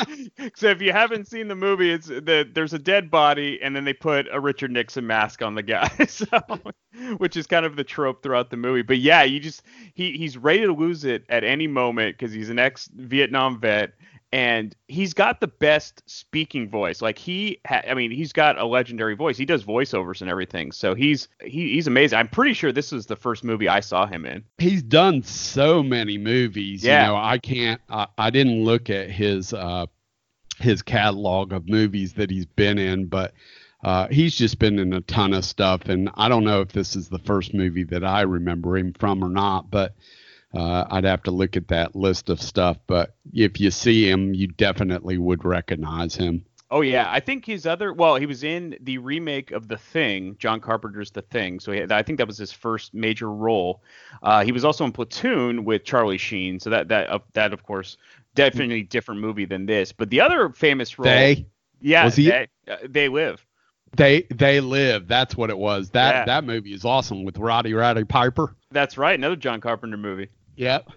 so 0.57 0.69
if 0.69 0.81
you 0.81 0.93
haven't 0.93 1.27
seen 1.27 1.49
the 1.49 1.55
movie, 1.55 1.91
it's 1.91 2.07
the 2.07 2.49
there's 2.53 2.73
a 2.73 2.79
dead 2.79 3.11
body, 3.11 3.61
and 3.63 3.75
then 3.75 3.85
they 3.85 3.93
put 3.93 4.27
a 4.33 4.41
Richard 4.41 4.71
Nixon 4.71 5.07
mask 5.07 5.43
on 5.43 5.55
the 5.55 5.63
guy, 5.63 5.89
so, 6.09 6.27
which 7.19 7.37
is 7.37 7.47
kind 7.47 7.67
of 7.67 7.77
the 7.77 7.85
trope 7.85 8.23
throughout 8.23 8.51
the 8.51 8.57
movie. 8.57 8.83
But 8.83 8.99
yeah, 8.99 9.23
you 9.23 9.41
just 9.41 9.63
he 9.95 10.13
he's 10.13 10.37
ready 10.37 10.61
to 10.61 10.73
lose 10.73 11.05
it 11.05 11.25
at 11.29 11.45
any 11.45 11.67
moment 11.67 12.17
because 12.19 12.33
he's 12.33 12.51
an 12.51 12.59
ex 12.59 12.89
Vietnam 12.95 13.61
vet. 13.61 13.93
And 14.33 14.75
he's 14.89 15.15
got 15.15 15.41
the 15.41 15.47
best 15.47 16.03
speaking 16.07 16.69
voice. 16.69 17.01
Like 17.01 17.17
he, 17.17 17.61
ha- 17.67 17.83
I 17.89 17.95
mean, 17.95 18.11
he's 18.11 18.33
got 18.33 18.59
a 18.59 18.67
legendary 18.67 19.15
voice. 19.15 19.39
He 19.39 19.47
does 19.47 19.65
voiceovers 19.65 20.21
and 20.21 20.29
everything. 20.29 20.73
So 20.73 20.95
he's 20.95 21.29
he, 21.41 21.75
he's 21.75 21.87
amazing. 21.87 22.19
I'm 22.19 22.29
pretty 22.29 22.53
sure 22.53 22.73
this 22.73 22.93
is 22.93 23.07
the 23.07 23.17
first 23.17 23.45
movie 23.45 23.69
I 23.69 23.81
saw 23.81 24.07
him 24.07 24.27
in. 24.27 24.45
He's 24.59 24.83
done 24.83 25.23
so 25.23 25.83
many 25.83 26.19
movies. 26.19 26.85
Yeah. 26.85 27.03
You 27.03 27.09
know, 27.09 27.17
I 27.17 27.39
can't. 27.39 27.81
I, 27.89 28.09
I 28.19 28.31
didn't 28.31 28.65
look 28.65 28.91
at 28.91 29.11
his 29.11 29.53
uh 29.53 29.87
his 30.59 30.83
catalog 30.83 31.53
of 31.53 31.69
movies 31.69 32.15
that 32.15 32.31
he's 32.31 32.47
been 32.47 32.79
in, 32.79 33.07
but 33.07 33.33
uh, 33.85 34.09
he's 34.09 34.35
just 34.35 34.59
been 34.59 34.79
in 34.79 34.93
a 34.93 35.01
ton 35.03 35.33
of 35.33 35.45
stuff. 35.45 35.83
And 35.87 36.11
I 36.15 36.29
don't 36.29 36.45
know 36.45 36.61
if 36.61 36.73
this 36.73 36.97
is 36.97 37.09
the 37.09 37.19
first 37.21 37.55
movie 37.55 37.85
that 37.85 38.05
I 38.05 38.23
remember 38.23 38.77
him 38.77 38.93
from 38.93 39.23
or 39.23 39.29
not, 39.29 39.71
but 39.71 39.95
uh, 40.57 40.87
I'd 40.91 41.05
have 41.05 41.23
to 41.25 41.31
look 41.31 41.57
at 41.57 41.69
that 41.69 41.95
list 41.95 42.29
of 42.29 42.41
stuff. 42.41 42.79
But 42.87 43.15
if 43.33 43.61
you 43.61 43.71
see 43.71 44.09
him, 44.09 44.35
you 44.35 44.47
definitely 44.49 45.19
would 45.19 45.45
recognize 45.45 46.17
him. 46.17 46.45
Oh 46.69 46.81
yeah, 46.81 47.07
I 47.09 47.21
think 47.21 47.45
his 47.45 47.65
other 47.65 47.93
well, 47.93 48.17
he 48.17 48.27
was 48.27 48.43
in 48.43 48.77
the 48.81 48.99
remake 48.99 49.53
of 49.53 49.69
The 49.69 49.77
Thing, 49.77 50.37
John 50.41 50.61
Carpenter's 50.61 51.13
The 51.13 51.23
Thing. 51.23 51.61
So 51.61 51.71
he, 51.71 51.83
I 51.89 52.03
think 52.03 52.19
that 52.19 52.27
was 52.27 52.39
his 52.39 52.51
first 52.51 52.93
major 52.93 53.31
role. 53.31 53.83
Uh, 54.23 54.43
he 54.45 54.51
was 54.51 54.65
also 54.65 54.85
in 54.85 54.91
Platoon 54.91 55.65
with 55.65 55.85
Charlie 55.85 56.19
Sheen. 56.19 56.59
So 56.59 56.71
that 56.71 56.89
that 56.89 57.09
uh, 57.09 57.21
that 57.35 57.53
of 57.53 57.63
course 57.63 57.97
definitely 58.35 58.83
different 58.83 59.21
movie 59.21 59.45
than 59.45 59.67
this. 59.67 59.93
But 59.93 60.11
the 60.11 60.21
other 60.21 60.49
famous 60.51 60.99
role, 60.99 61.05
They? 61.05 61.47
yeah, 61.81 62.05
Was 62.05 62.17
he- 62.17 62.29
they, 62.31 62.49
uh, 62.69 62.77
they 62.89 63.09
live. 63.09 63.47
They 63.97 64.23
they 64.35 64.59
live. 64.61 65.07
That's 65.07 65.37
what 65.37 65.51
it 65.51 65.57
was. 65.57 65.91
That 65.91 66.15
Yeah. 66.15 66.25
that 66.25 66.45
movie 66.45 66.75
is 66.75 66.85
awesome 66.85 67.23
with 67.25 67.39
Roddy 67.39 67.73
Roddy 67.75 68.03
Piper. 68.03 68.57
That's 68.73 68.99
right, 68.99 69.17
another 69.17 69.37
John 69.37 69.61
Carpenter 69.61 69.97
movie. 69.97 70.29
Yep. 70.57 70.89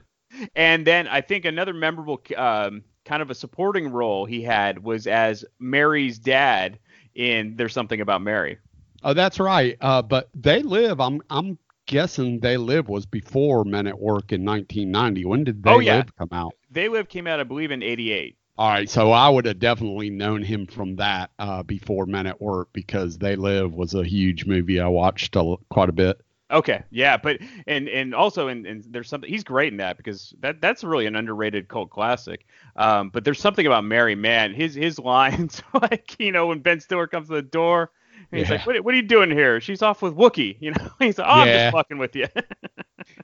And 0.55 0.85
then 0.85 1.07
I 1.07 1.21
think 1.21 1.45
another 1.45 1.73
memorable 1.73 2.21
um, 2.37 2.83
kind 3.05 3.21
of 3.21 3.29
a 3.31 3.35
supporting 3.35 3.91
role 3.91 4.25
he 4.25 4.41
had 4.43 4.83
was 4.83 5.07
as 5.07 5.43
Mary's 5.59 6.19
dad 6.19 6.79
in 7.15 7.55
There's 7.55 7.73
Something 7.73 8.01
About 8.01 8.21
Mary. 8.21 8.57
Oh, 9.03 9.13
that's 9.13 9.39
right. 9.39 9.77
Uh, 9.81 10.01
but 10.01 10.29
they 10.35 10.61
live. 10.61 10.99
I'm 10.99 11.21
I'm 11.29 11.57
guessing 11.87 12.39
they 12.39 12.57
live 12.57 12.87
was 12.89 13.05
before 13.05 13.63
Men 13.65 13.87
at 13.87 13.99
Work 13.99 14.31
in 14.31 14.45
1990. 14.45 15.25
When 15.25 15.43
did 15.43 15.63
they 15.63 15.71
Oh, 15.71 15.79
yeah. 15.79 15.97
live 15.97 16.15
come 16.15 16.29
out? 16.31 16.53
They 16.69 16.87
Live 16.87 17.09
came 17.09 17.25
out, 17.25 17.39
I 17.39 17.43
believe, 17.43 17.71
in 17.71 17.81
'88. 17.81 18.35
All 18.59 18.69
right, 18.69 18.89
so 18.89 19.11
I 19.11 19.29
would 19.29 19.45
have 19.45 19.57
definitely 19.57 20.09
known 20.09 20.43
him 20.43 20.67
from 20.67 20.97
that 20.97 21.31
uh, 21.39 21.63
before 21.63 22.05
Men 22.05 22.27
at 22.27 22.41
Work 22.41 22.67
because 22.73 23.17
They 23.17 23.37
Live 23.37 23.73
was 23.73 23.93
a 23.95 24.03
huge 24.03 24.45
movie 24.45 24.79
I 24.81 24.87
watched 24.87 25.35
a, 25.37 25.55
quite 25.69 25.87
a 25.89 25.93
bit. 25.93 26.19
Okay, 26.51 26.83
yeah, 26.89 27.15
but 27.17 27.39
and 27.67 27.87
and 27.87 28.15
also 28.15 28.47
and, 28.47 28.65
and 28.65 28.83
there's 28.89 29.07
something 29.07 29.29
he's 29.29 29.43
great 29.43 29.71
in 29.71 29.77
that 29.77 29.97
because 29.97 30.33
that 30.39 30.61
that's 30.61 30.83
really 30.83 31.05
an 31.05 31.15
underrated 31.15 31.67
cult 31.67 31.91
classic. 31.91 32.45
Um, 32.75 33.09
but 33.09 33.23
there's 33.23 33.39
something 33.39 33.67
about 33.67 33.83
Mary, 33.83 34.15
man, 34.15 34.53
his 34.53 34.73
his 34.73 34.97
lines 34.97 35.61
like 35.81 36.15
you 36.19 36.31
know 36.31 36.47
when 36.47 36.59
Ben 36.59 36.79
Stiller 36.79 37.07
comes 37.07 37.27
to 37.27 37.35
the 37.35 37.41
door. 37.43 37.91
And 38.31 38.39
he's 38.39 38.49
Yeah. 38.49 38.49
like, 38.49 38.65
what, 38.65 38.83
what 38.83 38.93
are 38.93 38.97
you 38.97 39.03
doing 39.03 39.31
here? 39.31 39.61
She's 39.61 39.81
off 39.81 40.01
with 40.01 40.15
Woogie. 40.15 40.57
You 40.61 40.71
know, 40.71 40.89
he's 40.99 41.17
like, 41.17 41.27
oh, 41.27 41.31
I'm 41.31 41.51
just 41.51 41.67
fucking 41.69 41.97
with 41.99 42.15
you. 42.15 42.27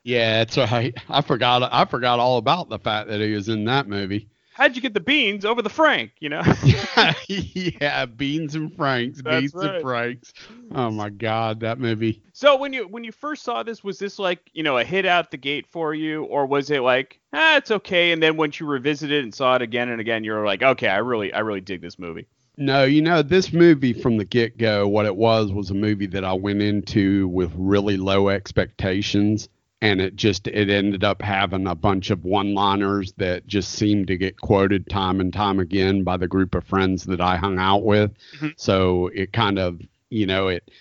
Yeah, 0.04 0.40
that's 0.46 0.58
right. 0.58 0.96
I 1.10 1.22
forgot 1.22 1.68
I 1.72 1.86
forgot 1.86 2.20
all 2.20 2.38
about 2.38 2.70
the 2.70 2.80
fact 2.80 3.10
that 3.10 3.20
he 3.22 3.34
was 3.34 3.50
in 3.50 3.66
that 3.66 3.88
movie. 3.88 4.30
How'd 4.56 4.74
you 4.76 4.82
get 4.82 4.94
the 4.94 5.02
beans 5.02 5.44
over 5.44 5.62
the 5.62 5.70
Frank? 5.70 6.12
You 6.20 6.30
know. 6.30 6.42
yeah, 7.28 8.06
beans 8.06 8.56
and 8.56 8.74
franks, 8.76 9.22
That's 9.22 9.42
beans 9.42 9.54
right. 9.54 9.76
and 9.76 9.82
franks. 9.82 10.34
Oh 10.74 10.90
my 10.90 11.10
god, 11.10 11.60
that 11.60 11.80
movie. 11.80 12.22
So 12.34 12.56
when 12.58 12.74
you 12.74 12.88
when 12.88 13.04
you 13.04 13.12
first 13.12 13.44
saw 13.44 13.64
this, 13.64 13.84
was 13.84 14.00
this 14.00 14.18
like 14.18 14.40
you 14.54 14.64
know 14.64 14.78
a 14.78 14.84
hit 14.84 15.06
out 15.06 15.30
the 15.30 15.38
gate 15.38 15.68
for 15.68 15.94
you, 15.94 16.24
or 16.24 16.46
was 16.46 16.72
it 16.72 16.82
like 16.82 17.20
ah 17.34 17.58
it's 17.58 17.70
okay, 17.70 18.12
and 18.12 18.24
then 18.24 18.38
once 18.38 18.60
you 18.60 18.66
revisited 18.66 19.24
and 19.24 19.36
saw 19.36 19.56
it 19.56 19.62
again 19.62 19.90
and 19.90 20.02
again, 20.02 20.24
you're 20.24 20.46
like 20.46 20.64
okay, 20.64 20.88
I 20.88 20.98
really 20.98 21.34
I 21.34 21.40
really 21.40 21.62
dig 21.62 21.82
this 21.82 22.00
movie. 22.00 22.28
No, 22.58 22.86
you 22.86 23.02
know, 23.02 23.22
this 23.22 23.52
movie 23.52 23.92
from 23.92 24.16
the 24.16 24.24
get 24.24 24.58
go, 24.58 24.88
what 24.88 25.06
it 25.06 25.18
was 25.18 25.52
was 25.52 25.72
a 25.72 25.74
movie 25.74 26.06
that 26.08 26.24
I 26.24 26.32
went 26.32 26.62
into 26.62 27.28
with 27.28 27.52
really 27.58 27.98
low 27.98 28.30
expectations. 28.30 29.50
And 29.82 30.02
it 30.02 30.16
just 30.16 30.48
it 30.48 30.70
ended 30.70 31.04
up 31.04 31.22
having 31.22 31.68
a 31.68 31.76
bunch 31.76 32.10
of 32.10 32.24
one-liners 32.24 33.14
that 33.18 33.46
just 33.46 33.74
seemed 33.74 34.08
to 34.08 34.18
get 34.18 34.40
quoted 34.40 34.90
time 34.90 35.20
and 35.20 35.32
time 35.32 35.60
again 35.60 36.04
by 36.04 36.18
the 36.18 36.28
group 36.28 36.56
of 36.56 36.64
friends 36.64 37.04
that 37.04 37.22
I 37.22 37.36
hung 37.36 37.60
out 37.60 37.84
with. 37.84 38.12
Mm-hmm. 38.36 38.50
So 38.58 39.08
it 39.14 39.34
kind 39.34 39.60
of, 39.60 39.82
you 40.10 40.26
know, 40.26 40.48
it 40.48 40.72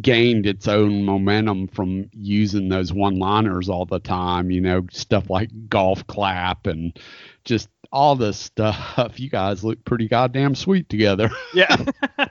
gained 0.00 0.46
its 0.46 0.68
own 0.68 1.04
momentum 1.04 1.68
from 1.68 2.10
using 2.12 2.68
those 2.68 2.92
one-liners 2.92 3.68
all 3.68 3.86
the 3.86 3.98
time, 3.98 4.50
you 4.50 4.60
know, 4.60 4.86
stuff 4.90 5.30
like 5.30 5.50
golf 5.68 6.06
clap 6.06 6.66
and 6.66 6.98
just 7.44 7.68
all 7.92 8.16
this 8.16 8.38
stuff. 8.38 8.78
You 9.20 9.28
guys 9.28 9.62
look 9.64 9.84
pretty 9.84 10.08
goddamn 10.08 10.54
sweet 10.54 10.88
together. 10.88 11.30
Yeah. 11.54 11.76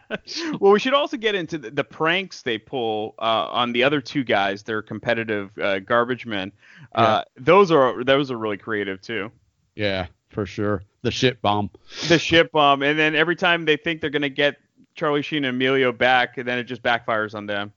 well, 0.60 0.72
we 0.72 0.80
should 0.80 0.94
also 0.94 1.18
get 1.18 1.36
into 1.36 1.58
the, 1.58 1.72
the 1.72 1.84
pranks 1.84 2.42
they 2.42 2.58
pull 2.58 3.16
uh, 3.20 3.48
on 3.52 3.74
the 3.74 3.84
other 3.84 4.00
two 4.00 4.24
guys. 4.24 4.64
They're 4.64 4.82
competitive 4.82 5.52
uh, 5.58 5.80
garbage 5.80 6.26
men. 6.26 6.52
Uh, 6.94 7.24
Those 7.36 7.70
are 7.72 8.04
those 8.04 8.32
are 8.32 8.38
really 8.38 8.58
creative 8.58 9.02
too. 9.02 9.32
Yeah, 9.76 10.08
for 10.30 10.46
sure. 10.46 10.84
The 11.02 11.12
shit 11.12 11.42
bomb. 11.42 11.70
The 12.08 12.18
ship 12.18 12.52
bomb, 12.52 12.82
and 12.82 12.98
then 12.98 13.16
every 13.16 13.36
time 13.36 13.66
they 13.66 13.78
think 13.78 14.00
they're 14.02 14.10
gonna 14.10 14.30
get 14.30 14.58
Charlie 14.96 15.22
Sheen 15.22 15.44
and 15.46 15.56
Emilio 15.56 15.92
back, 15.92 16.38
and 16.38 16.48
then 16.48 16.58
it 16.60 16.64
just 16.64 16.82
backfires 16.82 17.36
on 17.36 17.46
them. 17.46 17.74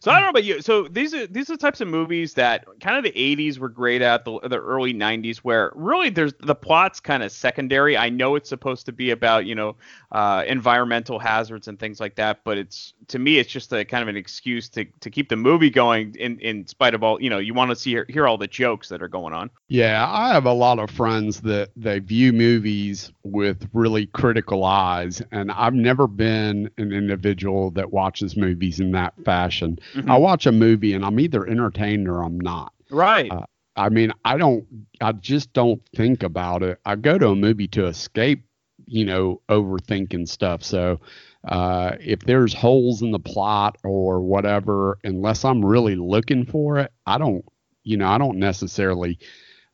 So 0.00 0.10
I 0.10 0.14
don't 0.14 0.24
know 0.24 0.30
about 0.30 0.44
you. 0.44 0.60
So 0.60 0.88
these 0.88 1.14
are 1.14 1.26
these 1.26 1.50
are 1.50 1.54
the 1.54 1.58
types 1.58 1.80
of 1.80 1.88
movies 1.88 2.34
that 2.34 2.66
kind 2.80 2.96
of 2.96 3.04
the 3.04 3.12
80s 3.12 3.58
were 3.58 3.68
great 3.68 4.02
at, 4.02 4.24
the 4.24 4.40
the 4.40 4.58
early 4.58 4.94
90s, 4.94 5.38
where 5.38 5.72
really 5.74 6.10
there's 6.10 6.34
the 6.40 6.54
plot's 6.54 7.00
kind 7.00 7.22
of 7.22 7.32
secondary. 7.32 7.96
I 7.96 8.08
know 8.08 8.34
it's 8.36 8.48
supposed 8.48 8.86
to 8.86 8.92
be 8.92 9.10
about 9.10 9.46
you 9.46 9.54
know 9.54 9.76
uh, 10.12 10.44
environmental 10.46 11.18
hazards 11.18 11.68
and 11.68 11.78
things 11.78 12.00
like 12.00 12.16
that, 12.16 12.40
but 12.44 12.58
it's 12.58 12.94
to 13.08 13.18
me 13.18 13.38
it's 13.38 13.50
just 13.50 13.72
a 13.72 13.84
kind 13.84 14.02
of 14.02 14.08
an 14.08 14.16
excuse 14.16 14.68
to 14.70 14.84
to 15.00 15.10
keep 15.10 15.28
the 15.28 15.36
movie 15.36 15.70
going 15.70 16.14
in 16.16 16.38
in 16.40 16.66
spite 16.66 16.94
of 16.94 17.02
all 17.02 17.20
you 17.20 17.30
know 17.30 17.38
you 17.38 17.54
want 17.54 17.70
to 17.70 17.76
see 17.76 17.98
hear 18.08 18.26
all 18.26 18.38
the 18.38 18.46
jokes 18.46 18.88
that 18.88 19.02
are 19.02 19.08
going 19.08 19.34
on. 19.34 19.50
Yeah, 19.68 20.06
I 20.08 20.28
have 20.28 20.46
a 20.46 20.52
lot 20.52 20.78
of 20.78 20.90
friends 20.90 21.40
that 21.42 21.70
they 21.76 21.98
view 21.98 22.32
movies 22.32 23.12
with 23.22 23.68
really 23.72 24.06
critical 24.06 24.64
eyes, 24.64 25.22
and 25.30 25.50
I've 25.50 25.74
never 25.74 26.06
been 26.06 26.70
an 26.76 26.92
individual 26.92 27.70
that 27.72 27.92
watches 27.92 28.36
movies 28.36 28.80
in 28.80 28.92
that 28.92 29.14
fashion. 29.24 29.78
Mhm. 29.94 30.10
I 30.10 30.16
watch 30.16 30.46
a 30.46 30.52
movie 30.52 30.94
and 30.94 31.04
I'm 31.04 31.18
either 31.20 31.46
entertained 31.46 32.08
or 32.08 32.22
I'm 32.22 32.38
not. 32.40 32.72
Right. 32.90 33.30
Uh, 33.30 33.44
I 33.76 33.88
mean, 33.88 34.12
I 34.24 34.36
don't, 34.36 34.64
I 35.00 35.12
just 35.12 35.52
don't 35.52 35.80
think 35.96 36.22
about 36.22 36.62
it. 36.62 36.78
I 36.84 36.94
go 36.96 37.18
to 37.18 37.28
a 37.28 37.34
movie 37.34 37.66
to 37.68 37.86
escape, 37.86 38.44
you 38.86 39.04
know, 39.04 39.40
overthinking 39.48 40.28
stuff. 40.28 40.62
So, 40.62 41.00
uh, 41.48 41.96
if 42.00 42.20
there's 42.20 42.54
holes 42.54 43.02
in 43.02 43.10
the 43.10 43.18
plot 43.18 43.76
or 43.84 44.20
whatever, 44.20 44.98
unless 45.04 45.44
I'm 45.44 45.64
really 45.64 45.96
looking 45.96 46.46
for 46.46 46.78
it, 46.78 46.92
I 47.06 47.18
don't, 47.18 47.44
you 47.82 47.96
know, 47.96 48.06
I 48.08 48.18
don't 48.18 48.38
necessarily 48.38 49.18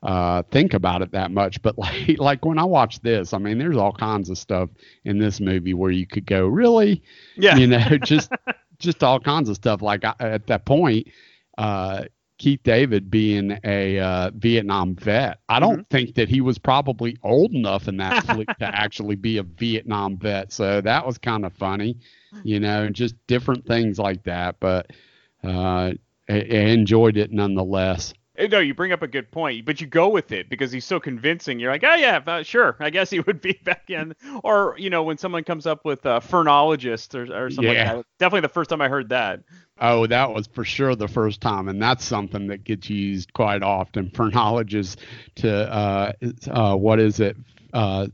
uh 0.03 0.41
think 0.49 0.73
about 0.73 1.03
it 1.03 1.11
that 1.11 1.29
much 1.29 1.61
but 1.61 1.77
like 1.77 2.17
like 2.17 2.43
when 2.43 2.57
i 2.57 2.63
watch 2.63 2.99
this 3.01 3.33
i 3.33 3.37
mean 3.37 3.59
there's 3.59 3.77
all 3.77 3.91
kinds 3.93 4.31
of 4.31 4.37
stuff 4.39 4.67
in 5.05 5.19
this 5.19 5.39
movie 5.39 5.75
where 5.75 5.91
you 5.91 6.07
could 6.07 6.25
go 6.25 6.47
really 6.47 7.03
Yeah. 7.37 7.55
you 7.57 7.67
know 7.67 7.77
just 8.03 8.31
just 8.81 9.03
all 9.03 9.19
kinds 9.19 9.49
of 9.49 9.55
stuff. 9.55 9.81
Like 9.81 10.03
I, 10.03 10.15
at 10.19 10.47
that 10.47 10.65
point 10.65 11.07
uh 11.57 12.05
keith 12.37 12.61
david 12.63 13.11
being 13.11 13.59
a 13.65 13.99
uh 13.99 14.31
vietnam 14.35 14.95
vet 14.95 15.39
i 15.49 15.59
don't 15.59 15.87
think 15.89 16.15
that 16.15 16.27
he 16.29 16.41
was 16.41 16.57
probably 16.57 17.15
old 17.23 17.51
enough 17.53 17.87
in 17.87 17.97
that 17.97 18.23
flick 18.25 18.47
to 18.57 18.65
actually 18.75 19.15
be 19.15 19.37
a 19.37 19.43
vietnam 19.43 20.17
vet. 20.17 20.51
So 20.51 20.81
that 20.81 21.05
was 21.05 21.17
kind 21.17 21.45
of 21.45 21.53
funny 21.53 21.97
you 22.43 22.59
know 22.59 22.83
and 22.83 22.95
just 22.95 23.15
different 23.27 23.65
things 23.67 23.99
like 23.99 24.23
that. 24.23 24.59
But 24.59 24.91
uh 25.43 25.93
I, 26.29 26.33
I 26.35 26.65
enjoyed 26.71 27.17
it 27.17 27.31
nonetheless 27.31 28.13
No, 28.49 28.59
you 28.59 28.73
bring 28.73 28.91
up 28.91 29.01
a 29.01 29.07
good 29.07 29.31
point, 29.31 29.65
but 29.65 29.81
you 29.81 29.87
go 29.87 30.09
with 30.09 30.31
it 30.31 30.49
because 30.49 30.71
he's 30.71 30.85
so 30.85 30.99
convincing. 30.99 31.59
You're 31.59 31.71
like, 31.71 31.83
oh 31.83 31.95
yeah, 31.95 32.21
uh, 32.25 32.43
sure, 32.43 32.75
I 32.79 32.89
guess 32.89 33.09
he 33.09 33.19
would 33.27 33.41
be 33.41 33.53
back 33.63 33.89
in. 33.89 34.13
Or 34.43 34.75
you 34.77 34.89
know, 34.89 35.03
when 35.03 35.17
someone 35.17 35.43
comes 35.43 35.65
up 35.67 35.85
with 35.85 36.05
a 36.05 36.21
phrenologist 36.21 37.15
or, 37.15 37.23
or 37.45 37.49
something 37.49 37.73
Yeah. 37.73 37.93
like 37.93 37.97
that. 37.97 38.05
Definitely 38.19 38.41
the 38.41 38.49
first 38.49 38.69
time 38.69 38.81
I 38.81 38.89
heard 38.89 39.09
that. 39.09 39.41
Oh, 39.79 40.05
that 40.07 40.31
was 40.33 40.47
for 40.47 40.63
sure 40.63 40.95
the 40.95 41.07
first 41.07 41.41
time, 41.41 41.67
and 41.67 41.81
that's 41.81 42.05
something 42.05 42.47
that 42.47 42.63
gets 42.63 42.89
used 42.89 43.33
quite 43.33 43.63
often. 43.63 44.09
Phrenologists 44.11 45.01
to 45.35 45.51
uh, 45.73 46.11
uh, 46.49 46.75
what 46.75 46.99
is 46.99 47.19
it? 47.19 47.37
Uh, 47.73 48.07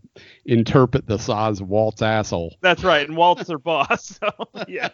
interpret 0.46 1.08
the 1.08 1.18
size 1.18 1.60
of 1.60 1.68
Walt's 1.68 2.02
asshole. 2.02 2.56
That's 2.62 2.84
right, 2.84 3.08
and 3.08 3.18
Walt's 3.18 3.48
their 3.48 3.58
boss. 3.60 4.20
So 4.24 4.30
yeah. 4.68 4.90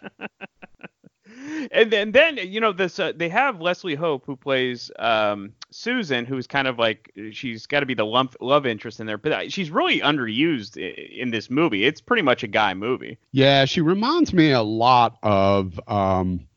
And 1.72 1.92
then, 1.92 2.12
then 2.12 2.38
you 2.38 2.60
know 2.60 2.72
this. 2.72 3.00
Uh, 3.00 3.12
they 3.16 3.30
have 3.30 3.62
Leslie 3.62 3.96
Hope 3.96 4.26
who 4.26 4.36
plays 4.36 4.92
um, 5.00 5.54
Susan, 5.72 6.26
who's 6.26 6.48
kind 6.48 6.68
of 6.68 6.80
like 6.80 7.12
she's 7.32 7.66
got 7.66 7.82
to 7.82 7.86
be 7.86 7.94
the 7.94 8.06
lump, 8.06 8.36
love 8.42 8.66
interest 8.66 9.00
in 9.00 9.08
there, 9.08 9.18
but 9.18 9.32
uh, 9.32 9.50
she's 9.50 9.72
really 9.72 10.00
underused 10.00 10.78
in 10.78 11.32
this 11.32 11.50
movie. 11.50 11.86
It's 11.86 12.02
pretty 12.02 12.24
much 12.24 12.44
a 12.44 12.48
guy 12.48 12.74
movie. 12.74 13.18
Yeah, 13.32 13.66
she 13.66 13.82
reminds 13.82 14.34
me 14.34 14.52
a 14.52 14.62
lot 14.62 15.18
of 15.24 15.80
um, 15.88 16.48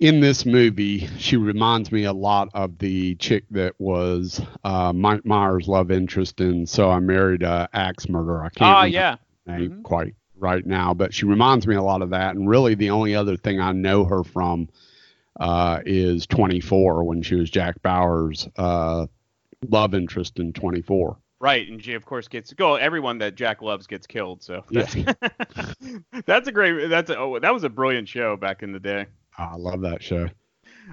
in 0.00 0.20
this 0.20 0.44
movie. 0.44 1.08
She 1.18 1.36
reminds 1.36 1.90
me 1.92 2.04
a 2.04 2.12
lot 2.12 2.48
of 2.54 2.78
the 2.78 3.14
chick 3.16 3.44
that 3.50 3.74
was 3.78 4.40
uh, 4.64 4.92
Mike 4.92 5.24
Myers' 5.24 5.68
love 5.68 5.90
interest 5.90 6.40
in 6.40 6.66
So 6.66 6.90
I 6.90 7.00
Married 7.00 7.42
a 7.42 7.68
Axe 7.72 8.08
Murderer. 8.08 8.44
I 8.44 8.48
can't 8.50 8.76
remember 8.76 8.88
yeah. 8.88 9.16
name 9.46 9.82
quite 9.82 10.14
right 10.44 10.64
now, 10.64 10.92
but 10.92 11.14
she 11.14 11.24
reminds 11.24 11.66
me 11.66 11.74
a 11.74 11.82
lot 11.82 12.02
of 12.02 12.10
that. 12.10 12.36
And 12.36 12.48
really, 12.48 12.74
the 12.74 12.90
only 12.90 13.14
other 13.14 13.36
thing 13.36 13.60
I 13.60 13.72
know 13.72 14.04
her 14.04 14.22
from 14.22 14.68
uh, 15.40 15.80
is 15.86 16.26
24 16.26 17.02
when 17.04 17.22
she 17.22 17.34
was 17.34 17.50
Jack 17.50 17.82
Bauer's 17.82 18.46
uh, 18.56 19.06
love 19.68 19.94
interest 19.94 20.38
in 20.38 20.52
24. 20.52 21.16
Right, 21.40 21.68
and 21.68 21.82
she 21.82 21.94
of 21.94 22.04
course 22.06 22.28
gets 22.28 22.52
go. 22.52 22.76
Everyone 22.76 23.18
that 23.18 23.34
Jack 23.34 23.60
loves 23.60 23.86
gets 23.86 24.06
killed. 24.06 24.42
So 24.42 24.64
that's, 24.70 24.94
that's 26.26 26.48
a 26.48 26.52
great. 26.52 26.88
That's 26.88 27.10
a, 27.10 27.18
oh, 27.18 27.38
that 27.38 27.52
was 27.52 27.64
a 27.64 27.68
brilliant 27.68 28.08
show 28.08 28.36
back 28.36 28.62
in 28.62 28.72
the 28.72 28.80
day. 28.80 29.06
I 29.36 29.56
love 29.56 29.80
that 29.82 30.02
show. 30.02 30.28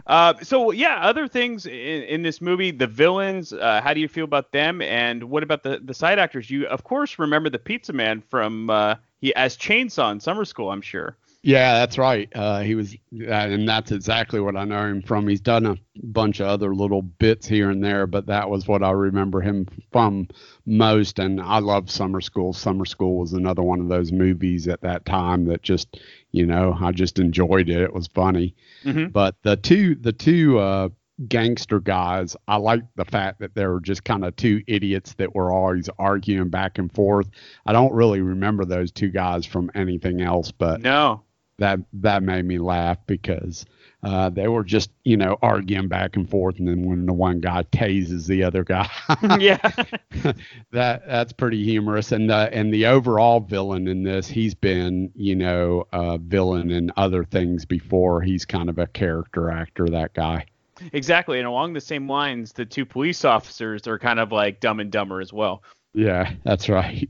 Uh, 0.07 0.33
so 0.41 0.71
yeah, 0.71 0.97
other 1.01 1.27
things 1.27 1.65
in, 1.65 2.03
in 2.03 2.21
this 2.21 2.41
movie, 2.41 2.71
the 2.71 2.87
villains. 2.87 3.53
Uh, 3.53 3.81
how 3.81 3.93
do 3.93 3.99
you 3.99 4.07
feel 4.07 4.25
about 4.25 4.51
them? 4.51 4.81
And 4.81 5.23
what 5.25 5.43
about 5.43 5.63
the 5.63 5.79
the 5.83 5.93
side 5.93 6.19
actors? 6.19 6.49
You 6.49 6.67
of 6.67 6.83
course 6.83 7.19
remember 7.19 7.49
the 7.49 7.59
Pizza 7.59 7.93
Man 7.93 8.21
from 8.29 8.69
uh, 8.69 8.95
he 9.21 9.33
as 9.35 9.55
Chainsaw 9.55 10.11
in 10.11 10.19
Summer 10.19 10.43
School. 10.45 10.69
I'm 10.71 10.81
sure. 10.81 11.15
Yeah, 11.43 11.73
that's 11.73 11.97
right. 11.97 12.29
Uh, 12.35 12.59
he 12.59 12.75
was, 12.75 12.93
uh, 13.19 13.31
and 13.31 13.67
that's 13.67 13.91
exactly 13.91 14.39
what 14.39 14.55
I 14.55 14.63
know 14.63 14.85
him 14.85 15.01
from. 15.01 15.27
He's 15.27 15.41
done 15.41 15.65
a 15.65 15.75
bunch 16.03 16.39
of 16.39 16.45
other 16.45 16.75
little 16.75 17.01
bits 17.01 17.47
here 17.47 17.71
and 17.71 17.83
there, 17.83 18.05
but 18.05 18.27
that 18.27 18.47
was 18.47 18.67
what 18.67 18.83
I 18.83 18.91
remember 18.91 19.41
him 19.41 19.67
from 19.91 20.27
most. 20.67 21.17
And 21.17 21.41
I 21.41 21.57
love 21.57 21.89
Summer 21.89 22.21
School. 22.21 22.53
Summer 22.53 22.85
School 22.85 23.17
was 23.17 23.33
another 23.33 23.63
one 23.63 23.79
of 23.79 23.87
those 23.87 24.11
movies 24.11 24.67
at 24.67 24.81
that 24.81 25.03
time 25.05 25.45
that 25.45 25.63
just, 25.63 25.99
you 26.31 26.45
know, 26.45 26.77
I 26.79 26.91
just 26.91 27.17
enjoyed 27.17 27.69
it. 27.69 27.81
It 27.81 27.93
was 27.93 28.05
funny. 28.05 28.53
Mhm. 28.83 29.11
But 29.11 29.35
the 29.41 29.55
two, 29.55 29.95
the 29.95 30.13
two 30.13 30.59
uh, 30.59 30.89
gangster 31.27 31.79
guys, 31.79 32.35
I 32.47 32.57
like 32.57 32.83
the 32.95 33.05
fact 33.05 33.39
that 33.39 33.55
they 33.55 33.65
were 33.65 33.79
just 33.79 34.03
kind 34.03 34.25
of 34.25 34.35
two 34.35 34.63
idiots 34.67 35.13
that 35.15 35.35
were 35.35 35.51
always 35.51 35.89
arguing 35.99 36.49
back 36.49 36.77
and 36.77 36.91
forth. 36.91 37.29
I 37.65 37.73
don't 37.73 37.93
really 37.93 38.21
remember 38.21 38.65
those 38.65 38.91
two 38.91 39.09
guys 39.09 39.45
from 39.45 39.71
anything 39.75 40.21
else, 40.21 40.51
but 40.51 40.81
no, 40.81 41.23
that 41.61 41.79
that 41.93 42.23
made 42.23 42.45
me 42.45 42.57
laugh 42.57 42.97
because 43.05 43.65
uh, 44.03 44.29
they 44.29 44.47
were 44.47 44.63
just 44.63 44.89
you 45.03 45.15
know 45.15 45.37
arguing 45.41 45.87
back 45.87 46.15
and 46.15 46.27
forth, 46.29 46.57
and 46.57 46.67
then 46.67 46.83
when 46.83 47.05
the 47.05 47.13
one 47.13 47.39
guy 47.39 47.63
tases 47.71 48.25
the 48.25 48.43
other 48.43 48.63
guy, 48.63 48.89
yeah, 49.39 49.57
that 50.71 51.05
that's 51.07 51.33
pretty 51.33 51.63
humorous. 51.63 52.11
And 52.11 52.29
the 52.29 52.49
and 52.51 52.73
the 52.73 52.87
overall 52.87 53.39
villain 53.39 53.87
in 53.87 54.03
this, 54.03 54.27
he's 54.27 54.55
been 54.55 55.11
you 55.15 55.35
know 55.35 55.85
a 55.93 56.17
villain 56.17 56.71
in 56.71 56.91
other 56.97 57.23
things 57.23 57.63
before. 57.65 58.21
He's 58.21 58.43
kind 58.43 58.69
of 58.69 58.79
a 58.79 58.87
character 58.87 59.51
actor. 59.51 59.87
That 59.87 60.13
guy. 60.13 60.45
Exactly. 60.93 61.39
And 61.39 61.47
along 61.47 61.73
the 61.73 61.81
same 61.81 62.09
lines, 62.09 62.53
the 62.53 62.65
two 62.65 62.85
police 62.85 63.25
officers 63.25 63.87
are 63.87 63.99
kind 63.99 64.19
of 64.19 64.31
like 64.31 64.59
Dumb 64.59 64.79
and 64.79 64.91
Dumber 64.91 65.21
as 65.21 65.33
well. 65.33 65.63
Yeah, 65.93 66.31
that's 66.43 66.69
right. 66.69 67.09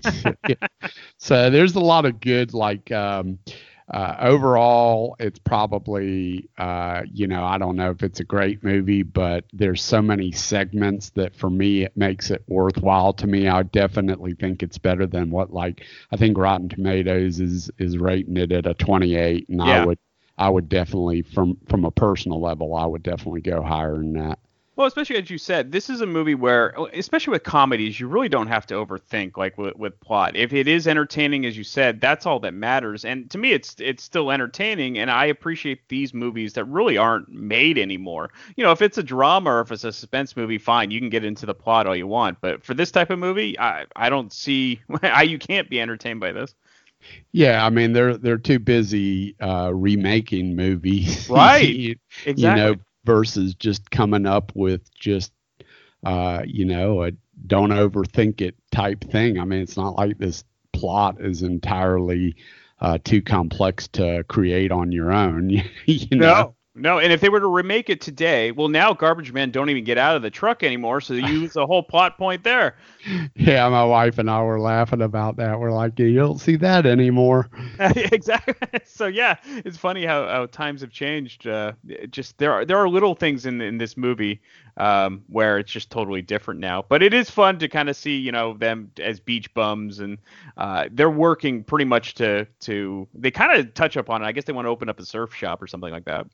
so 1.18 1.50
there's 1.50 1.76
a 1.76 1.80
lot 1.80 2.06
of 2.06 2.20
good 2.20 2.54
like 2.54 2.92
um 2.92 3.40
uh, 3.94 4.16
overall, 4.22 5.18
it's 5.20 5.40
probably, 5.40 6.50
uh, 6.58 7.02
you 7.12 7.28
know, 7.28 7.44
I 7.44 7.58
don't 7.58 7.76
know 7.76 7.92
if 7.92 8.04
it's 8.04 8.22
a 8.22 8.24
great 8.24 8.64
movie, 8.64 9.04
but 9.04 9.44
there's 9.52 9.82
so 9.84 10.02
many 10.02 10.32
segments 10.32 11.10
that 11.12 11.36
for 11.36 11.50
me 11.50 11.84
it 11.84 11.98
makes 11.98 12.32
it 12.32 12.42
worthwhile 12.48 13.12
to 13.14 13.28
me. 13.28 13.50
I 13.50 13.64
definitely 13.64 14.34
think 14.34 14.64
it's 14.64 14.78
better 14.78 15.06
than 15.06 15.30
what 15.30 15.52
like 15.52 15.84
I 16.10 16.16
think 16.16 16.38
Rotten 16.38 16.70
Tomatoes 16.70 17.42
is 17.42 17.70
is 17.80 17.98
rating 17.98 18.38
it 18.38 18.54
at 18.54 18.66
a 18.66 18.74
28, 18.74 19.50
and 19.50 19.62
Yeah. 19.62 19.84
I 19.84 19.86
would 19.86 20.00
I 20.42 20.50
would 20.50 20.70
definitely 20.70 21.22
from 21.22 21.56
from 21.70 21.86
a 21.86 21.92
personal 21.92 22.42
level 22.42 22.74
I 22.76 22.88
would 22.88 23.04
definitely 23.04 23.42
go 23.42 23.62
higher 23.62 23.96
than 23.96 24.14
that. 24.14 24.40
Well, 24.76 24.88
especially 24.88 25.18
as 25.18 25.30
you 25.30 25.38
said, 25.38 25.72
this 25.72 25.88
is 25.88 26.02
a 26.02 26.08
movie 26.08 26.34
where, 26.34 26.74
especially 26.94 27.34
with 27.34 27.44
comedies, 27.44 28.00
you 28.00 28.08
really 28.08 28.30
don't 28.30 28.48
have 28.48 28.66
to 28.68 28.74
overthink 28.74 29.38
like 29.38 29.56
with, 29.60 29.76
with 29.76 30.00
plot. 30.00 30.36
If 30.36 30.54
it 30.54 30.68
is 30.68 30.88
entertaining, 30.88 31.46
as 31.46 31.56
you 31.56 31.64
said, 31.64 32.02
that's 32.02 32.26
all 32.26 32.40
that 32.40 32.56
matters. 32.56 33.06
And 33.06 33.30
to 33.30 33.38
me, 33.38 33.52
it's 33.52 33.76
it's 33.78 34.02
still 34.02 34.32
entertaining, 34.32 34.98
and 34.98 35.12
I 35.12 35.26
appreciate 35.26 35.88
these 35.90 36.12
movies 36.12 36.54
that 36.54 36.66
really 36.66 36.98
aren't 36.98 37.30
made 37.30 37.78
anymore. 37.78 38.32
You 38.56 38.64
know, 38.64 38.72
if 38.72 38.82
it's 38.82 38.98
a 38.98 39.04
drama 39.04 39.52
or 39.52 39.62
if 39.62 39.72
it's 39.72 39.84
a 39.84 39.92
suspense 39.92 40.36
movie, 40.36 40.58
fine, 40.58 40.90
you 40.90 41.00
can 41.00 41.12
get 41.12 41.24
into 41.24 41.46
the 41.46 41.54
plot 41.54 41.86
all 41.86 41.96
you 41.96 42.08
want. 42.08 42.42
But 42.42 42.64
for 42.64 42.74
this 42.74 42.90
type 42.90 43.12
of 43.12 43.20
movie, 43.20 43.60
I 43.60 43.86
I 43.96 44.10
don't 44.10 44.34
see 44.34 44.82
how 45.04 45.22
you 45.22 45.38
can't 45.38 45.70
be 45.70 45.80
entertained 45.80 46.20
by 46.20 46.32
this. 46.32 46.56
Yeah, 47.32 47.66
I 47.66 47.70
mean 47.70 47.94
they're 47.94 48.18
they're 48.18 48.38
too 48.38 48.60
busy 48.60 49.36
uh, 49.40 49.72
remaking 49.74 50.56
movies, 50.56 51.30
Right. 51.30 51.76
you, 51.76 51.96
Exactly. 52.26 52.44
you 52.44 52.52
know, 52.52 52.76
versus 53.06 53.56
just 53.56 53.90
coming 53.92 54.26
up 54.26 54.52
with 54.56 54.94
just 54.94 55.32
uh, 56.04 56.44
you 56.46 56.66
know 56.66 57.04
a 57.04 57.12
don't 57.48 57.70
overthink 57.72 58.42
it 58.42 58.56
type 58.72 59.04
thing. 59.06 59.40
I 59.40 59.46
mean, 59.46 59.62
it's 59.62 59.78
not 59.78 59.98
like 59.98 60.18
this 60.18 60.44
plot 60.74 61.22
is 61.22 61.42
entirely 61.42 62.36
uh, 62.80 62.98
too 63.04 63.22
complex 63.22 63.88
to 63.90 64.24
create 64.28 64.72
on 64.72 64.92
your 64.92 65.12
own. 65.12 65.50
you 65.86 66.18
know. 66.18 66.56
No. 66.74 67.00
And 67.00 67.12
if 67.12 67.20
they 67.20 67.30
were 67.30 67.40
to 67.40 67.48
remake 67.48 67.90
it 67.90 68.00
today, 68.00 68.52
well, 68.52 68.70
now 68.70 68.94
Garbage 68.94 69.34
Men 69.34 69.52
don't 69.52 69.70
even 69.70 69.84
get 69.84 69.98
out 69.98 70.16
of 70.16 70.22
the 70.22 70.30
truck 70.30 70.64
anymore, 70.64 71.02
so 71.02 71.14
you 71.14 71.28
use 71.28 71.54
the 71.54 71.66
whole 71.68 71.84
plot 71.84 72.18
point 72.18 72.44
there. 72.44 72.78
Yeah, 73.34 73.68
my 73.70 73.84
wife 73.84 74.20
and 74.20 74.30
I 74.30 74.44
were 74.44 74.60
laughing 74.60 75.02
about 75.02 75.38
that. 75.38 75.60
We're 75.60 75.72
like, 75.72 75.98
you 75.98 76.14
don't 76.16 76.38
see 76.38 76.56
that 76.58 76.86
anymore. 76.86 77.50
exactly. 77.80 78.54
So 78.86 79.08
yeah, 79.08 79.38
it's 79.44 79.78
funny 79.78 80.06
how, 80.06 80.28
how 80.28 80.46
times 80.46 80.82
have 80.82 80.92
changed. 80.92 81.48
Uh, 81.48 81.74
just 82.12 82.38
there 82.38 82.54
are 82.54 82.66
there 82.66 82.78
are 82.78 82.88
little 82.88 83.16
things 83.16 83.46
in 83.46 83.60
in 83.62 83.78
this 83.80 83.98
movie 83.98 84.42
um, 84.78 85.24
where 85.28 85.58
it's 85.58 85.72
just 85.72 85.90
totally 85.90 86.22
different 86.22 86.60
now. 86.60 86.84
But 86.88 87.02
it 87.02 87.14
is 87.14 87.30
fun 87.30 87.58
to 87.60 87.68
kind 87.68 87.90
of 87.90 87.96
see 87.96 88.18
you 88.18 88.32
know 88.32 88.54
them 88.56 88.92
as 89.00 89.20
beach 89.20 89.52
bums, 89.54 90.00
and 90.00 90.20
uh, 90.58 90.88
they're 90.92 91.10
working 91.10 91.64
pretty 91.64 91.86
much 91.86 92.14
to 92.16 92.46
to 92.62 93.08
they 93.16 93.32
kind 93.32 93.60
of 93.60 93.74
touch 93.74 93.96
upon 93.96 94.22
it. 94.22 94.26
I 94.26 94.32
guess 94.32 94.46
they 94.46 94.54
want 94.54 94.66
to 94.66 94.70
open 94.70 94.90
up 94.90 95.00
a 95.00 95.06
surf 95.06 95.34
shop 95.34 95.62
or 95.62 95.68
something 95.68 95.92
like 95.92 96.06
that. 96.06 96.28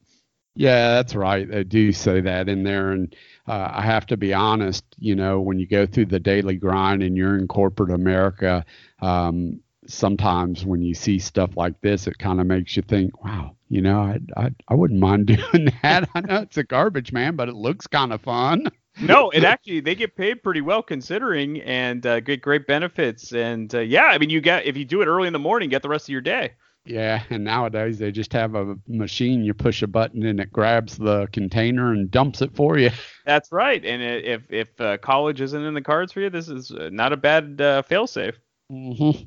Yeah, 0.57 0.95
that's 0.95 1.13
right. 1.13 1.47
They 1.47 1.63
do 1.63 1.91
say 1.91 2.19
that 2.21 2.49
in 2.49 2.63
there. 2.63 2.91
And 2.91 3.15
uh, 3.47 3.69
I 3.75 3.83
have 3.83 4.07
to 4.07 4.17
be 4.17 4.33
honest, 4.33 4.83
you 4.97 5.15
know, 5.15 5.39
when 5.39 5.59
you 5.59 5.67
go 5.67 5.85
through 5.85 6.07
the 6.07 6.19
daily 6.19 6.55
grind 6.55 7.03
and 7.03 7.15
you're 7.15 7.37
in 7.37 7.47
corporate 7.47 7.91
America, 7.91 8.65
um, 8.99 9.59
sometimes 9.85 10.65
when 10.65 10.81
you 10.81 10.95
see 10.95 11.19
stuff 11.19 11.55
like 11.55 11.79
this, 11.81 12.07
it 12.07 12.17
kind 12.17 12.41
of 12.41 12.47
makes 12.47 12.75
you 12.75 12.81
think, 12.81 13.23
wow, 13.23 13.55
you 13.69 13.81
know, 13.81 13.99
I, 13.99 14.19
I, 14.35 14.49
I 14.67 14.73
wouldn't 14.73 14.99
mind 14.99 15.27
doing 15.51 15.71
that. 15.83 16.09
I 16.15 16.21
know 16.21 16.41
it's 16.41 16.57
a 16.57 16.63
garbage 16.63 17.13
man, 17.13 17.35
but 17.35 17.49
it 17.49 17.55
looks 17.55 17.85
kind 17.85 18.11
of 18.11 18.21
fun. 18.21 18.65
no, 18.99 19.29
it 19.29 19.43
actually 19.43 19.81
they 19.81 19.93
get 19.93 20.15
paid 20.15 20.41
pretty 20.41 20.61
well 20.61 20.81
considering, 20.81 21.61
and 21.61 22.03
uh, 22.03 22.19
get 22.19 22.41
great 22.41 22.65
benefits. 22.65 23.31
And 23.31 23.73
uh, 23.75 23.81
yeah, 23.81 24.05
I 24.05 24.17
mean, 24.17 24.31
you 24.31 24.41
get 24.41 24.65
if 24.65 24.75
you 24.75 24.85
do 24.85 25.03
it 25.03 25.05
early 25.07 25.27
in 25.27 25.33
the 25.33 25.39
morning, 25.39 25.69
get 25.69 25.83
the 25.83 25.89
rest 25.89 26.05
of 26.05 26.13
your 26.13 26.21
day. 26.21 26.53
Yeah, 26.87 27.23
and 27.29 27.43
nowadays 27.43 27.99
they 27.99 28.11
just 28.11 28.33
have 28.33 28.55
a 28.55 28.77
machine. 28.87 29.43
You 29.43 29.53
push 29.53 29.81
a 29.81 29.87
button 29.87 30.25
and 30.25 30.39
it 30.39 30.51
grabs 30.51 30.97
the 30.97 31.27
container 31.31 31.91
and 31.91 32.09
dumps 32.09 32.41
it 32.41 32.55
for 32.55 32.77
you. 32.77 32.91
That's 33.25 33.51
right. 33.51 33.83
And 33.83 34.01
if 34.01 34.51
if 34.51 34.79
uh, 34.79 34.97
college 34.97 35.41
isn't 35.41 35.63
in 35.63 35.73
the 35.73 35.81
cards 35.81 36.13
for 36.13 36.21
you, 36.21 36.29
this 36.29 36.49
is 36.49 36.71
uh, 36.71 36.89
not 36.91 37.13
a 37.13 37.17
bad 37.17 37.59
uh, 37.59 37.83
failsafe. 37.83 38.35
Mm-hmm. 38.71 39.25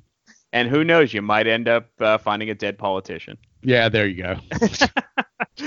And 0.52 0.68
who 0.68 0.82
knows, 0.82 1.14
you 1.14 1.22
might 1.22 1.46
end 1.46 1.68
up 1.68 1.88
uh, 2.00 2.18
finding 2.18 2.50
a 2.50 2.54
dead 2.54 2.76
politician. 2.76 3.38
Yeah, 3.62 3.88
there 3.88 4.06
you 4.06 4.22
go. 4.22 4.36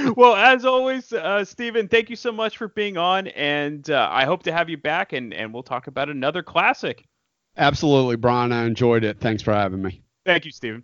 well, 0.15 0.35
as 0.35 0.65
always, 0.65 1.13
uh, 1.13 1.45
Stephen, 1.45 1.87
thank 1.87 2.09
you 2.09 2.15
so 2.15 2.31
much 2.31 2.57
for 2.57 2.67
being 2.67 2.97
on, 2.97 3.27
and 3.27 3.89
uh, 3.89 4.09
I 4.11 4.25
hope 4.25 4.43
to 4.43 4.51
have 4.51 4.69
you 4.69 4.77
back, 4.77 5.13
and 5.13 5.33
and 5.33 5.53
we'll 5.53 5.63
talk 5.63 5.87
about 5.87 6.09
another 6.09 6.43
classic. 6.43 7.05
Absolutely, 7.57 8.15
Brian. 8.15 8.51
I 8.51 8.65
enjoyed 8.65 9.03
it. 9.03 9.19
Thanks 9.19 9.43
for 9.43 9.53
having 9.53 9.81
me. 9.81 10.01
Thank 10.25 10.45
you, 10.45 10.51
Stephen. 10.51 10.83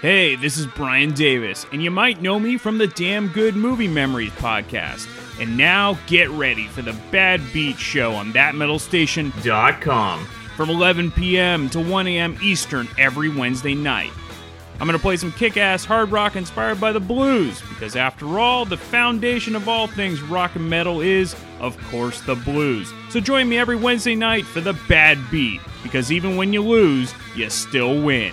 Hey, 0.00 0.36
this 0.36 0.56
is 0.56 0.66
Brian 0.68 1.12
Davis, 1.12 1.66
and 1.72 1.82
you 1.82 1.90
might 1.90 2.22
know 2.22 2.38
me 2.38 2.56
from 2.56 2.78
the 2.78 2.86
Damn 2.86 3.26
Good 3.26 3.56
Movie 3.56 3.88
Memories 3.88 4.30
podcast. 4.30 5.08
And 5.40 5.56
now 5.56 5.98
get 6.06 6.30
ready 6.30 6.68
for 6.68 6.82
the 6.82 6.96
Bad 7.10 7.40
Beat 7.52 7.78
Show 7.78 8.12
on 8.12 8.32
thatmetalstation.com 8.32 10.24
from 10.56 10.70
11 10.70 11.10
p.m. 11.10 11.68
to 11.70 11.80
1 11.80 12.06
a.m. 12.06 12.38
Eastern 12.40 12.86
every 12.96 13.28
Wednesday 13.28 13.74
night. 13.74 14.12
I'm 14.74 14.86
going 14.86 14.96
to 14.96 15.02
play 15.02 15.16
some 15.16 15.32
kick 15.32 15.56
ass 15.56 15.84
hard 15.84 16.12
rock 16.12 16.36
inspired 16.36 16.80
by 16.80 16.92
the 16.92 17.00
blues, 17.00 17.60
because 17.68 17.96
after 17.96 18.38
all, 18.38 18.64
the 18.64 18.76
foundation 18.76 19.56
of 19.56 19.68
all 19.68 19.88
things 19.88 20.22
rock 20.22 20.54
and 20.54 20.70
metal 20.70 21.00
is, 21.00 21.34
of 21.58 21.76
course, 21.90 22.20
the 22.20 22.36
blues. 22.36 22.92
So 23.10 23.18
join 23.18 23.48
me 23.48 23.58
every 23.58 23.74
Wednesday 23.74 24.14
night 24.14 24.46
for 24.46 24.60
the 24.60 24.78
Bad 24.88 25.18
Beat, 25.28 25.60
because 25.82 26.12
even 26.12 26.36
when 26.36 26.52
you 26.52 26.62
lose, 26.62 27.12
you 27.34 27.50
still 27.50 28.00
win. 28.00 28.32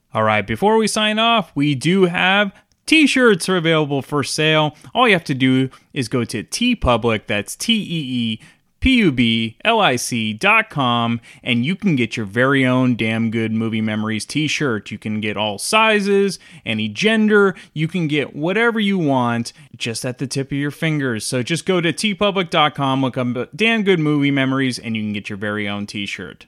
All 0.13 0.23
right, 0.23 0.45
before 0.45 0.77
we 0.77 0.87
sign 0.87 1.19
off, 1.19 1.51
we 1.55 1.75
do 1.75 2.05
have 2.05 2.53
t-shirts 2.85 3.47
are 3.47 3.55
available 3.55 4.01
for 4.01 4.23
sale. 4.23 4.75
All 4.93 5.07
you 5.07 5.13
have 5.13 5.23
to 5.25 5.33
do 5.33 5.69
is 5.93 6.07
go 6.09 6.25
to 6.25 6.43
TeePublic, 6.43 7.27
that's 7.27 7.55
T 7.55 7.73
E 7.73 8.39
E 8.41 10.33
dot 10.33 10.69
com, 10.69 11.21
and 11.43 11.63
you 11.63 11.75
can 11.75 11.95
get 11.95 12.17
your 12.17 12.25
very 12.25 12.65
own 12.65 12.95
Damn 12.95 13.29
Good 13.29 13.51
Movie 13.51 13.79
Memories 13.79 14.25
t-shirt. 14.25 14.89
You 14.91 14.97
can 14.97 15.21
get 15.21 15.37
all 15.37 15.59
sizes, 15.59 16.39
any 16.65 16.89
gender, 16.89 17.55
you 17.73 17.87
can 17.87 18.07
get 18.07 18.35
whatever 18.35 18.79
you 18.79 18.97
want 18.97 19.53
just 19.77 20.03
at 20.03 20.17
the 20.17 20.27
tip 20.27 20.47
of 20.47 20.57
your 20.57 20.71
fingers. 20.71 21.25
So 21.25 21.43
just 21.43 21.65
go 21.65 21.79
to 21.79 21.93
teepublic.com, 21.93 23.01
look 23.01 23.17
up 23.17 23.55
Damn 23.55 23.83
Good 23.83 23.99
Movie 23.99 24.31
Memories, 24.31 24.79
and 24.79 24.97
you 24.97 25.03
can 25.03 25.13
get 25.13 25.29
your 25.29 25.37
very 25.37 25.69
own 25.69 25.85
t-shirt. 25.85 26.47